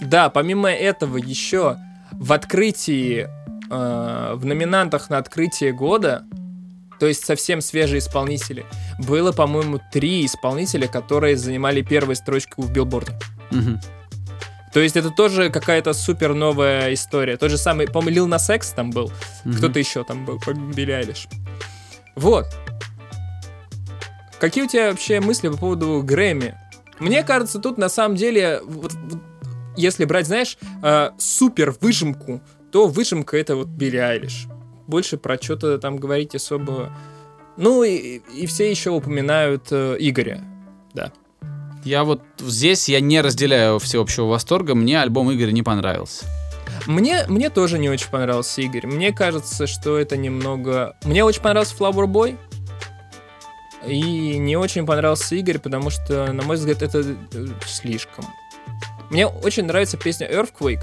Да, 0.00 0.30
помимо 0.30 0.70
этого 0.70 1.18
еще 1.18 1.76
в 2.12 2.32
открытии, 2.32 3.28
э, 3.70 4.32
в 4.36 4.44
номинантах 4.44 5.10
на 5.10 5.18
открытие 5.18 5.72
года, 5.72 6.24
то 7.00 7.06
есть 7.06 7.24
совсем 7.24 7.60
свежие 7.60 7.98
исполнители, 7.98 8.64
было, 9.00 9.32
по-моему, 9.32 9.80
три 9.92 10.24
исполнителя, 10.24 10.86
которые 10.86 11.36
занимали 11.36 11.82
первую 11.82 12.16
строчку 12.16 12.62
в 12.62 12.72
билборде. 12.72 13.12
Мгм. 13.50 13.80
То 14.72 14.80
есть 14.80 14.96
это 14.96 15.10
тоже 15.10 15.50
какая-то 15.50 15.92
супер 15.92 16.34
новая 16.34 16.92
история. 16.94 17.36
Тот 17.36 17.50
же 17.50 17.58
самый, 17.58 17.86
по-моему, 17.86 18.26
Lil 18.28 18.36
Nas 18.36 18.54
X 18.56 18.70
там 18.72 18.90
был, 18.90 19.12
Мгм. 19.44 19.56
кто-то 19.56 19.78
еще 19.78 20.02
там 20.04 20.24
был, 20.24 20.40
Билли 20.74 20.92
Айлиш. 20.92 21.28
Вот. 22.16 22.46
Какие 24.40 24.64
у 24.64 24.68
тебя 24.68 24.90
вообще 24.90 25.20
мысли 25.20 25.48
по 25.48 25.56
поводу 25.56 26.02
Грэмми? 26.02 26.54
Мне 26.98 27.22
кажется, 27.22 27.58
тут 27.58 27.78
на 27.78 27.88
самом 27.88 28.16
деле, 28.16 28.60
вот- 28.64 28.92
вот 28.94 29.20
если 29.76 30.04
брать, 30.04 30.26
знаешь, 30.26 30.56
э, 30.82 31.10
супер 31.18 31.74
выжимку, 31.80 32.40
то 32.74 32.88
выжимка 32.88 33.36
это 33.36 33.54
вот 33.54 33.68
Билли 33.68 33.98
Айлиш. 33.98 34.48
Больше 34.88 35.16
про 35.16 35.40
что-то 35.40 35.78
там 35.78 35.96
говорить 35.96 36.34
особо... 36.34 36.90
Ну 37.56 37.84
и, 37.84 38.20
и 38.34 38.46
все 38.46 38.68
еще 38.68 38.90
упоминают 38.90 39.68
э, 39.70 39.96
Игоря. 40.00 40.42
Я 41.84 42.02
вот 42.02 42.22
здесь 42.40 42.88
я 42.88 42.98
не 42.98 43.20
разделяю 43.20 43.78
всеобщего 43.78 44.24
восторга, 44.24 44.74
мне 44.74 45.00
альбом 45.00 45.32
Игоря 45.32 45.52
не 45.52 45.62
понравился. 45.62 46.26
Мне, 46.88 47.24
мне 47.28 47.48
тоже 47.48 47.78
не 47.78 47.88
очень 47.88 48.10
понравился 48.10 48.60
Игорь. 48.62 48.88
Мне 48.88 49.12
кажется, 49.12 49.68
что 49.68 49.96
это 49.96 50.16
немного... 50.16 50.96
Мне 51.04 51.22
очень 51.22 51.42
понравился 51.42 51.76
Flower 51.76 52.06
Boy. 52.08 52.36
И 53.86 54.36
не 54.36 54.56
очень 54.56 54.84
понравился 54.84 55.36
Игорь, 55.36 55.60
потому 55.60 55.90
что, 55.90 56.32
на 56.32 56.42
мой 56.42 56.56
взгляд, 56.56 56.82
это 56.82 57.04
э, 57.34 57.46
слишком. 57.68 58.24
Мне 59.10 59.28
очень 59.28 59.64
нравится 59.64 59.96
песня 59.96 60.28
Earthquake. 60.28 60.82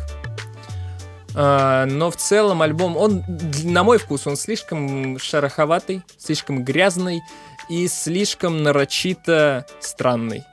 А, 1.36 1.86
но 1.86 2.12
в 2.12 2.18
целом 2.18 2.62
альбом, 2.62 2.98
он, 2.98 3.24
на 3.64 3.84
мой 3.84 3.98
вкус, 3.98 4.28
он 4.28 4.36
слишком 4.36 5.18
шероховатый, 5.20 6.02
слишком 6.18 6.64
грязный 6.64 7.22
и 7.70 7.88
слишком 7.88 8.64
нарочито 8.64 9.66
странный. 9.80 10.44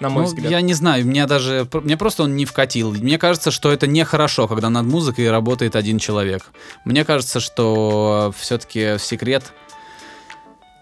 На 0.00 0.08
мой 0.08 0.22
Ну, 0.24 0.28
взгляд. 0.28 0.50
я 0.50 0.60
не 0.62 0.74
знаю, 0.74 1.06
мне 1.06 1.26
даже 1.26 1.68
мне 1.74 1.96
просто 1.96 2.24
он 2.24 2.34
не 2.34 2.44
вкатил. 2.44 2.90
Мне 2.92 3.18
кажется, 3.18 3.52
что 3.52 3.70
это 3.70 3.86
нехорошо, 3.86 4.48
когда 4.48 4.68
над 4.68 4.84
музыкой 4.84 5.30
работает 5.30 5.76
один 5.76 6.00
человек. 6.00 6.42
Мне 6.84 7.04
кажется, 7.04 7.38
что 7.38 8.34
все-таки 8.36 8.96
секрет 8.98 9.52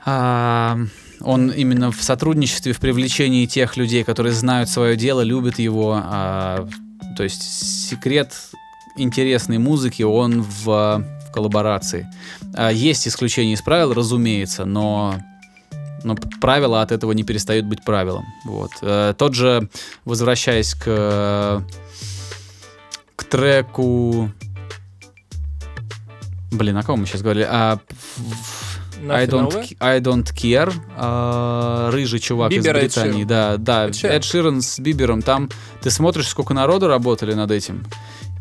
а, 0.07 0.79
он 1.21 1.51
именно 1.51 1.93
в 1.93 2.03
сотрудничестве, 2.03 2.73
в 2.73 2.81
привлечении 2.81 3.45
тех 3.45 3.77
людей, 3.77 4.05
которые 4.05 4.33
знают 4.33 4.71
свое 4.71 4.97
дело, 4.97 5.21
любят 5.21 5.59
его. 5.59 6.01
а, 6.03 6.67
то 7.17 7.23
есть 7.23 7.43
секрет 7.91 8.33
интересной 8.97 9.59
музыки, 9.59 10.03
он 10.03 10.43
в, 10.43 10.65
в 10.65 11.33
коллаборации. 11.33 12.09
А, 12.55 12.71
есть 12.71 13.07
исключения 13.07 13.55
из 13.55 13.63
правил, 13.63 13.93
разумеется, 13.93 14.65
но 14.65 15.17
но 16.03 16.15
правила 16.41 16.83
от 16.83 16.93
этого 16.93 17.13
не 17.13 17.25
перестают 17.25 17.67
быть 17.67 17.85
правилом. 17.85 18.25
Вот. 18.47 18.71
Э, 18.81 19.15
тот 19.17 19.35
же, 19.35 19.69
возвращаясь 20.07 20.75
к, 20.75 20.85
э, 20.87 21.61
к 23.17 23.25
треку... 23.25 24.31
Блин, 26.51 26.77
о 26.79 26.83
ком 26.83 27.01
мы 27.01 27.07
сейчас 27.07 27.21
говорили? 27.21 27.47
А, 27.49 27.79
I, 29.09 29.27
don't, 29.27 29.77
I 29.81 30.01
don't 30.01 30.35
care. 30.35 30.73
а, 30.97 31.91
рыжий 31.91 32.19
чувак 32.19 32.51
Бибер 32.51 32.77
из. 32.79 32.95
Британии. 32.95 33.25
Да, 33.25 33.57
да. 33.57 33.87
Эд 33.87 33.95
Ширан. 33.95 34.17
Эд 34.17 34.25
Ширан 34.25 34.63
с 34.63 34.79
Бибером. 34.79 35.23
Там 35.23 35.49
ты 35.81 35.91
смотришь, 35.91 36.29
сколько 36.29 36.55
народу 36.55 36.89
работали 36.89 37.35
над 37.35 37.51
этим. 37.51 37.85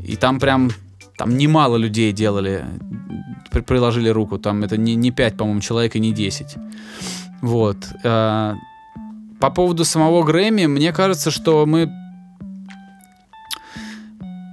И 0.04 0.16
там 0.16 0.39
прям 0.39 0.72
там 1.18 1.38
немало 1.38 1.76
людей 1.76 2.14
делали, 2.14 2.66
при- 3.52 3.62
приложили 3.62 4.10
руку. 4.10 4.38
Там 4.38 4.64
это 4.64 4.78
не, 4.78 4.95
не 4.95 5.12
5, 5.12 5.38
по-моему, 5.38 5.60
человек 5.62 5.95
и 5.95 6.00
не 6.00 6.14
10. 6.14 6.56
Вот. 7.41 7.78
э, 8.04 8.54
По 9.39 9.50
поводу 9.50 9.84
самого 9.86 10.24
Грэмми, 10.24 10.68
мне 10.68 10.93
кажется, 10.93 11.30
что 11.32 11.66
мы 11.66 11.91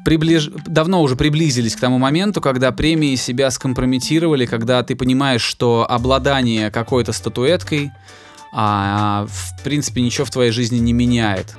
приближ... 0.05 0.51
давно 0.66 1.03
уже 1.03 1.16
приблизились 1.16 1.76
к 1.76 1.80
тому 1.80 1.99
моменту, 1.99 2.40
когда 2.40 2.72
премии 2.72 3.16
себя 3.16 3.51
скомпрометировали, 3.51 4.47
когда 4.47 4.82
ты 4.82 4.97
понимаешь, 4.97 5.42
что 5.42 5.86
обладание 5.88 6.70
какой-то 6.70 7.12
статуэткой, 7.12 7.92
а, 8.53 9.26
в 9.28 9.62
принципе, 9.62 10.01
ничего 10.01 10.24
в 10.24 10.30
твоей 10.30 10.51
жизни 10.51 10.78
не 10.78 10.92
меняет. 10.92 11.57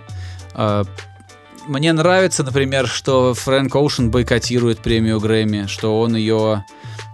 Мне 1.68 1.92
нравится, 1.92 2.44
например, 2.44 2.88
что 2.88 3.34
Фрэнк 3.34 3.76
Оушен 3.76 4.10
бойкотирует 4.10 4.80
премию 4.80 5.20
Грэмми, 5.20 5.66
что 5.68 6.00
он 6.00 6.16
ее 6.16 6.64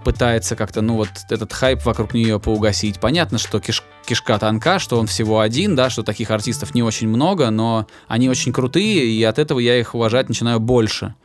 пытается 0.05 0.55
как-то, 0.55 0.81
ну 0.81 0.95
вот 0.95 1.09
этот 1.29 1.51
хайп 1.51 1.83
вокруг 1.85 2.13
нее 2.13 2.39
поугасить. 2.39 2.99
Понятно, 2.99 3.39
что 3.39 3.59
киш, 3.59 3.81
кишка 4.05 4.37
тонка, 4.37 4.77
что 4.77 4.99
он 4.99 5.07
всего 5.07 5.39
один, 5.39 5.75
да, 5.75 5.89
что 5.89 6.03
таких 6.03 6.29
артистов 6.29 6.75
не 6.75 6.83
очень 6.83 7.07
много, 7.07 7.49
но 7.49 7.87
они 8.07 8.29
очень 8.29 8.53
крутые, 8.53 9.07
и 9.07 9.23
от 9.23 9.39
этого 9.39 9.57
я 9.57 9.79
их 9.79 9.95
уважать 9.95 10.29
начинаю 10.29 10.59
больше. 10.59 11.15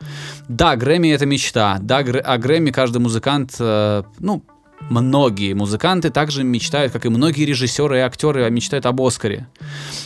Да, 0.47 0.75
Грэмми 0.75 1.09
это 1.09 1.27
мечта. 1.27 1.77
Да, 1.81 2.01
гр... 2.01 2.21
а 2.25 2.37
Грэмми 2.39 2.71
каждый 2.71 2.97
музыкант, 2.97 3.57
э, 3.59 4.03
ну, 4.19 4.43
многие 4.89 5.53
музыканты 5.53 6.09
также 6.09 6.43
мечтают, 6.43 6.93
как 6.93 7.05
и 7.05 7.09
многие 7.09 7.45
режиссеры 7.45 7.97
и 7.97 8.01
актеры 8.01 8.49
мечтают 8.49 8.87
об 8.87 9.01
Оскаре. 9.01 9.47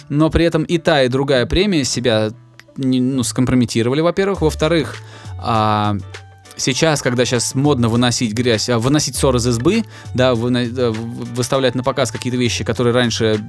Но 0.09 0.29
при 0.29 0.43
этом 0.43 0.63
и 0.63 0.77
та, 0.77 1.03
и 1.03 1.07
другая 1.07 1.45
премия 1.45 1.85
себя 1.85 2.31
ну, 2.77 3.23
скомпрометировали, 3.23 4.01
во-первых. 4.01 4.41
Во-вторых, 4.41 4.97
а, 5.39 5.95
сейчас, 6.55 7.01
когда 7.01 7.25
сейчас 7.25 7.55
модно 7.55 7.89
выносить 7.89 8.33
грязь, 8.33 8.69
а, 8.69 8.79
выносить 8.79 9.15
ссор 9.15 9.35
из 9.35 9.47
избы, 9.47 9.83
да, 10.13 10.35
вы, 10.35 10.69
выставлять 11.33 11.75
на 11.75 11.83
показ 11.83 12.11
какие-то 12.11 12.37
вещи, 12.37 12.63
которые 12.63 12.93
раньше 12.93 13.43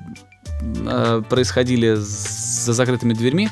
э, 0.60 1.22
происходили 1.28 1.94
за 1.94 2.72
закрытыми 2.72 3.14
дверьми, 3.14 3.50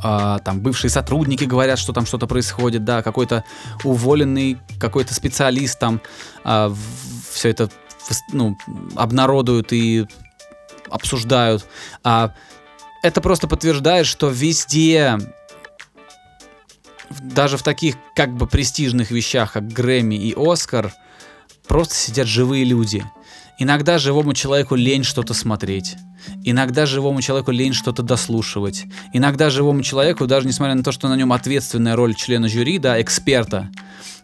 а, 0.00 0.38
там 0.38 0.60
бывшие 0.60 0.90
сотрудники 0.90 1.44
говорят, 1.44 1.78
что 1.78 1.92
там 1.92 2.06
что-то 2.06 2.26
происходит, 2.26 2.84
да, 2.84 3.02
какой-то 3.02 3.44
уволенный 3.84 4.58
какой-то 4.78 5.12
специалист 5.14 5.78
там 5.78 6.00
а, 6.44 6.72
все 7.30 7.50
это 7.50 7.68
ну, 8.32 8.56
обнародуют 8.94 9.72
и 9.72 10.06
обсуждают. 10.88 11.66
А 12.04 12.34
это 13.02 13.20
просто 13.20 13.48
подтверждает, 13.48 14.06
что 14.06 14.28
везде 14.28 15.18
даже 17.20 17.56
в 17.56 17.62
таких 17.62 17.96
как 18.14 18.34
бы 18.34 18.46
престижных 18.46 19.10
вещах, 19.10 19.52
как 19.52 19.68
Грэмми 19.68 20.14
и 20.14 20.34
Оскар, 20.36 20.92
просто 21.66 21.94
сидят 21.94 22.26
живые 22.26 22.64
люди. 22.64 23.04
Иногда 23.58 23.98
живому 23.98 24.34
человеку 24.34 24.76
лень 24.76 25.02
что-то 25.02 25.34
смотреть. 25.34 25.96
Иногда 26.44 26.86
живому 26.86 27.22
человеку 27.22 27.50
лень 27.50 27.72
что-то 27.72 28.02
дослушивать. 28.02 28.84
Иногда 29.12 29.50
живому 29.50 29.82
человеку, 29.82 30.26
даже 30.26 30.46
несмотря 30.46 30.74
на 30.74 30.84
то, 30.84 30.92
что 30.92 31.08
на 31.08 31.16
нем 31.16 31.32
ответственная 31.32 31.96
роль 31.96 32.14
члена 32.14 32.48
жюри, 32.48 32.78
да, 32.78 33.00
эксперта, 33.00 33.70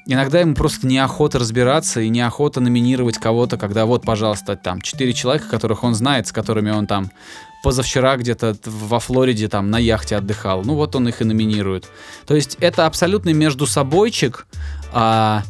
иногда 0.07 0.41
ему 0.41 0.55
просто 0.55 0.87
неохота 0.87 1.39
разбираться 1.39 2.01
и 2.01 2.11
неохота 2.11 2.61
номинировать 2.61 3.19
кого-то, 3.19 3.57
когда 3.57 3.87
вот, 3.87 4.03
пожалуйста, 4.03 4.57
там, 4.57 4.81
четыре 4.81 5.13
человека, 5.13 5.49
которых 5.49 5.83
он 5.83 5.95
знает, 5.95 6.29
с 6.29 6.33
которыми 6.33 6.71
он 6.71 6.87
там 6.87 7.11
позавчера 7.65 8.19
где-то 8.19 8.57
во 8.67 9.01
Флориде 9.01 9.49
там 9.49 9.71
на 9.71 9.79
яхте 9.79 10.17
отдыхал. 10.17 10.63
Ну 10.65 10.75
вот 10.75 10.95
он 10.95 11.09
их 11.09 11.23
и 11.23 11.25
номинирует. 11.25 11.89
То 12.27 12.35
есть 12.35 12.59
это 12.61 12.85
абсолютный 12.85 13.33
между 13.33 13.67
собойчик, 13.67 14.47
а, 14.93 15.43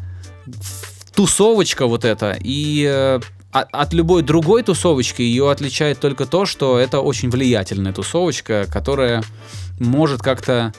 тусовочка 1.13 1.89
вот 1.89 2.05
эта. 2.05 2.39
И 2.41 2.87
а, 2.87 3.21
от 3.53 3.93
любой 3.93 4.23
другой 4.23 4.63
тусовочки 4.63 5.23
ее 5.23 5.51
отличает 5.51 5.99
только 5.99 6.25
то, 6.25 6.47
что 6.47 6.79
это 6.79 7.01
очень 7.01 7.31
влиятельная 7.31 7.93
тусовочка, 7.93 8.67
которая 8.73 9.25
может 9.81 10.23
как-то 10.23 10.73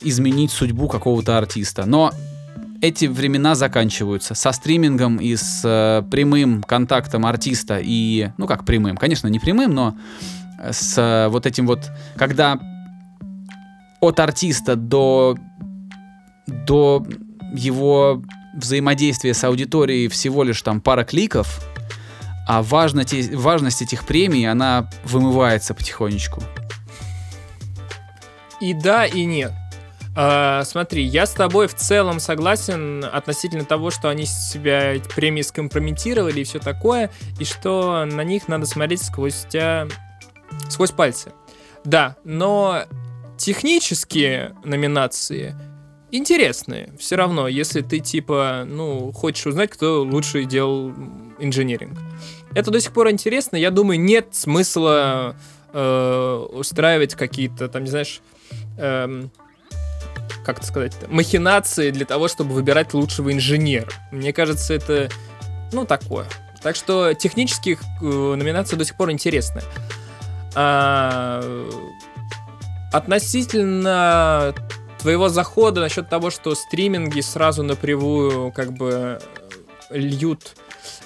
изменить 0.00 0.50
судьбу 0.50 0.88
какого-то 0.88 1.38
артиста. 1.38 1.86
Но 1.86 2.12
эти 2.80 3.06
времена 3.06 3.54
заканчиваются. 3.54 4.34
Со 4.34 4.50
стримингом 4.50 5.18
и 5.18 5.36
с 5.36 5.62
э, 5.64 6.02
прямым 6.10 6.64
контактом 6.64 7.24
артиста 7.24 7.78
и, 7.80 8.30
ну 8.36 8.48
как 8.48 8.64
прямым, 8.64 8.96
конечно, 8.96 9.28
не 9.28 9.38
прямым, 9.38 9.72
но 9.72 9.96
с 10.70 10.98
э, 10.98 11.28
вот 11.28 11.46
этим 11.46 11.66
вот, 11.66 11.90
когда 12.16 12.58
от 14.00 14.20
артиста 14.20 14.76
до, 14.76 15.36
до 16.46 17.04
его 17.54 18.22
взаимодействия 18.54 19.34
с 19.34 19.44
аудиторией 19.44 20.08
всего 20.08 20.42
лишь 20.42 20.60
там 20.62 20.80
пара 20.80 21.04
кликов, 21.04 21.60
а 22.46 22.62
важность, 22.62 23.34
важность 23.34 23.82
этих 23.82 24.04
премий, 24.04 24.48
она 24.48 24.90
вымывается 25.04 25.74
потихонечку. 25.74 26.42
И 28.60 28.74
да, 28.74 29.06
и 29.06 29.24
нет. 29.24 29.52
А, 30.14 30.62
смотри, 30.64 31.04
я 31.04 31.24
с 31.24 31.32
тобой 31.32 31.68
в 31.68 31.74
целом 31.74 32.20
согласен 32.20 33.04
относительно 33.04 33.64
того, 33.64 33.90
что 33.90 34.08
они 34.08 34.26
себя 34.26 34.94
премии 35.14 35.42
скомпрометировали 35.42 36.40
и 36.40 36.44
все 36.44 36.58
такое, 36.58 37.10
и 37.38 37.44
что 37.44 38.04
на 38.04 38.22
них 38.22 38.48
надо 38.48 38.66
смотреть 38.66 39.02
сквозь 39.02 39.46
тебя 39.48 39.88
сквозь 40.72 40.90
пальцы. 40.90 41.32
Да, 41.84 42.16
но 42.24 42.84
технические 43.36 44.54
номинации 44.64 45.54
интересные. 46.12 46.92
Все 46.98 47.16
равно, 47.16 47.48
если 47.48 47.80
ты 47.80 47.98
типа, 47.98 48.64
ну, 48.66 49.12
хочешь 49.12 49.46
узнать, 49.46 49.70
кто 49.70 50.02
лучше 50.02 50.44
делал 50.44 50.92
инженеринг. 51.38 51.98
Это 52.54 52.70
до 52.70 52.80
сих 52.80 52.92
пор 52.92 53.10
интересно. 53.10 53.56
Я 53.56 53.70
думаю, 53.70 53.98
нет 53.98 54.28
смысла 54.32 55.34
э, 55.72 56.46
устраивать 56.52 57.14
какие-то, 57.14 57.68
там, 57.68 57.84
не 57.84 57.90
знаешь, 57.90 58.20
э, 58.78 59.24
как 60.44 60.58
это 60.58 60.66
сказать, 60.66 60.92
махинации 61.08 61.90
для 61.90 62.04
того, 62.04 62.28
чтобы 62.28 62.52
выбирать 62.52 62.94
лучшего 62.94 63.32
инженера. 63.32 63.90
Мне 64.12 64.32
кажется, 64.32 64.74
это, 64.74 65.08
ну, 65.72 65.86
такое. 65.86 66.26
Так 66.62 66.76
что 66.76 67.14
технических 67.14 67.80
э, 68.02 68.04
номинаций 68.04 68.78
до 68.78 68.84
сих 68.84 68.96
пор 68.96 69.10
интересны. 69.10 69.62
А, 70.54 71.40
относительно 72.92 74.54
твоего 74.98 75.28
захода 75.28 75.80
насчет 75.80 76.08
того, 76.08 76.30
что 76.30 76.54
стриминги 76.54 77.20
сразу 77.20 77.62
напрямую 77.62 78.52
как 78.52 78.72
бы 78.72 79.20
льют 79.90 80.54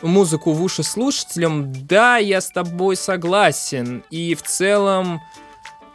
музыку 0.02 0.52
в 0.52 0.62
уши 0.62 0.82
слушателям, 0.82 1.72
да, 1.86 2.18
я 2.18 2.40
с 2.40 2.50
тобой 2.50 2.96
согласен. 2.96 4.04
И 4.10 4.34
в 4.34 4.42
целом 4.42 5.22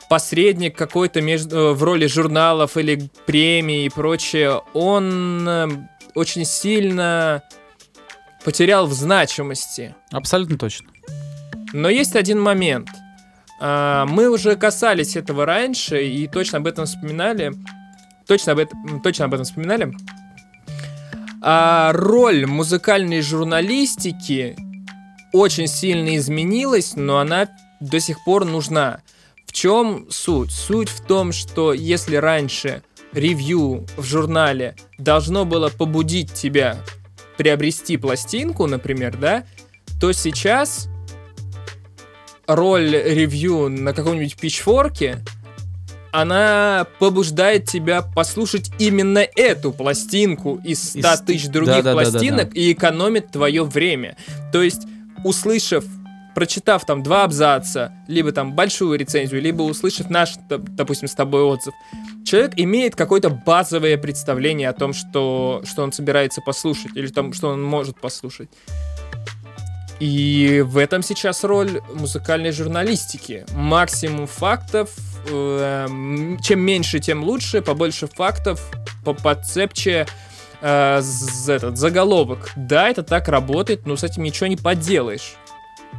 посредник 0.10 0.78
какой-то 0.78 1.22
между, 1.22 1.58
э, 1.58 1.74
в 1.74 1.84
роли 1.84 2.08
журналов 2.08 2.76
или 2.78 3.10
премий 3.26 3.86
и 3.86 3.90
прочее, 3.90 4.62
он 4.74 5.48
э, 5.48 5.70
очень 6.16 6.46
сильно 6.46 7.44
потерял 8.44 8.88
в 8.88 8.94
значимости. 8.94 9.96
Абсолютно 10.12 10.58
точно. 10.58 10.88
Но 11.74 11.90
есть 11.90 12.16
один 12.16 12.42
момент– 12.42 12.90
мы 13.62 14.30
уже 14.30 14.56
касались 14.56 15.16
этого 15.16 15.46
раньше 15.46 16.04
и 16.04 16.28
точно 16.28 16.58
об 16.58 16.68
этом 16.68 16.86
вспоминали. 16.86 17.54
Точно 18.28 18.54
об 18.54 18.60
этом, 18.60 19.02
точно 19.02 19.26
об 19.26 19.34
этом 19.34 19.46
вспоминали. 19.46 19.94
А 21.42 21.92
роль 21.94 22.46
музыкальной 22.46 23.22
журналистики 23.22 24.56
очень 25.34 25.68
сильно 25.68 26.16
изменилась, 26.18 26.96
но 26.96 27.20
она 27.20 27.50
до 27.80 28.00
сих 28.00 28.24
пор 28.24 28.46
нужна. 28.46 29.02
В 29.46 29.52
чем 29.52 30.08
суть? 30.10 30.52
Суть 30.52 30.90
в 30.90 31.06
том, 31.06 31.32
что 31.32 31.74
если 31.74 32.16
раньше 32.16 32.84
ревью 33.12 33.86
в 33.98 34.04
журнале 34.04 34.76
должно 34.98 35.46
было 35.46 35.70
побудить 35.70 36.34
тебя 36.34 36.78
приобрести 37.38 37.98
пластинку, 37.98 38.68
например, 38.68 39.18
да, 39.18 39.44
то 40.00 40.14
сейчас 40.14 40.88
роль 42.56 42.92
ревью 42.92 43.70
на 43.70 43.94
каком-нибудь 43.94 44.36
пичфорке, 44.38 45.20
она 46.12 46.86
побуждает 47.00 47.66
тебя 47.66 48.02
послушать 48.02 48.72
именно 48.80 49.20
эту 49.20 49.72
пластинку 49.72 50.60
из 50.64 50.90
100 50.90 51.00
из... 51.00 51.22
тысяч 51.22 51.48
других 51.48 51.76
да, 51.76 51.82
да, 51.82 51.94
пластинок 51.94 52.54
да, 52.54 52.60
и 52.60 52.74
экономит 52.74 53.32
твое 53.32 53.64
время. 53.64 54.18
То 54.52 54.62
есть, 54.62 54.88
услышав, 55.24 55.86
прочитав 56.36 56.86
там 56.86 57.04
два 57.04 57.24
абзаца, 57.24 57.94
либо 58.08 58.32
там 58.32 58.54
большую 58.54 58.98
рецензию, 59.00 59.42
либо 59.42 59.62
услышав 59.64 60.10
наш, 60.10 60.36
допустим, 60.50 61.08
с 61.08 61.16
тобой 61.16 61.44
отзыв, 61.44 61.74
человек 62.26 62.54
имеет 62.58 62.96
какое-то 62.96 63.30
базовое 63.30 63.98
представление 63.98 64.70
о 64.70 64.74
том, 64.74 64.94
что, 64.94 65.62
что 65.66 65.84
он 65.84 65.92
собирается 65.92 66.42
послушать, 66.42 66.92
или 66.96 67.08
там, 67.08 67.34
что 67.34 67.50
он 67.50 67.64
может 67.64 68.00
послушать. 68.00 68.50
И 70.02 70.64
в 70.66 70.80
этом 70.80 71.04
сейчас 71.04 71.44
роль 71.44 71.80
музыкальной 71.94 72.52
журналистики. 72.52 73.46
Максимум 73.54 74.26
фактов, 74.26 74.90
э, 75.30 75.88
чем 76.42 76.60
меньше, 76.60 77.00
тем 77.00 77.24
лучше, 77.24 77.62
побольше 77.62 78.08
фактов, 78.08 78.68
по 79.06 79.14
подцепче 79.14 80.08
э, 80.60 81.02
этот 81.48 81.78
заголовок. 81.78 82.50
Да, 82.56 82.90
это 82.90 83.04
так 83.04 83.28
работает, 83.28 83.86
но 83.86 83.96
с 83.96 84.04
этим 84.04 84.24
ничего 84.24 84.48
не 84.48 84.56
поделаешь. 84.56 85.36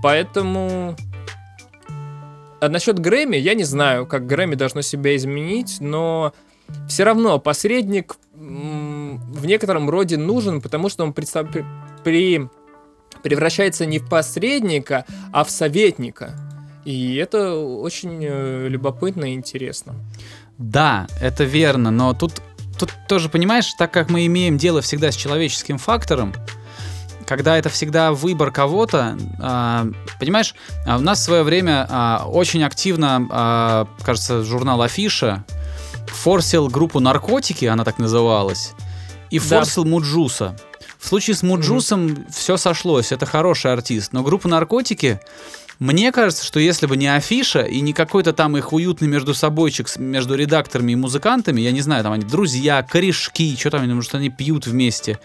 Поэтому... 0.03 0.97
А 2.61 2.69
насчет 2.69 2.99
Грэмми, 2.99 3.37
я 3.37 3.55
не 3.55 3.65
знаю, 3.65 4.07
как 4.07 4.27
Грэмми 4.27 4.57
должно 4.57 4.83
себя 4.83 5.15
изменить, 5.15 5.77
но 5.79 6.33
все 6.89 7.05
равно 7.05 7.39
посредник 7.39 8.17
в 8.35 9.47
некотором 9.47 9.89
роде 9.89 10.17
нужен, 10.17 10.61
потому 10.61 10.89
что 10.89 11.05
он 11.05 11.13
представ... 11.13 11.47
при 12.03 12.49
превращается 13.23 13.87
не 13.87 13.99
в 13.99 14.09
посредника, 14.09 15.05
а 15.33 15.45
в 15.45 15.51
советника. 15.51 16.35
И 16.85 17.17
это 17.17 17.55
очень 17.55 18.19
э, 18.23 18.69
любопытно 18.69 19.27
и 19.33 19.35
интересно. 19.35 19.95
Да, 20.59 21.07
это 21.21 21.45
верно, 21.45 21.91
но 21.91 22.13
тут, 22.13 22.43
тут 22.79 22.93
тоже, 23.09 23.29
понимаешь, 23.29 23.73
так 23.79 23.93
как 23.93 24.11
мы 24.11 24.27
имеем 24.27 24.59
дело 24.59 24.81
всегда 24.81 25.13
с 25.13 25.17
человеческим 25.17 25.79
фактором, 25.79 26.35
когда 27.27 27.57
это 27.57 27.69
всегда 27.69 28.13
выбор 28.13 28.51
кого-то, 28.51 29.17
а, 29.41 29.87
понимаешь, 30.21 30.55
а 30.87 30.99
у 30.99 31.01
нас 31.01 31.21
в 31.21 31.23
свое 31.23 31.43
время 31.45 31.87
а, 31.89 32.25
очень 32.27 32.63
активно, 32.65 33.89
кажется, 34.05 34.43
журнал 34.43 34.83
Афиша 34.83 35.45
форсил 36.13 36.69
группу 36.69 37.01
Наркотики, 37.01 37.65
она 37.65 37.85
так 37.85 37.99
называлась, 37.99 38.73
и 39.31 39.39
Да. 39.39 39.45
форсил 39.45 39.85
Муджуса. 39.85 40.57
В 41.03 41.09
случае 41.09 41.35
с 41.35 41.43
Муджусом 41.43 42.27
все 42.31 42.57
сошлось, 42.57 43.11
это 43.11 43.27
хороший 43.27 43.73
артист, 43.73 44.13
но 44.13 44.23
группа 44.23 44.47
Наркотики, 44.47 45.21
мне 45.81 46.13
кажется, 46.13 46.45
что 46.45 46.61
если 46.61 46.87
бы 46.87 46.97
не 46.97 47.09
Афиша 47.09 47.63
и 47.63 47.81
не 47.81 47.93
какой-то 47.93 48.33
там 48.33 48.57
их 48.57 48.73
уютный 48.73 49.09
между 49.09 49.35
собойчик 49.35 49.89
между 49.99 50.37
редакторами 50.37 50.93
и 50.93 50.95
музыкантами, 50.95 51.61
я 51.61 51.73
не 51.73 51.81
знаю, 51.81 52.05
там 52.05 52.13
они 52.13 52.25
друзья, 52.25 52.85
корешки, 52.85 53.57
что 53.59 53.73
там, 53.73 53.93
может, 53.93 54.15
они 54.15 54.31
пьют 54.31 54.69
вместе, 54.69 55.19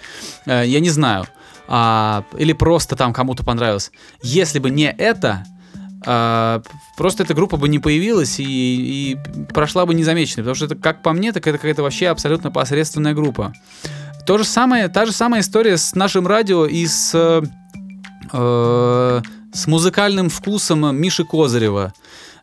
э, 0.48 0.64
я 0.66 0.80
не 0.80 0.90
знаю, 0.90 1.28
А, 1.68 2.24
или 2.38 2.54
просто 2.54 2.96
там 2.96 3.14
кому-то 3.14 3.44
понравилось. 3.44 3.92
Если 4.24 4.58
бы 4.58 4.72
не 4.72 4.90
это, 4.90 5.46
а, 6.06 6.62
просто 6.96 7.24
эта 7.24 7.34
группа 7.34 7.58
бы 7.58 7.70
не 7.70 7.78
появилась 7.78 8.40
и, 8.40 8.44
и 8.46 9.18
прошла 9.54 9.86
бы 9.86 9.94
незамеченной, 9.94 10.44
потому 10.44 10.56
что 10.56 10.66
это, 10.66 10.76
как 10.76 11.04
по 11.04 11.14
мне, 11.14 11.34
так 11.34 11.46
это 11.46 11.58
какая-то 11.58 11.84
вообще 11.84 12.08
абсолютно 12.08 12.50
посредственная 12.50 13.14
группа. 13.14 13.54
То 14.28 14.38
же 14.38 14.44
самое, 14.44 14.90
та 14.90 15.06
же 15.06 15.14
самая 15.14 15.40
история 15.40 15.78
с 15.78 15.96
нашим 15.96 16.28
радио 16.28 16.66
и 16.66 16.86
с, 16.86 17.12
э, 17.16 17.42
э, 18.34 19.22
с 19.54 19.68
музыкальным 19.68 20.28
вкусом 20.30 20.94
Миши 20.98 21.24
Козырева. 21.24 21.94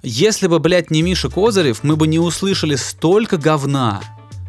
Если 0.02 0.46
бы, 0.46 0.60
блядь, 0.60 0.90
не 0.90 1.02
Миша 1.02 1.28
Козырев, 1.28 1.84
мы 1.84 1.96
бы 1.96 2.06
не 2.06 2.18
услышали 2.18 2.76
столько 2.76 3.36
говна. 3.36 4.00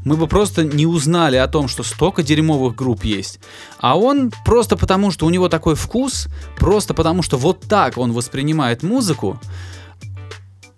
Мы 0.05 0.15
бы 0.15 0.27
просто 0.27 0.63
не 0.63 0.85
узнали 0.85 1.35
о 1.35 1.49
том, 1.49 1.67
что 1.67 1.83
столько 1.83 2.23
дерьмовых 2.23 2.73
групп 2.73 3.03
есть. 3.03 3.41
А 3.81 3.97
он 3.97 4.31
просто 4.45 4.77
потому, 4.77 5.11
что 5.11 5.25
у 5.25 5.29
него 5.29 5.49
такой 5.49 5.75
вкус, 5.75 6.29
просто 6.57 6.93
потому, 6.93 7.21
что 7.21 7.35
вот 7.35 7.67
так 7.67 7.97
он 7.97 8.13
воспринимает 8.13 8.81
музыку 8.81 9.41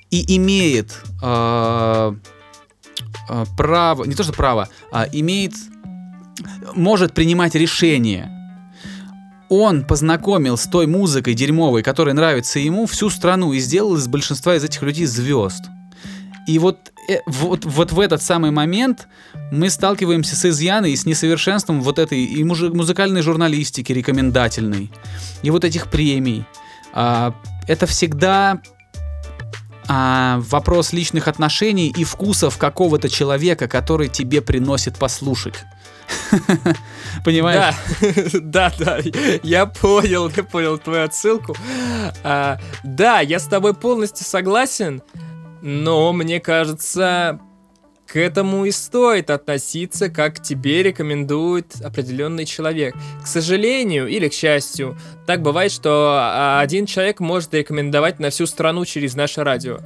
и 0.10 0.38
имеет 0.38 1.04
э, 1.22 2.14
э, 3.30 3.46
право, 3.56 4.06
не 4.06 4.16
то 4.16 4.24
что 4.24 4.34
право, 4.34 4.70
а 4.92 5.06
имеет, 5.12 5.54
может 6.76 7.14
принимать 7.14 7.56
решения. 7.56 8.32
Он 9.50 9.86
познакомил 9.86 10.58
с 10.58 10.64
той 10.64 10.88
музыкой 10.88 11.34
дерьмовой, 11.34 11.84
которая 11.84 12.14
нравится 12.14 12.60
ему, 12.60 12.86
всю 12.86 13.10
страну 13.10 13.54
и 13.54 13.60
сделал 13.60 13.96
из 13.96 14.08
большинства 14.08 14.56
из 14.56 14.64
этих 14.64 14.82
людей 14.82 15.06
звезд. 15.06 15.64
И 16.48 16.60
вот, 16.60 16.92
э, 17.10 17.20
вот, 17.28 17.66
вот 17.66 17.92
в 17.92 18.00
этот 18.00 18.22
самый 18.22 18.52
момент 18.52 19.08
мы 19.52 19.70
сталкиваемся 19.70 20.36
с 20.36 20.46
изъяной 20.46 20.92
и 20.92 20.96
с 20.96 21.06
несовершенством 21.06 21.82
вот 21.82 22.00
этой 22.00 22.24
и 22.24 22.44
мужи- 22.44 22.74
музыкальной 22.74 23.22
журналистики 23.22 23.92
рекомендательной, 23.92 24.92
и 25.42 25.50
вот 25.50 25.66
этих 25.66 25.90
премий. 25.90 26.46
А, 26.94 27.34
это 27.68 27.86
всегда 27.86 28.62
а, 29.88 30.42
вопрос 30.50 30.94
личных 30.94 31.28
отношений 31.28 31.94
и 31.96 32.04
вкусов 32.04 32.58
какого-то 32.58 33.10
человека, 33.10 33.68
который 33.68 34.08
тебе 34.08 34.42
приносит 34.42 34.98
послушать. 34.98 35.56
Понимаешь? 37.26 37.76
Да, 38.42 38.72
да, 38.80 39.00
я 39.44 39.66
понял, 39.66 40.30
я 40.36 40.44
понял 40.44 40.78
твою 40.78 41.04
отсылку. 41.04 41.56
А, 42.24 42.60
да, 42.84 43.22
я 43.22 43.40
с 43.40 43.46
тобой 43.46 43.74
полностью 43.74 44.26
согласен, 44.26 45.02
но 45.62 46.14
мне 46.14 46.40
кажется, 46.40 47.40
к 48.08 48.16
этому 48.16 48.66
и 48.66 48.72
стоит 48.72 49.30
относиться, 49.30 50.10
как 50.10 50.42
тебе 50.42 50.82
рекомендует 50.82 51.76
определенный 51.84 52.46
человек. 52.46 52.96
К 53.22 53.28
сожалению 53.28 54.08
или 54.08 54.30
к 54.30 54.34
счастью, 54.34 54.98
так 55.26 55.42
бывает, 55.42 55.72
что 55.72 56.18
а, 56.18 56.62
один 56.62 56.86
человек 56.86 57.20
может 57.20 57.54
рекомендовать 57.54 58.20
на 58.20 58.30
всю 58.30 58.46
страну 58.46 58.86
через 58.86 59.16
наше 59.16 59.44
радио. 59.44 59.80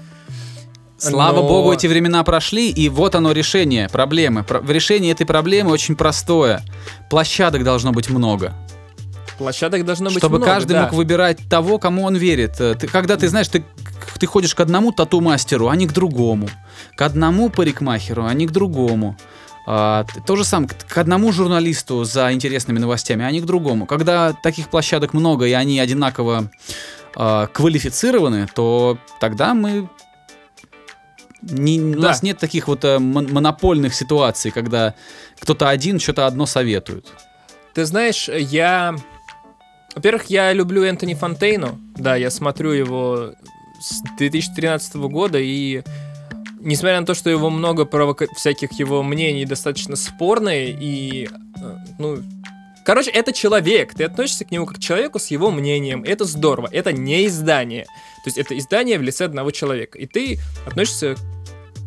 Слава 1.10 1.38
Но- 1.38 1.48
богу, 1.48 1.74
эти 1.74 1.88
времена 1.88 2.24
прошли, 2.24 2.70
и 2.70 2.88
вот 2.90 3.16
оно 3.16 3.32
решение 3.32 3.90
проблемы. 3.90 4.44
Про- 4.44 4.62
решение 4.68 5.12
этой 5.12 5.26
проблемы 5.26 5.72
очень 5.72 5.96
простое. 5.96 6.62
Площадок 7.10 7.64
должно 7.64 7.92
быть 7.92 8.10
много. 8.10 8.54
Площадок 9.40 9.84
должно 9.84 10.10
быть 10.10 10.20
чтобы 10.20 10.38
много, 10.38 10.52
каждый 10.54 10.74
да. 10.74 10.84
мог 10.84 10.94
выбирать 10.94 11.40
того, 11.50 11.80
кому 11.80 12.04
он 12.04 12.16
верит. 12.16 12.62
Э, 12.62 12.76
Ты, 12.76 12.86
когда 12.88 13.18
ты 13.18 13.28
знаешь, 13.28 13.48
ты, 13.48 13.64
ты 14.20 14.28
ходишь 14.28 14.54
к 14.54 14.60
одному 14.60 14.92
тату-мастеру, 14.92 15.70
а 15.70 15.76
не 15.76 15.88
к 15.88 15.94
другому. 15.94 16.48
К 16.96 17.02
одному 17.02 17.50
парикмахеру, 17.50 18.24
а 18.26 18.34
не 18.36 18.46
к 18.46 18.52
другому. 18.52 19.18
А, 19.66 20.06
то 20.28 20.36
же 20.36 20.44
самое, 20.44 20.70
к, 20.70 20.86
к 20.86 20.98
одному 21.00 21.32
журналисту 21.32 22.04
за 22.04 22.32
интересными 22.32 22.78
новостями, 22.78 23.26
а 23.26 23.32
не 23.32 23.42
к 23.42 23.46
другому. 23.46 23.88
Когда 23.88 24.34
таких 24.34 24.70
площадок 24.70 25.14
много, 25.14 25.46
и 25.46 25.54
они 25.54 25.80
одинаково 25.80 26.52
а, 27.16 27.48
квалифицированы, 27.48 28.48
то 28.54 29.00
тогда 29.20 29.56
мы... 29.56 29.90
Не, 31.42 31.80
У 31.82 31.94
Да. 32.00 32.10
нас 32.10 32.24
нет 32.24 32.38
таких 32.38 32.68
вот 32.68 32.84
э, 32.86 33.00
мон- 33.00 33.32
монопольных 33.32 33.94
ситуаций, 33.96 34.52
когда 34.52 34.94
кто-то 35.40 35.70
один 35.70 36.00
что-то 36.00 36.28
одно 36.28 36.46
советует. 36.46 37.08
Ты 37.74 37.86
знаешь, 37.86 38.30
я... 38.30 38.96
Во-первых, 39.96 40.26
я 40.30 40.54
люблю 40.54 40.84
Энтони 40.84 41.14
Фонтейну. 41.16 41.80
Да, 41.96 42.16
я 42.16 42.30
смотрю 42.30 42.72
его 42.72 43.34
с 43.82 44.02
2013 44.18 44.96
года, 44.96 45.40
и 45.40 45.82
несмотря 46.60 47.00
на 47.00 47.06
то, 47.06 47.14
что 47.14 47.30
его 47.30 47.50
много 47.50 47.86
провока... 47.86 48.28
всяких 48.36 48.72
его 48.74 49.02
мнений 49.04 49.46
достаточно 49.46 49.96
спорные, 49.96 50.70
и, 50.72 51.28
э, 51.28 51.76
ну... 51.98 52.20
Короче, 52.86 53.12
это 53.12 53.34
человек. 53.34 53.94
Ты 53.94 54.04
относишься 54.06 54.46
к 54.46 54.52
нему 54.52 54.66
как 54.66 54.78
к 54.78 54.80
человеку 54.80 55.20
с 55.20 55.28
его 55.28 55.52
мнением. 55.52 56.04
Это 56.04 56.26
здорово. 56.26 56.70
Это 56.72 56.92
не 56.92 57.28
издание. 57.28 57.86
То 57.86 58.28
есть 58.28 58.38
это 58.38 58.58
издание 58.58 58.98
в 58.98 59.02
лице 59.02 59.26
одного 59.26 59.52
человека. 59.52 59.98
И 59.98 60.06
ты 60.06 60.40
относишься, 60.66 61.16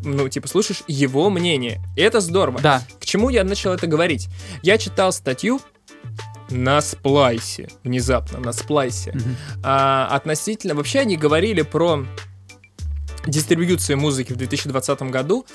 ну, 0.05 0.29
типа, 0.29 0.49
слушаешь 0.49 0.83
его 0.87 1.31
мнение. 1.31 1.81
И 1.97 2.01
это 2.01 2.21
здорово. 2.21 2.61
Да, 2.61 2.83
К 3.01 3.05
чему 3.05 3.29
я 3.31 3.45
начал 3.45 3.73
это 3.73 3.87
говорить? 3.87 4.29
Я 4.63 4.79
читал 4.79 5.13
статью 5.13 5.61
на 6.51 6.81
сплайсе, 6.81 7.69
внезапно, 7.83 8.39
на 8.39 8.53
сплайсе. 8.53 9.13
Мгм. 9.13 9.37
А, 9.63 10.09
относительно, 10.11 10.75
вообще 10.75 11.01
они 11.01 11.17
говорили 11.17 11.63
про 11.63 12.05
дистрибьюцию 13.27 13.99
музыки 13.99 14.33
в 14.33 14.37
2020 14.37 15.03
году. 15.05 15.47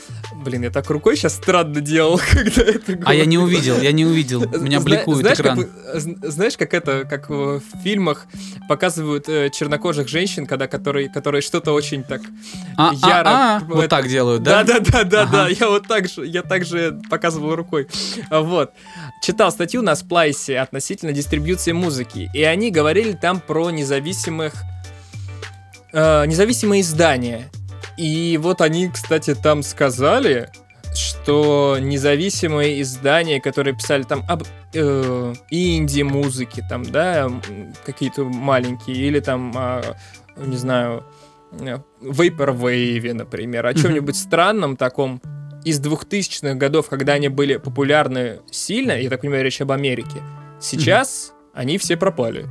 Блин, 0.43 0.63
я 0.63 0.69
так 0.71 0.89
рукой 0.89 1.15
сейчас 1.15 1.35
странно 1.35 1.81
делал, 1.81 2.19
когда 2.31 2.61
это 2.63 2.97
А 3.05 3.13
я 3.13 3.25
не 3.25 3.37
говорил. 3.37 3.57
увидел, 3.57 3.79
я 3.81 3.91
не 3.91 4.05
увидел. 4.05 4.41
Меня 4.41 4.79
Зна- 4.79 4.85
бликует 4.85 5.19
знаешь, 5.19 5.39
экран. 5.39 5.57
Как, 5.93 6.01
знаешь, 6.31 6.57
как 6.57 6.73
это, 6.73 7.05
как 7.09 7.29
в 7.29 7.61
фильмах 7.83 8.25
показывают 8.67 9.29
э, 9.29 9.49
чернокожих 9.51 10.07
женщин, 10.07 10.45
когда 10.45 10.67
которые, 10.67 11.09
которые 11.09 11.41
что-то 11.41 11.71
очень 11.73 12.03
так 12.03 12.21
А, 12.77 12.91
яро 12.93 13.29
а, 13.29 13.57
а, 13.57 13.59
в 13.59 13.67
вот 13.67 13.79
это- 13.79 13.87
так 13.89 14.07
делают, 14.07 14.43
да? 14.43 14.63
да, 14.63 14.79
да, 14.79 14.85
да, 14.91 15.03
да, 15.03 15.21
Ага. 15.23 15.31
да. 15.31 15.47
Я 15.49 15.69
вот 15.69 15.87
так 15.87 16.07
же, 16.09 16.25
я 16.25 16.41
так 16.43 16.65
же 16.65 16.99
показывал 17.09 17.55
рукой. 17.55 17.87
А, 18.29 18.41
Вот. 18.41 18.71
Читал 19.21 19.51
статью 19.51 19.81
на 19.81 19.95
Сплайсе 19.95 20.59
относительно 20.59 21.11
дистрибьюции 21.11 21.71
музыки. 21.71 22.29
И 22.33 22.41
они 22.43 22.71
говорили 22.71 23.13
там 23.13 23.39
про 23.41 23.69
независимых 23.69 24.53
э, 25.91 26.25
независимые 26.25 26.81
издания. 26.81 27.49
И 27.99 28.37
вот 28.37 28.61
они, 28.61 28.87
кстати, 28.87 29.35
там 29.35 29.61
сказали, 29.61 30.47
что 30.95 31.75
независимые 31.81 32.81
издания, 32.81 33.41
которые 33.41 33.75
писали 33.75 34.03
там 34.03 34.23
об 34.29 34.43
э, 34.73 35.33
инди-музыке, 35.49 36.63
там, 36.69 36.83
да, 36.83 37.29
какие-то 37.85 38.23
маленькие, 38.23 38.95
или 38.95 39.19
там, 39.19 39.51
а, 39.53 39.81
не 40.37 40.55
знаю, 40.55 41.03
э, 41.59 41.79
Vaporwave, 42.01 43.11
например, 43.11 43.65
о 43.65 43.73
чем-нибудь 43.73 44.15
странном 44.15 44.77
таком 44.77 45.21
из 45.65 45.81
2000-х 45.81 46.55
годов, 46.55 46.87
когда 46.87 47.13
они 47.13 47.27
были 47.27 47.57
популярны 47.57 48.39
сильно, 48.49 48.93
я 48.93 49.09
так 49.09 49.19
понимаю, 49.19 49.43
речь 49.43 49.59
об 49.59 49.73
Америке, 49.73 50.21
сейчас 50.61 51.33
они 51.53 51.77
все 51.77 51.97
пропали. 51.97 52.47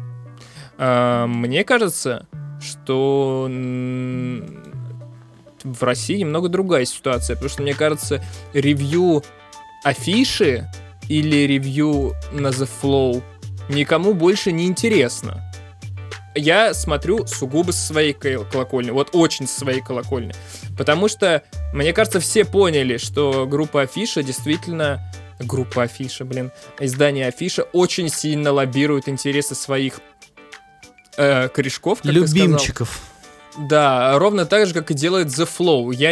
А, 0.76 1.26
Мне 1.26 1.64
кажется, 1.64 2.28
что 2.60 3.46
в 5.72 5.82
России 5.82 6.18
немного 6.18 6.48
другая 6.48 6.84
ситуация, 6.84 7.34
потому 7.34 7.50
что, 7.50 7.62
мне 7.62 7.74
кажется, 7.74 8.24
ревью 8.52 9.22
афиши 9.84 10.70
или 11.08 11.46
ревью 11.46 12.14
на 12.32 12.48
The 12.48 12.68
Flow 12.82 13.22
никому 13.68 14.14
больше 14.14 14.52
не 14.52 14.66
интересно. 14.66 15.44
Я 16.34 16.74
смотрю 16.74 17.26
сугубо 17.26 17.72
со 17.72 17.86
своей 17.86 18.12
кол- 18.12 18.44
колокольни, 18.44 18.90
вот 18.90 19.10
очень 19.12 19.48
со 19.48 19.60
своей 19.60 19.80
колокольни. 19.80 20.34
Потому 20.76 21.08
что, 21.08 21.42
мне 21.72 21.92
кажется, 21.92 22.20
все 22.20 22.44
поняли, 22.44 22.96
что 22.96 23.46
группа 23.46 23.82
Афиша 23.82 24.22
действительно... 24.22 25.02
Группа 25.40 25.84
Афиша, 25.84 26.24
блин. 26.24 26.50
Издание 26.80 27.28
Афиша 27.28 27.62
очень 27.72 28.08
сильно 28.08 28.52
лоббирует 28.52 29.08
интересы 29.08 29.54
своих 29.54 30.00
э, 31.16 31.48
корешков, 31.48 32.02
как. 32.02 32.12
Любимчиков. 32.12 33.00
Да, 33.58 34.18
ровно 34.18 34.46
так 34.46 34.66
же, 34.66 34.74
как 34.74 34.90
и 34.90 34.94
делает 34.94 35.28
The 35.28 35.48
Flow. 35.48 35.92
Я 35.94 36.10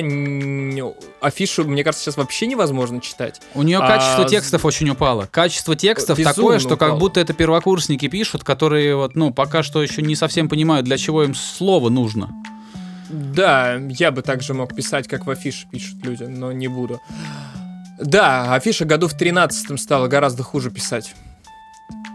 афишу, 1.21 1.65
мне 1.65 1.85
кажется, 1.85 2.05
сейчас 2.05 2.17
вообще 2.17 2.47
невозможно 2.47 3.01
читать. 3.01 3.41
У 3.55 3.63
нее 3.63 3.79
А, 3.79 3.87
качество 3.87 4.25
текстов 4.25 4.65
очень 4.65 4.89
упало. 4.91 5.29
Качество 5.31 5.77
текстов 5.77 6.19
Безумно 6.19 6.35
такое, 6.35 6.59
что 6.59 6.77
как 6.77 6.89
упало. 6.89 7.01
будто 7.01 7.21
это 7.21 7.35
первокурсники 7.35 8.09
пишут, 8.09 8.43
которые 8.43 8.97
вот, 8.97 9.15
ну, 9.15 9.33
пока 9.33 9.63
что 9.63 9.83
еще 9.83 10.03
не 10.03 10.17
совсем 10.17 10.49
понимают, 10.49 10.87
для 10.87 10.99
чего 10.99 11.23
им 11.23 11.35
слово 11.35 11.89
нужно. 11.89 12.31
Да, 13.09 13.77
я 13.91 14.11
бы 14.11 14.23
также 14.23 14.53
мог 14.53 14.75
писать, 14.75 15.07
как 15.07 15.27
в 15.27 15.31
афише 15.31 15.67
пишут 15.71 16.05
люди, 16.05 16.25
но 16.25 16.51
не 16.51 16.67
буду. 16.67 17.01
Да, 18.01 18.55
афиша 18.55 18.85
году 18.85 19.07
в 19.09 19.15
13 19.15 19.81
стала 19.81 20.09
гораздо 20.09 20.43
хуже 20.43 20.71
писать. 20.71 21.15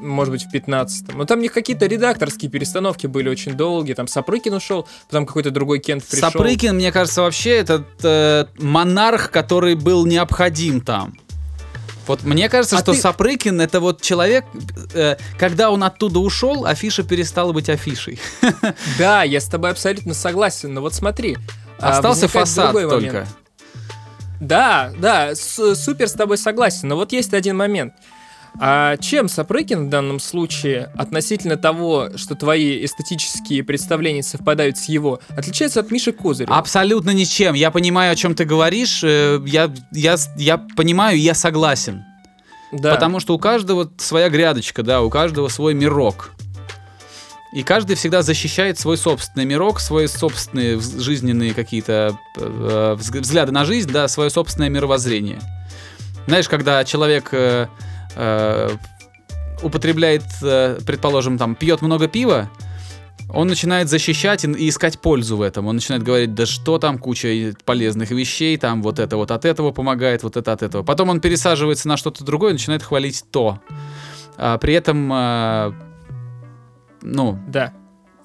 Может 0.02 0.32
быть, 0.32 0.44
в 0.46 0.52
15 0.52 1.14
Но 1.14 1.26
там 1.26 1.40
у 1.40 1.42
них 1.44 1.54
какие-то 1.54 1.86
редакторские 1.86 2.50
перестановки 2.50 3.06
были 3.08 3.30
очень 3.30 3.54
долгие. 3.54 3.94
Там 3.94 4.08
Сапрыкин 4.08 4.54
ушел, 4.56 4.88
потом 5.10 5.26
какой-то 5.26 5.52
другой 5.52 5.80
Кент 5.80 6.04
пришел. 6.04 6.32
Сапрыкин, 6.32 6.76
мне 6.76 6.92
кажется, 6.92 7.22
вообще 7.22 7.52
этот 7.52 7.86
э, 8.04 8.46
монарх, 8.58 9.30
который 9.32 9.76
был 9.76 10.06
необходим 10.06 10.82
там. 10.82 11.14
Вот 12.08 12.24
мне 12.24 12.50
кажется, 12.50 12.78
А 12.78 12.80
что 12.80 12.94
ты- 12.94 12.98
Сапрыкин 13.00 13.62
это 13.62 13.80
вот 13.80 14.02
человек, 14.02 14.44
э, 14.96 15.18
когда 15.38 15.70
он 15.70 15.84
оттуда 15.84 16.20
ушел, 16.20 16.66
афиша 16.66 17.04
перестала 17.04 17.52
быть 17.54 17.70
афишей. 17.70 18.20
Да, 18.98 19.22
я 19.24 19.40
с 19.40 19.46
тобой 19.46 19.70
абсолютно 19.70 20.14
согласен. 20.16 20.74
Но 20.74 20.82
вот 20.82 20.96
смотри. 20.96 21.38
а, 21.80 21.92
Остался 21.92 22.28
фасад 22.28 22.72
только. 22.74 22.96
момент. 22.96 23.28
Да, 24.40 24.92
да, 24.98 25.36
с- 25.36 25.76
супер 25.76 26.08
с 26.08 26.14
тобой 26.14 26.38
согласен. 26.38 26.88
Но 26.88 26.96
вот 26.96 27.12
есть 27.12 27.34
один 27.34 27.56
момент. 27.58 27.94
А 28.60 28.98
чем 28.98 29.28
Сапрыкин 29.28 29.88
в 29.88 29.90
данном 29.90 30.20
случае 30.20 30.92
относительно 30.96 31.58
того, 31.58 32.10
что 32.16 32.36
твои 32.36 32.84
эстетические 32.86 33.64
представления 33.64 34.22
совпадают 34.24 34.78
с 34.78 34.86
его, 34.90 35.20
отличается 35.30 35.80
от 35.80 35.90
Миши 35.90 36.12
Козырева? 36.12 36.56
Абсолютно 36.58 37.12
ничем. 37.12 37.54
Я 37.56 37.72
понимаю, 37.72 38.12
о 38.12 38.16
чем 38.16 38.36
ты 38.36 38.46
говоришь. 38.46 39.02
э, 39.04 39.40
Я, 39.48 39.72
я, 39.94 40.16
я 40.38 40.58
понимаю, 40.58 41.20
я 41.20 41.34
согласен. 41.34 42.04
да. 42.72 42.94
Потому 42.94 43.20
что 43.20 43.34
у 43.34 43.40
каждого 43.40 43.90
своя 43.98 44.30
грядочка, 44.30 44.84
да, 44.84 45.02
у 45.02 45.10
каждого 45.10 45.48
свой 45.48 45.74
мирок. 45.74 46.32
И 47.54 47.64
каждый 47.64 47.96
всегда 47.98 48.22
защищает 48.22 48.80
свой 48.80 48.96
собственный 48.98 49.46
мирок, 49.46 49.80
свои 49.82 50.08
собственные 50.08 50.80
жизненные 50.80 51.54
какие-то 51.54 52.18
э, 52.38 52.96
взг- 52.98 53.20
взгляды 53.22 53.52
на 53.52 53.66
жизнь, 53.66 53.92
да, 53.92 54.08
свое 54.08 54.30
собственное 54.30 54.70
мировоззрение. 54.70 55.40
Знаешь, 56.28 56.48
когда 56.48 56.84
человек 56.86 57.30
э, 58.16 58.70
э, 58.70 58.78
употребляет, 59.64 60.24
э, 60.42 60.80
предположим, 60.86 61.38
там, 61.38 61.56
пьет 61.56 61.82
много 61.82 62.08
пива, 62.08 62.50
он 63.34 63.48
начинает 63.48 63.90
защищать 63.90 64.44
и, 64.44 64.52
и 64.52 64.70
искать 64.70 65.00
пользу 65.00 65.38
в 65.38 65.42
этом. 65.42 65.68
Он 65.68 65.76
начинает 65.76 66.04
говорить, 66.04 66.34
да 66.34 66.46
что 66.46 66.78
там, 66.80 66.98
куча 66.98 67.54
полезных 67.66 68.12
вещей, 68.12 68.58
там 68.58 68.82
вот 68.84 69.00
это 69.00 69.16
вот 69.16 69.32
от 69.32 69.46
этого 69.46 69.72
помогает, 69.72 70.24
вот 70.24 70.38
это 70.38 70.52
от 70.52 70.62
этого. 70.62 70.84
Потом 70.84 71.10
он 71.10 71.22
пересаживается 71.22 71.88
на 71.88 71.98
что-то 71.98 72.26
другое 72.26 72.52
и 72.52 72.54
начинает 72.54 72.84
хвалить 72.84 73.24
то. 73.32 73.62
А, 74.38 74.58
при 74.58 74.74
этом, 74.74 75.10
а, 75.14 75.74
ну, 77.02 77.40
Да. 77.48 77.74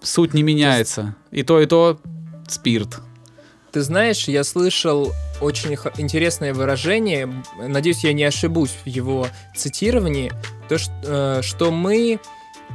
суть 0.03 0.35
не 0.35 0.43
меняется. 0.43 1.15
И 1.31 1.43
то, 1.43 1.61
и 1.61 1.67
то 1.67 2.01
спирт. 2.49 3.01
Ты 3.77 3.83
знаешь, 3.83 4.27
я 4.27 4.43
слышал 4.43 5.13
очень 5.39 5.75
интересное 5.99 6.55
выражение, 6.55 7.31
надеюсь, 7.59 8.05
я 8.05 8.15
не 8.15 8.25
ошибусь 8.25 8.71
в 8.71 8.89
его 8.89 9.29
цитировании, 9.55 10.33
то, 10.67 10.79
что, 10.79 10.93
э, 11.03 11.43
что 11.43 11.71
мы 11.71 12.19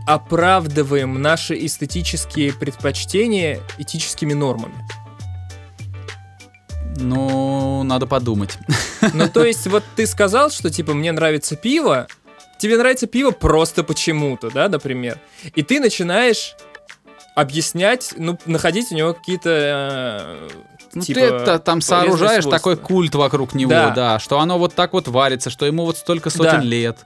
оправдываем 0.05 1.19
наши 1.19 1.65
эстетические 1.65 2.53
предпочтения 2.53 3.61
этическими 3.79 4.33
нормами. 4.33 4.75
Ну, 6.97 7.81
надо 7.81 8.05
подумать. 8.05 8.59
Ну, 9.15 9.27
то 9.27 9.43
есть, 9.43 9.65
вот 9.65 9.83
ты 9.95 10.05
сказал, 10.05 10.51
что, 10.51 10.69
типа, 10.69 10.93
мне 10.93 11.11
нравится 11.11 11.55
пиво, 11.55 12.05
тебе 12.59 12.77
нравится 12.77 13.07
пиво 13.07 13.31
просто 13.31 13.83
почему-то, 13.83 14.51
да, 14.51 14.69
например, 14.69 15.17
и 15.55 15.63
ты 15.63 15.79
начинаешь 15.79 16.55
объяснять, 17.33 18.13
ну, 18.17 18.37
находить 18.45 18.91
у 18.91 18.95
него 18.95 19.13
какие-то... 19.15 19.49
э, 19.49 20.49
Ну, 20.93 21.01
типа, 21.01 21.19
ты 21.19 21.25
это 21.25 21.59
там 21.59 21.81
сооружаешь 21.81 22.43
свойства. 22.43 22.51
такой 22.51 22.77
культ 22.77 23.15
вокруг 23.15 23.53
него, 23.53 23.69
Да. 23.71 23.89
да. 23.91 24.19
что 24.19 24.39
оно 24.39 24.57
вот 24.59 24.73
так 24.75 24.93
вот 24.93 25.07
варится, 25.07 25.49
что 25.49 25.65
ему 25.65 25.85
вот 25.85 25.97
столько 25.97 26.29
сотен 26.29 26.59
Да. 26.59 26.61
лет. 26.61 26.97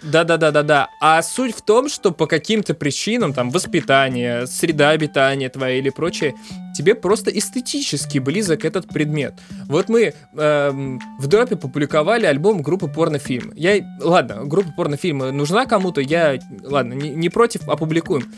Да-да-да-да-да. 0.00 0.88
А 1.00 1.20
суть 1.22 1.56
в 1.56 1.62
том, 1.62 1.88
что 1.88 2.12
по 2.12 2.26
каким-то 2.26 2.74
причинам, 2.74 3.32
там, 3.34 3.50
воспитание, 3.50 4.46
среда 4.46 4.90
обитания 4.90 5.48
твоя 5.48 5.78
или 5.78 5.90
прочее, 5.90 6.34
тебе 6.76 6.94
просто 6.94 7.36
эстетически 7.36 8.18
близок 8.20 8.64
этот 8.64 8.86
предмет. 8.88 9.34
Вот 9.66 9.88
мы 9.88 10.14
эм, 10.36 11.00
в 11.18 11.26
Дропе 11.26 11.56
публиковали 11.56 12.26
альбом 12.26 12.62
группы 12.62 12.86
порнофильмы. 12.86 13.52
Я, 13.56 13.80
ладно, 14.00 14.44
группа 14.44 14.70
порнофильмы 14.70 15.32
нужна 15.32 15.66
кому-то, 15.66 16.00
я, 16.00 16.38
ладно, 16.62 16.92
не, 16.94 17.10
не 17.10 17.28
против, 17.28 17.68
опубликуем. 17.68 18.32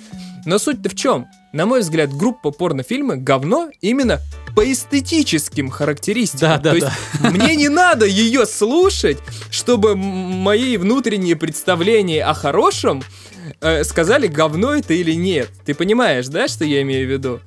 Но 0.44 0.58
суть-то 0.58 0.88
в 0.88 0.94
чем? 0.94 1.26
На 1.52 1.66
мой 1.66 1.80
взгляд, 1.80 2.12
группа 2.12 2.50
порнофильмы 2.50 3.16
говно 3.16 3.70
именно 3.80 4.20
по 4.54 4.70
эстетическим 4.70 5.70
характеристикам. 5.70 6.48
Да, 6.48 6.58
да, 6.58 6.70
То 6.70 6.76
есть 6.76 6.88
мне 7.20 7.56
не 7.56 7.68
надо 7.68 8.06
ее 8.06 8.46
слушать, 8.46 9.18
чтобы 9.50 9.96
мои 9.96 10.76
внутренние 10.76 11.36
представления 11.36 12.24
о 12.24 12.34
хорошем 12.34 13.02
э, 13.60 13.84
сказали, 13.84 14.26
говно 14.26 14.74
это 14.74 14.94
или 14.94 15.12
нет. 15.12 15.50
Ты 15.64 15.74
понимаешь, 15.74 16.28
да, 16.28 16.48
что 16.48 16.64
я 16.64 16.82
имею 16.82 17.06
в 17.06 17.10
виду? 17.10 17.40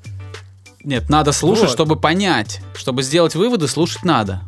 Нет, 0.83 1.09
надо 1.09 1.31
слушать, 1.31 1.65
Вот. 1.65 1.71
чтобы 1.71 1.95
понять. 1.95 2.59
Чтобы 2.75 3.03
сделать 3.03 3.35
выводы, 3.35 3.67
слушать 3.67 4.03
надо. 4.03 4.41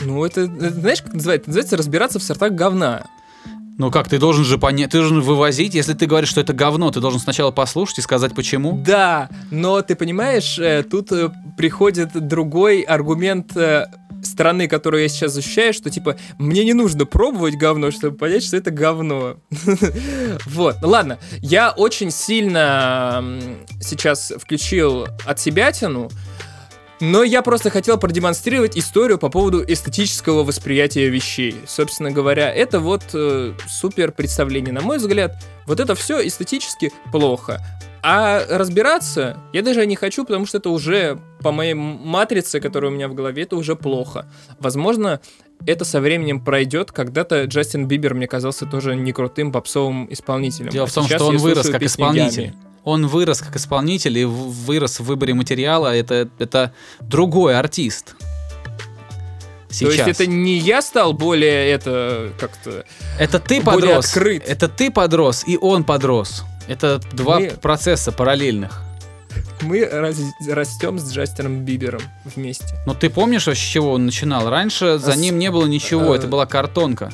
Ну, 0.00 0.24
это, 0.24 0.42
это 0.42 0.70
знаешь, 0.70 1.02
как 1.02 1.12
называется? 1.12 1.42
Это 1.42 1.50
называется 1.50 1.76
разбираться 1.76 2.18
в 2.18 2.22
сортах 2.22 2.52
говна. 2.52 3.04
Ну 3.78 3.92
как, 3.92 4.08
ты 4.08 4.18
должен 4.18 4.44
же 4.44 4.58
понять, 4.58 4.90
ты 4.90 4.98
должен 4.98 5.20
вывозить. 5.20 5.74
Если 5.74 5.94
ты 5.94 6.06
говоришь, 6.06 6.30
что 6.30 6.40
это 6.40 6.52
говно, 6.52 6.90
ты 6.90 6.98
должен 6.98 7.20
сначала 7.20 7.52
послушать 7.52 7.98
и 7.98 8.02
сказать 8.02 8.34
почему. 8.34 8.82
Да, 8.84 9.28
но 9.52 9.80
ты 9.82 9.94
понимаешь, 9.94 10.58
э, 10.58 10.82
тут 10.82 11.12
э, 11.12 11.30
приходит 11.56 12.10
другой 12.26 12.80
аргумент 12.80 13.56
э, 13.56 13.86
стороны, 14.24 14.66
которую 14.66 15.04
я 15.04 15.08
сейчас 15.08 15.32
защищаю, 15.32 15.72
что 15.72 15.90
типа 15.90 16.16
мне 16.38 16.64
не 16.64 16.72
нужно 16.72 17.06
пробовать 17.06 17.54
говно, 17.54 17.92
чтобы 17.92 18.16
понять, 18.16 18.42
что 18.42 18.56
это 18.56 18.72
говно. 18.72 19.36
Вот, 20.46 20.76
ну 20.82 20.88
ладно, 20.88 21.18
я 21.38 21.70
очень 21.70 22.10
сильно 22.10 23.24
сейчас 23.80 24.32
включил 24.38 25.06
от 25.24 25.38
себя 25.38 25.70
тяну, 25.72 26.10
но 27.00 27.22
я 27.22 27.42
просто 27.42 27.70
хотел 27.70 27.98
продемонстрировать 27.98 28.76
историю 28.76 29.18
по 29.18 29.28
поводу 29.28 29.64
эстетического 29.64 30.42
восприятия 30.42 31.08
вещей. 31.08 31.56
Собственно 31.66 32.10
говоря, 32.10 32.52
это 32.52 32.80
вот 32.80 33.02
э, 33.14 33.52
супер 33.68 34.12
представление. 34.12 34.72
На 34.72 34.80
мой 34.80 34.98
взгляд, 34.98 35.36
вот 35.66 35.80
это 35.80 35.94
все 35.94 36.26
эстетически 36.26 36.92
плохо. 37.12 37.60
А 38.02 38.44
разбираться 38.48 39.38
я 39.52 39.62
даже 39.62 39.84
не 39.86 39.96
хочу, 39.96 40.24
потому 40.24 40.46
что 40.46 40.58
это 40.58 40.70
уже 40.70 41.18
по 41.40 41.52
моей 41.52 41.74
матрице, 41.74 42.60
которая 42.60 42.90
у 42.90 42.94
меня 42.94 43.08
в 43.08 43.14
голове, 43.14 43.42
это 43.42 43.56
уже 43.56 43.76
плохо. 43.76 44.26
Возможно, 44.58 45.20
это 45.66 45.84
со 45.84 46.00
временем 46.00 46.40
пройдет. 46.40 46.92
Когда-то 46.92 47.44
Джастин 47.44 47.86
Бибер 47.86 48.14
мне 48.14 48.26
казался 48.26 48.66
тоже 48.66 48.96
не 48.96 49.12
крутым 49.12 49.52
попсовым 49.52 50.06
исполнителем. 50.12 50.70
Дело 50.70 50.86
А 50.86 50.90
в 50.90 50.94
том, 50.94 51.06
что 51.06 51.26
он 51.26 51.36
вырос 51.38 51.68
как 51.68 51.82
исполнитель. 51.82 52.44
Ями. 52.44 52.67
Он 52.88 53.06
вырос 53.06 53.40
как 53.40 53.54
исполнитель 53.56 54.16
и 54.18 54.24
вырос 54.24 54.98
в 55.00 55.04
выборе 55.04 55.34
материала. 55.34 55.94
Это, 55.94 56.28
это 56.38 56.72
другой 57.00 57.58
артист. 57.58 58.14
Сейчас. 59.70 59.94
То 59.94 60.08
есть 60.08 60.20
это 60.20 60.26
не 60.26 60.56
я 60.56 60.80
стал 60.80 61.12
более 61.12 61.70
это 61.70 62.32
как-то... 62.40 62.84
Это 63.18 63.38
ты 63.38 63.60
более 63.60 63.80
подрос. 63.96 64.06
открыт. 64.06 64.42
Это 64.46 64.68
ты 64.68 64.90
подрос, 64.90 65.44
и 65.46 65.58
он 65.58 65.84
подрос. 65.84 66.44
Это 66.66 66.98
два 67.12 67.38
Мы- 67.40 67.50
процесса 67.50 68.10
параллельных. 68.10 68.82
Мы 69.60 69.84
раз- 69.84 70.16
растем 70.48 70.98
с 70.98 71.12
Джастином 71.12 71.64
Бибером 71.66 72.00
вместе. 72.24 72.74
Но 72.86 72.94
ты 72.94 73.10
помнишь, 73.10 73.46
вообще, 73.46 73.60
с 73.62 73.66
чего 73.72 73.92
он 73.92 74.06
начинал? 74.06 74.48
Раньше 74.48 74.98
за 74.98 75.12
С- 75.12 75.16
ним 75.16 75.38
не 75.38 75.50
было 75.50 75.66
ничего, 75.66 76.14
э, 76.14 76.18
это 76.18 76.26
была 76.26 76.46
картонка. 76.46 77.12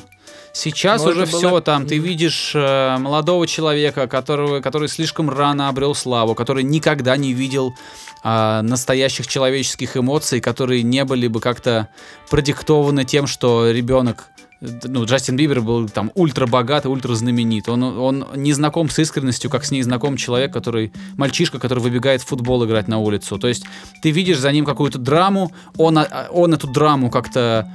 Сейчас 0.55 1.03
Ну, 1.03 1.09
уже 1.09 1.25
все 1.25 1.59
там. 1.59 1.85
Ты 1.85 1.97
видишь 1.97 2.53
э, 2.55 2.97
молодого 2.97 3.45
человека, 3.45 4.07
которого, 4.07 4.61
который 4.61 4.87
слишком 4.87 5.29
рано 5.29 5.67
обрел 5.67 5.93
славу, 5.93 6.33
который 6.33 6.63
никогда 6.63 7.17
не 7.17 7.33
видел 7.33 7.75
а, 8.23 8.61
настоящих 8.61 9.27
человеческих 9.27 9.97
эмоций, 9.97 10.39
которые 10.39 10.81
не 10.81 11.03
были 11.03 11.27
бы 11.27 11.41
как-то 11.41 11.89
продиктованы 12.29 13.03
тем, 13.03 13.27
что 13.27 13.69
ребенок 13.69 14.29
ну, 14.61 15.03
Джастин 15.03 15.35
Бибер 15.35 15.59
был 15.59 15.89
там 15.89 16.09
ультра 16.15 16.47
богатый, 16.47 16.87
ультра 16.87 17.13
знаменит. 17.15 17.67
Он, 17.67 17.83
он 17.83 18.25
не 18.35 18.53
знаком 18.53 18.89
с 18.89 18.97
искренностью, 18.97 19.51
как 19.51 19.65
с 19.65 19.71
ней 19.71 19.83
знаком 19.83 20.15
человек, 20.15 20.53
который 20.53 20.93
мальчишка, 21.17 21.59
который 21.59 21.79
выбегает 21.79 22.21
в 22.21 22.27
футбол 22.27 22.65
играть 22.65 22.87
на 22.87 22.99
улицу. 22.99 23.37
То 23.37 23.49
есть 23.49 23.65
ты 24.01 24.11
видишь 24.11 24.39
за 24.39 24.53
ним 24.53 24.63
какую-то 24.63 24.99
драму, 24.99 25.51
он, 25.77 25.97
а, 25.97 26.27
он 26.31 26.53
эту 26.53 26.67
драму 26.67 27.11
как-то 27.11 27.69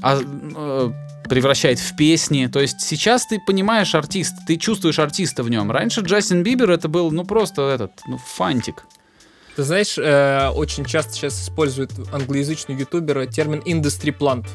а, 0.00 0.20
э, 0.20 0.92
превращает 1.30 1.78
в 1.78 1.96
песни. 1.96 2.48
То 2.52 2.58
есть 2.58 2.80
сейчас 2.80 3.24
ты 3.24 3.38
понимаешь 3.38 3.94
артист, 3.94 4.34
ты 4.48 4.56
чувствуешь 4.56 4.98
артиста 4.98 5.44
в 5.44 5.48
нем. 5.48 5.70
Раньше 5.70 6.00
Джастин 6.00 6.42
Бибер 6.42 6.72
это 6.72 6.88
был, 6.88 7.12
ну 7.12 7.24
просто 7.24 7.62
этот, 7.62 7.92
ну 8.08 8.18
фантик. 8.18 8.84
Ты 9.54 9.62
знаешь, 9.62 9.96
э, 9.96 10.48
очень 10.48 10.84
часто 10.84 11.12
сейчас 11.12 11.40
используют 11.40 11.92
англоязычные 12.12 12.76
ютуберы 12.76 13.28
термин 13.28 13.60
industry 13.60 14.16
plant. 14.16 14.46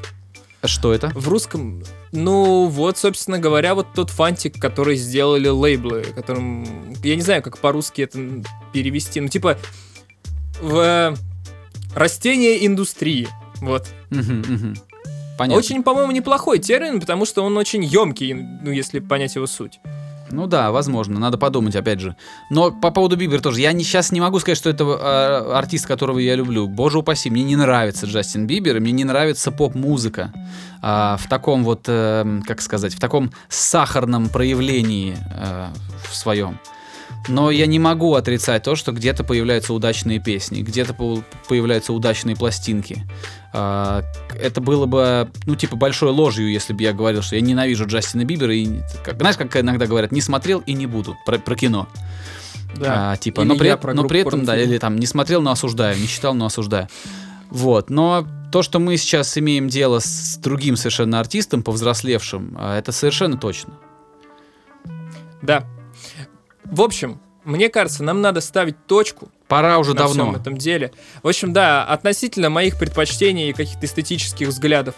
А 0.62 0.68
Что 0.68 0.94
это? 0.94 1.12
В 1.16 1.30
русском, 1.30 1.82
ну 2.12 2.68
вот, 2.68 2.98
собственно 2.98 3.40
говоря, 3.40 3.74
вот 3.74 3.88
тот 3.96 4.10
фантик, 4.10 4.60
который 4.60 4.98
сделали 4.98 5.48
лейблы, 5.48 6.04
которым, 6.14 6.94
я 7.04 7.16
не 7.16 7.22
знаю, 7.22 7.42
как 7.42 7.58
по-русски 7.60 8.02
это 8.02 8.20
перевести, 8.74 9.22
ну 9.22 9.30
типа 9.30 9.58
в 10.60 10.78
э, 10.78 11.16
растение 11.96 12.66
индустрии, 12.66 13.30
вот. 13.62 13.88
Мгм, 14.10 14.40
мгм. 14.40 14.76
Понятно. 15.38 15.60
Очень, 15.60 15.84
по-моему, 15.84 16.12
неплохой 16.12 16.60
термин, 16.60 17.00
потому 17.00 17.26
что 17.26 17.44
он 17.44 17.58
очень 17.58 17.84
емкий, 17.84 18.34
ну 18.34 18.72
если 18.72 19.00
понять 19.00 19.36
его 19.36 19.48
суть. 19.48 19.80
Ну 20.32 20.48
да, 20.48 20.72
возможно, 20.72 21.20
надо 21.20 21.38
подумать, 21.38 21.76
опять 21.76 22.00
же. 22.00 22.16
Но 22.50 22.72
по 22.72 22.90
поводу 22.90 23.16
Бибер 23.16 23.42
тоже, 23.42 23.62
я 23.62 23.72
не, 23.74 23.84
сейчас 23.84 24.12
не 24.12 24.20
могу 24.20 24.40
сказать, 24.40 24.58
что 24.58 24.70
это 24.70 24.84
э, 24.84 25.54
артист, 25.54 25.86
которого 25.86 26.18
я 26.18 26.36
люблю. 26.36 26.68
Боже 26.68 27.00
упаси, 27.00 27.30
мне 27.30 27.44
не 27.44 27.56
нравится 27.56 28.08
Джастин 28.08 28.48
Бибер, 28.48 28.78
и 28.78 28.80
мне 28.80 28.92
не 28.92 29.04
нравится 29.04 29.52
поп-музыка 29.52 30.34
а, 30.82 31.18
в 31.18 31.30
таком 31.30 31.64
вот, 31.64 31.86
э, 31.88 32.42
как 32.46 32.62
сказать, 32.62 32.94
в 32.94 33.00
таком 33.00 33.32
сахарном 33.50 34.30
проявлении 34.30 35.16
э, 35.32 35.68
в 36.10 36.16
своем. 36.16 36.60
Но 37.28 37.50
я 37.50 37.66
не 37.66 37.80
могу 37.80 38.14
отрицать 38.14 38.64
то, 38.64 38.76
что 38.76 38.92
где-то 38.92 39.24
появляются 39.24 39.74
удачные 39.74 40.20
песни, 40.20 40.62
где-то 40.62 40.94
по- 40.94 41.24
появляются 41.48 41.92
удачные 41.94 42.36
пластинки. 42.36 43.04
А, 43.54 44.04
это 44.40 44.62
было 44.62 44.86
бы, 44.86 45.30
ну, 45.46 45.56
типа, 45.56 45.76
большой 45.76 46.12
ложью, 46.12 46.52
если 46.52 46.74
бы 46.74 46.84
я 46.84 46.94
говорил, 46.94 47.22
что 47.22 47.36
я 47.36 47.42
ненавижу 47.42 47.88
Джастина 47.88 48.26
Бибера. 48.26 48.54
И, 48.54 48.80
как, 49.04 49.18
знаешь, 49.18 49.38
как 49.38 49.56
иногда 49.58 49.88
говорят, 49.88 50.12
не 50.12 50.22
смотрел 50.22 50.62
и 50.66 50.74
не 50.74 50.86
буду 50.86 51.18
про, 51.26 51.40
про 51.40 51.56
кино. 51.56 51.88
А, 52.82 53.16
типа, 53.16 53.42
Или 53.42 53.48
но 53.48 53.56
при, 53.56 53.94
но 53.94 54.08
при 54.08 54.20
этом, 54.20 54.46
да, 54.46 54.58
или 54.58 54.78
там 54.78 54.98
не 54.98 55.06
смотрел, 55.06 55.42
но 55.42 55.52
осуждаю, 55.52 55.98
не 55.98 56.08
читал, 56.08 56.34
но 56.34 56.46
осуждаю. 56.46 56.90
Вот, 57.50 57.90
но 57.90 58.28
то, 58.52 58.62
что 58.62 58.80
мы 58.80 58.98
сейчас 58.98 59.38
имеем 59.38 59.70
дело 59.70 60.00
с 60.00 60.38
другим 60.38 60.76
совершенно 60.76 61.20
артистом, 61.20 61.64
повзрослевшим, 61.64 62.56
а, 62.60 62.78
это 62.78 62.92
совершенно 62.92 63.38
точно. 63.38 63.74
Да. 65.42 65.66
В 66.66 66.82
общем, 66.82 67.20
мне 67.44 67.70
кажется, 67.70 68.04
нам 68.04 68.22
надо 68.22 68.42
ставить 68.42 68.88
точку 68.88 69.30
Пора 69.48 69.78
уже 69.78 69.92
на 69.92 70.00
давно. 70.00 70.32
всем 70.32 70.36
этом 70.36 70.58
деле. 70.58 70.92
В 71.22 71.28
общем, 71.28 71.54
да, 71.54 71.84
относительно 71.86 72.50
моих 72.50 72.78
предпочтений 72.78 73.50
и 73.50 73.54
каких-то 73.54 73.86
эстетических 73.86 74.48
взглядов, 74.48 74.96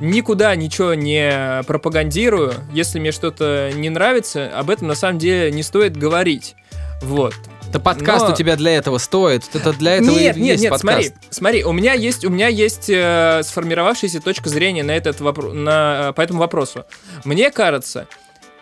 никуда 0.00 0.54
ничего 0.56 0.94
не 0.94 1.62
пропагандирую. 1.66 2.54
Если 2.72 2.98
мне 2.98 3.12
что-то 3.12 3.70
не 3.74 3.90
нравится, 3.90 4.50
об 4.58 4.70
этом 4.70 4.88
на 4.88 4.94
самом 4.94 5.18
деле 5.18 5.52
не 5.52 5.62
стоит 5.62 5.96
говорить. 5.96 6.54
Вот. 7.02 7.34
Да 7.72 7.78
подкаст 7.78 8.26
Но- 8.28 8.32
у 8.32 8.36
тебя 8.36 8.56
для 8.56 8.76
этого 8.76 8.98
стоит. 8.98 9.44
Это 9.54 9.72
для 9.72 9.96
этого 9.96 10.10
нет, 10.18 10.36
и 10.36 10.40
нет, 10.40 10.50
есть 10.52 10.62
нет, 10.64 10.70
подкаст. 10.70 10.92
смотри, 11.08 11.12
смотри, 11.30 11.64
у 11.64 11.72
меня 11.72 11.94
есть, 11.94 12.24
у 12.24 12.30
меня 12.30 12.48
есть 12.48 12.88
э, 12.90 13.42
сформировавшаяся 13.44 14.20
точка 14.20 14.48
зрения 14.50 14.82
на 14.82 14.92
этот 14.92 15.20
вопрос, 15.20 15.52
на, 15.54 16.08
э, 16.08 16.12
по 16.12 16.20
этому 16.20 16.40
вопросу. 16.40 16.84
Мне 17.24 17.50
кажется, 17.50 18.06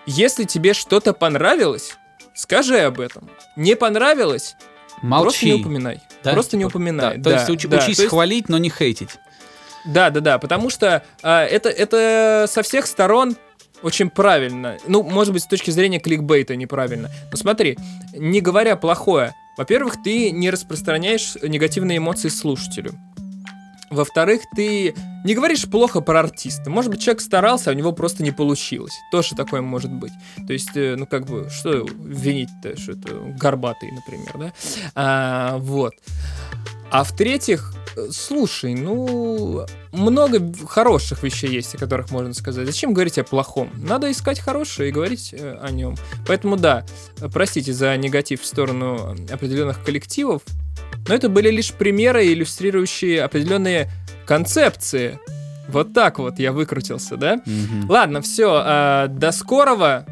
если 0.07 0.44
тебе 0.44 0.74
что-то 0.74 1.12
понравилось, 1.12 1.96
скажи 2.41 2.78
об 2.80 3.01
этом. 3.01 3.28
Не 3.57 3.76
понравилось, 3.76 4.57
просто 5.01 5.45
не 5.47 5.53
Молчи. 5.53 5.55
упоминай. 5.55 6.01
да? 6.24 6.32
Просто 6.32 6.57
не 6.57 6.64
Типа, 6.64 6.76
упоминай. 6.76 7.16
да, 7.18 7.22
То 7.22 7.30
да, 7.30 7.36
есть 7.36 7.51
уч- 7.51 7.68
да, 7.68 7.76
учись 7.78 7.97
то 7.97 8.03
есть- 8.03 8.11
хвалить, 8.11 8.49
но 8.49 8.59
не 8.59 8.70
хейтить. 8.70 9.11
Да, 9.86 10.11
да, 10.11 10.20
да, 10.20 10.38
потому 10.38 10.68
что 10.70 11.03
а, 11.22 11.45
это, 11.45 11.68
это 11.70 12.47
со 12.49 12.62
всех 12.62 12.86
сторон 12.86 13.36
очень 13.82 14.11
правильно. 14.11 14.76
Ну, 14.86 15.03
может 15.03 15.32
быть, 15.32 15.43
с 15.43 15.47
точки 15.47 15.70
зрения 15.70 15.99
кликбейта 15.99 16.55
неправильно. 16.55 17.09
Но 17.30 17.36
смотри, 17.38 17.78
не 18.14 18.43
говоря 18.43 18.76
плохое, 18.76 19.34
во-первых, 19.57 20.03
ты 20.03 20.30
не 20.32 20.51
распространяешь 20.51 21.34
негативные 21.43 21.97
эмоции 21.99 22.28
слушателю. 22.28 22.93
Во-вторых, 23.91 24.43
ты 24.55 24.95
не 25.24 25.34
говоришь 25.34 25.68
плохо 25.68 26.01
про 26.01 26.20
артиста. 26.20 26.70
Может 26.70 26.93
быть, 26.93 27.03
человек 27.03 27.20
старался, 27.20 27.70
а 27.70 27.72
у 27.72 27.76
него 27.76 27.93
просто 27.93 28.22
не 28.22 28.30
получилось. 28.30 28.93
Тоже 29.11 29.34
такое 29.34 29.62
может 29.62 29.91
быть. 29.93 30.12
То 30.47 30.53
есть, 30.53 30.76
э, 30.76 30.95
ну, 30.97 31.07
как 31.07 31.26
бы, 31.26 31.51
что 31.51 31.86
винить-то, 32.05 32.78
что 32.78 32.93
это 32.93 33.14
горбатый, 33.36 33.91
например, 33.91 34.32
да? 34.38 34.53
А, 34.95 35.59
вот. 35.59 35.95
А 36.93 37.05
в-третьих, 37.05 37.72
э, 37.97 38.09
слушай, 38.11 38.74
ну, 38.74 39.66
много 39.93 40.53
хороших 40.66 41.22
вещей 41.22 41.51
есть, 41.51 41.74
о 41.74 41.78
которых 41.78 42.11
можно 42.11 42.32
сказать. 42.32 42.66
Зачем 42.66 42.95
говорить 42.95 43.18
о 43.18 43.24
плохом? 43.24 43.70
Надо 43.74 44.11
искать 44.11 44.38
хорошее 44.38 44.91
и 44.91 44.93
говорить 44.93 45.34
э, 45.36 45.59
о 45.61 45.70
нем. 45.70 45.97
Поэтому 46.26 46.57
да, 46.57 46.86
простите 47.32 47.72
за 47.72 47.97
негатив 47.97 48.41
в 48.41 48.47
сторону 48.47 49.16
определенных 49.30 49.84
коллективов, 49.84 50.43
но 51.09 51.14
это 51.14 51.28
были 51.28 51.51
лишь 51.51 51.72
примеры, 51.72 52.26
иллюстрирующие 52.26 53.22
определенные 53.22 53.90
концепции. 54.26 55.18
Вот 55.68 55.92
так 55.92 56.18
вот 56.18 56.38
я 56.38 56.53
выкрутился, 56.53 57.16
да? 57.16 57.40
Мгм. 57.46 57.88
Ладно, 57.88 58.20
все, 58.22 59.07
до 59.09 59.32
скорого. 59.32 60.05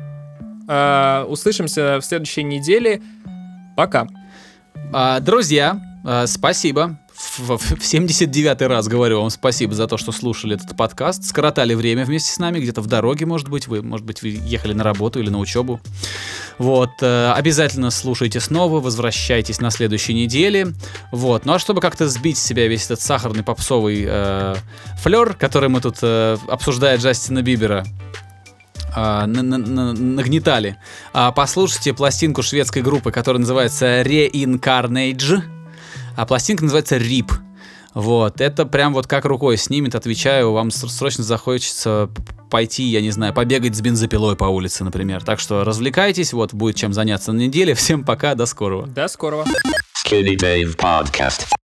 Э, 0.68 1.24
услышимся 1.26 1.98
в 2.00 2.04
следующей 2.04 2.42
неделе. 2.42 3.00
Пока. 3.76 4.06
А, 4.92 5.20
друзья, 5.20 5.80
а, 6.04 6.26
спасибо. 6.26 6.98
В, 7.18 7.40
в- 7.56 7.58
в 7.58 7.80
79-й 7.82 8.66
раз 8.66 8.86
говорю 8.86 9.20
вам 9.20 9.30
спасибо 9.30 9.74
за 9.74 9.88
то, 9.88 9.96
что 9.96 10.12
слушали 10.12 10.54
этот 10.54 10.76
подкаст. 10.76 11.24
Скоротали 11.24 11.74
время 11.74 12.04
вместе 12.04 12.30
с 12.32 12.38
нами, 12.38 12.60
где-то 12.60 12.80
в 12.80 12.86
дороге, 12.86 13.26
может 13.26 13.48
быть, 13.48 13.66
вы, 13.66 13.82
может 13.82 14.06
быть, 14.06 14.22
вы 14.22 14.28
ехали 14.28 14.72
на 14.72 14.84
работу 14.84 15.18
или 15.18 15.28
на 15.28 15.38
учебу. 15.38 15.80
Вот, 16.58 16.90
э, 17.02 17.32
обязательно 17.32 17.90
слушайте 17.90 18.38
снова, 18.38 18.80
возвращайтесь 18.80 19.60
на 19.60 19.70
следующей 19.70 20.14
неделе. 20.14 20.68
Вот, 21.10 21.44
ну 21.44 21.54
а 21.54 21.58
чтобы 21.58 21.80
как-то 21.80 22.08
сбить 22.08 22.38
с 22.38 22.42
себя 22.44 22.68
весь 22.68 22.84
этот 22.84 23.00
сахарный 23.00 23.42
попсовый 23.42 24.04
э, 24.06 24.54
флер, 25.02 25.34
который 25.34 25.68
мы 25.68 25.80
тут 25.80 25.96
э, 26.02 26.36
обсуждая 26.48 26.98
Джастина 26.98 27.42
Бибера, 27.42 27.84
на- 28.96 29.26
нагнетали. 29.26 30.76
А, 31.12 31.30
послушайте 31.32 31.92
пластинку 31.94 32.42
шведской 32.42 32.82
группы, 32.82 33.10
которая 33.12 33.40
называется 33.40 34.02
Reincarnage, 34.02 35.42
а 36.18 36.26
пластинка 36.26 36.64
называется 36.64 36.96
RIP. 36.96 37.30
Вот, 37.94 38.40
это 38.40 38.66
прям 38.66 38.92
вот 38.92 39.06
как 39.06 39.24
рукой 39.24 39.56
снимет, 39.56 39.94
отвечаю, 39.94 40.50
вам 40.52 40.70
ср- 40.70 40.90
срочно 40.90 41.22
захочется 41.22 42.10
пойти, 42.50 42.82
я 42.82 43.00
не 43.00 43.12
знаю, 43.12 43.32
побегать 43.32 43.76
с 43.76 43.80
бензопилой 43.80 44.34
по 44.34 44.44
улице, 44.44 44.82
например. 44.82 45.22
Так 45.24 45.38
что 45.38 45.62
развлекайтесь, 45.62 46.32
вот, 46.32 46.52
будет 46.52 46.74
чем 46.74 46.92
заняться 46.92 47.32
на 47.32 47.38
неделе. 47.38 47.74
Всем 47.74 48.04
пока, 48.04 48.34
до 48.34 48.46
скорого. 48.46 48.88
До 48.88 49.06
скорого. 49.06 49.44
Skinny 50.04 50.36
Dave 50.36 50.76
Podcast. 50.76 51.48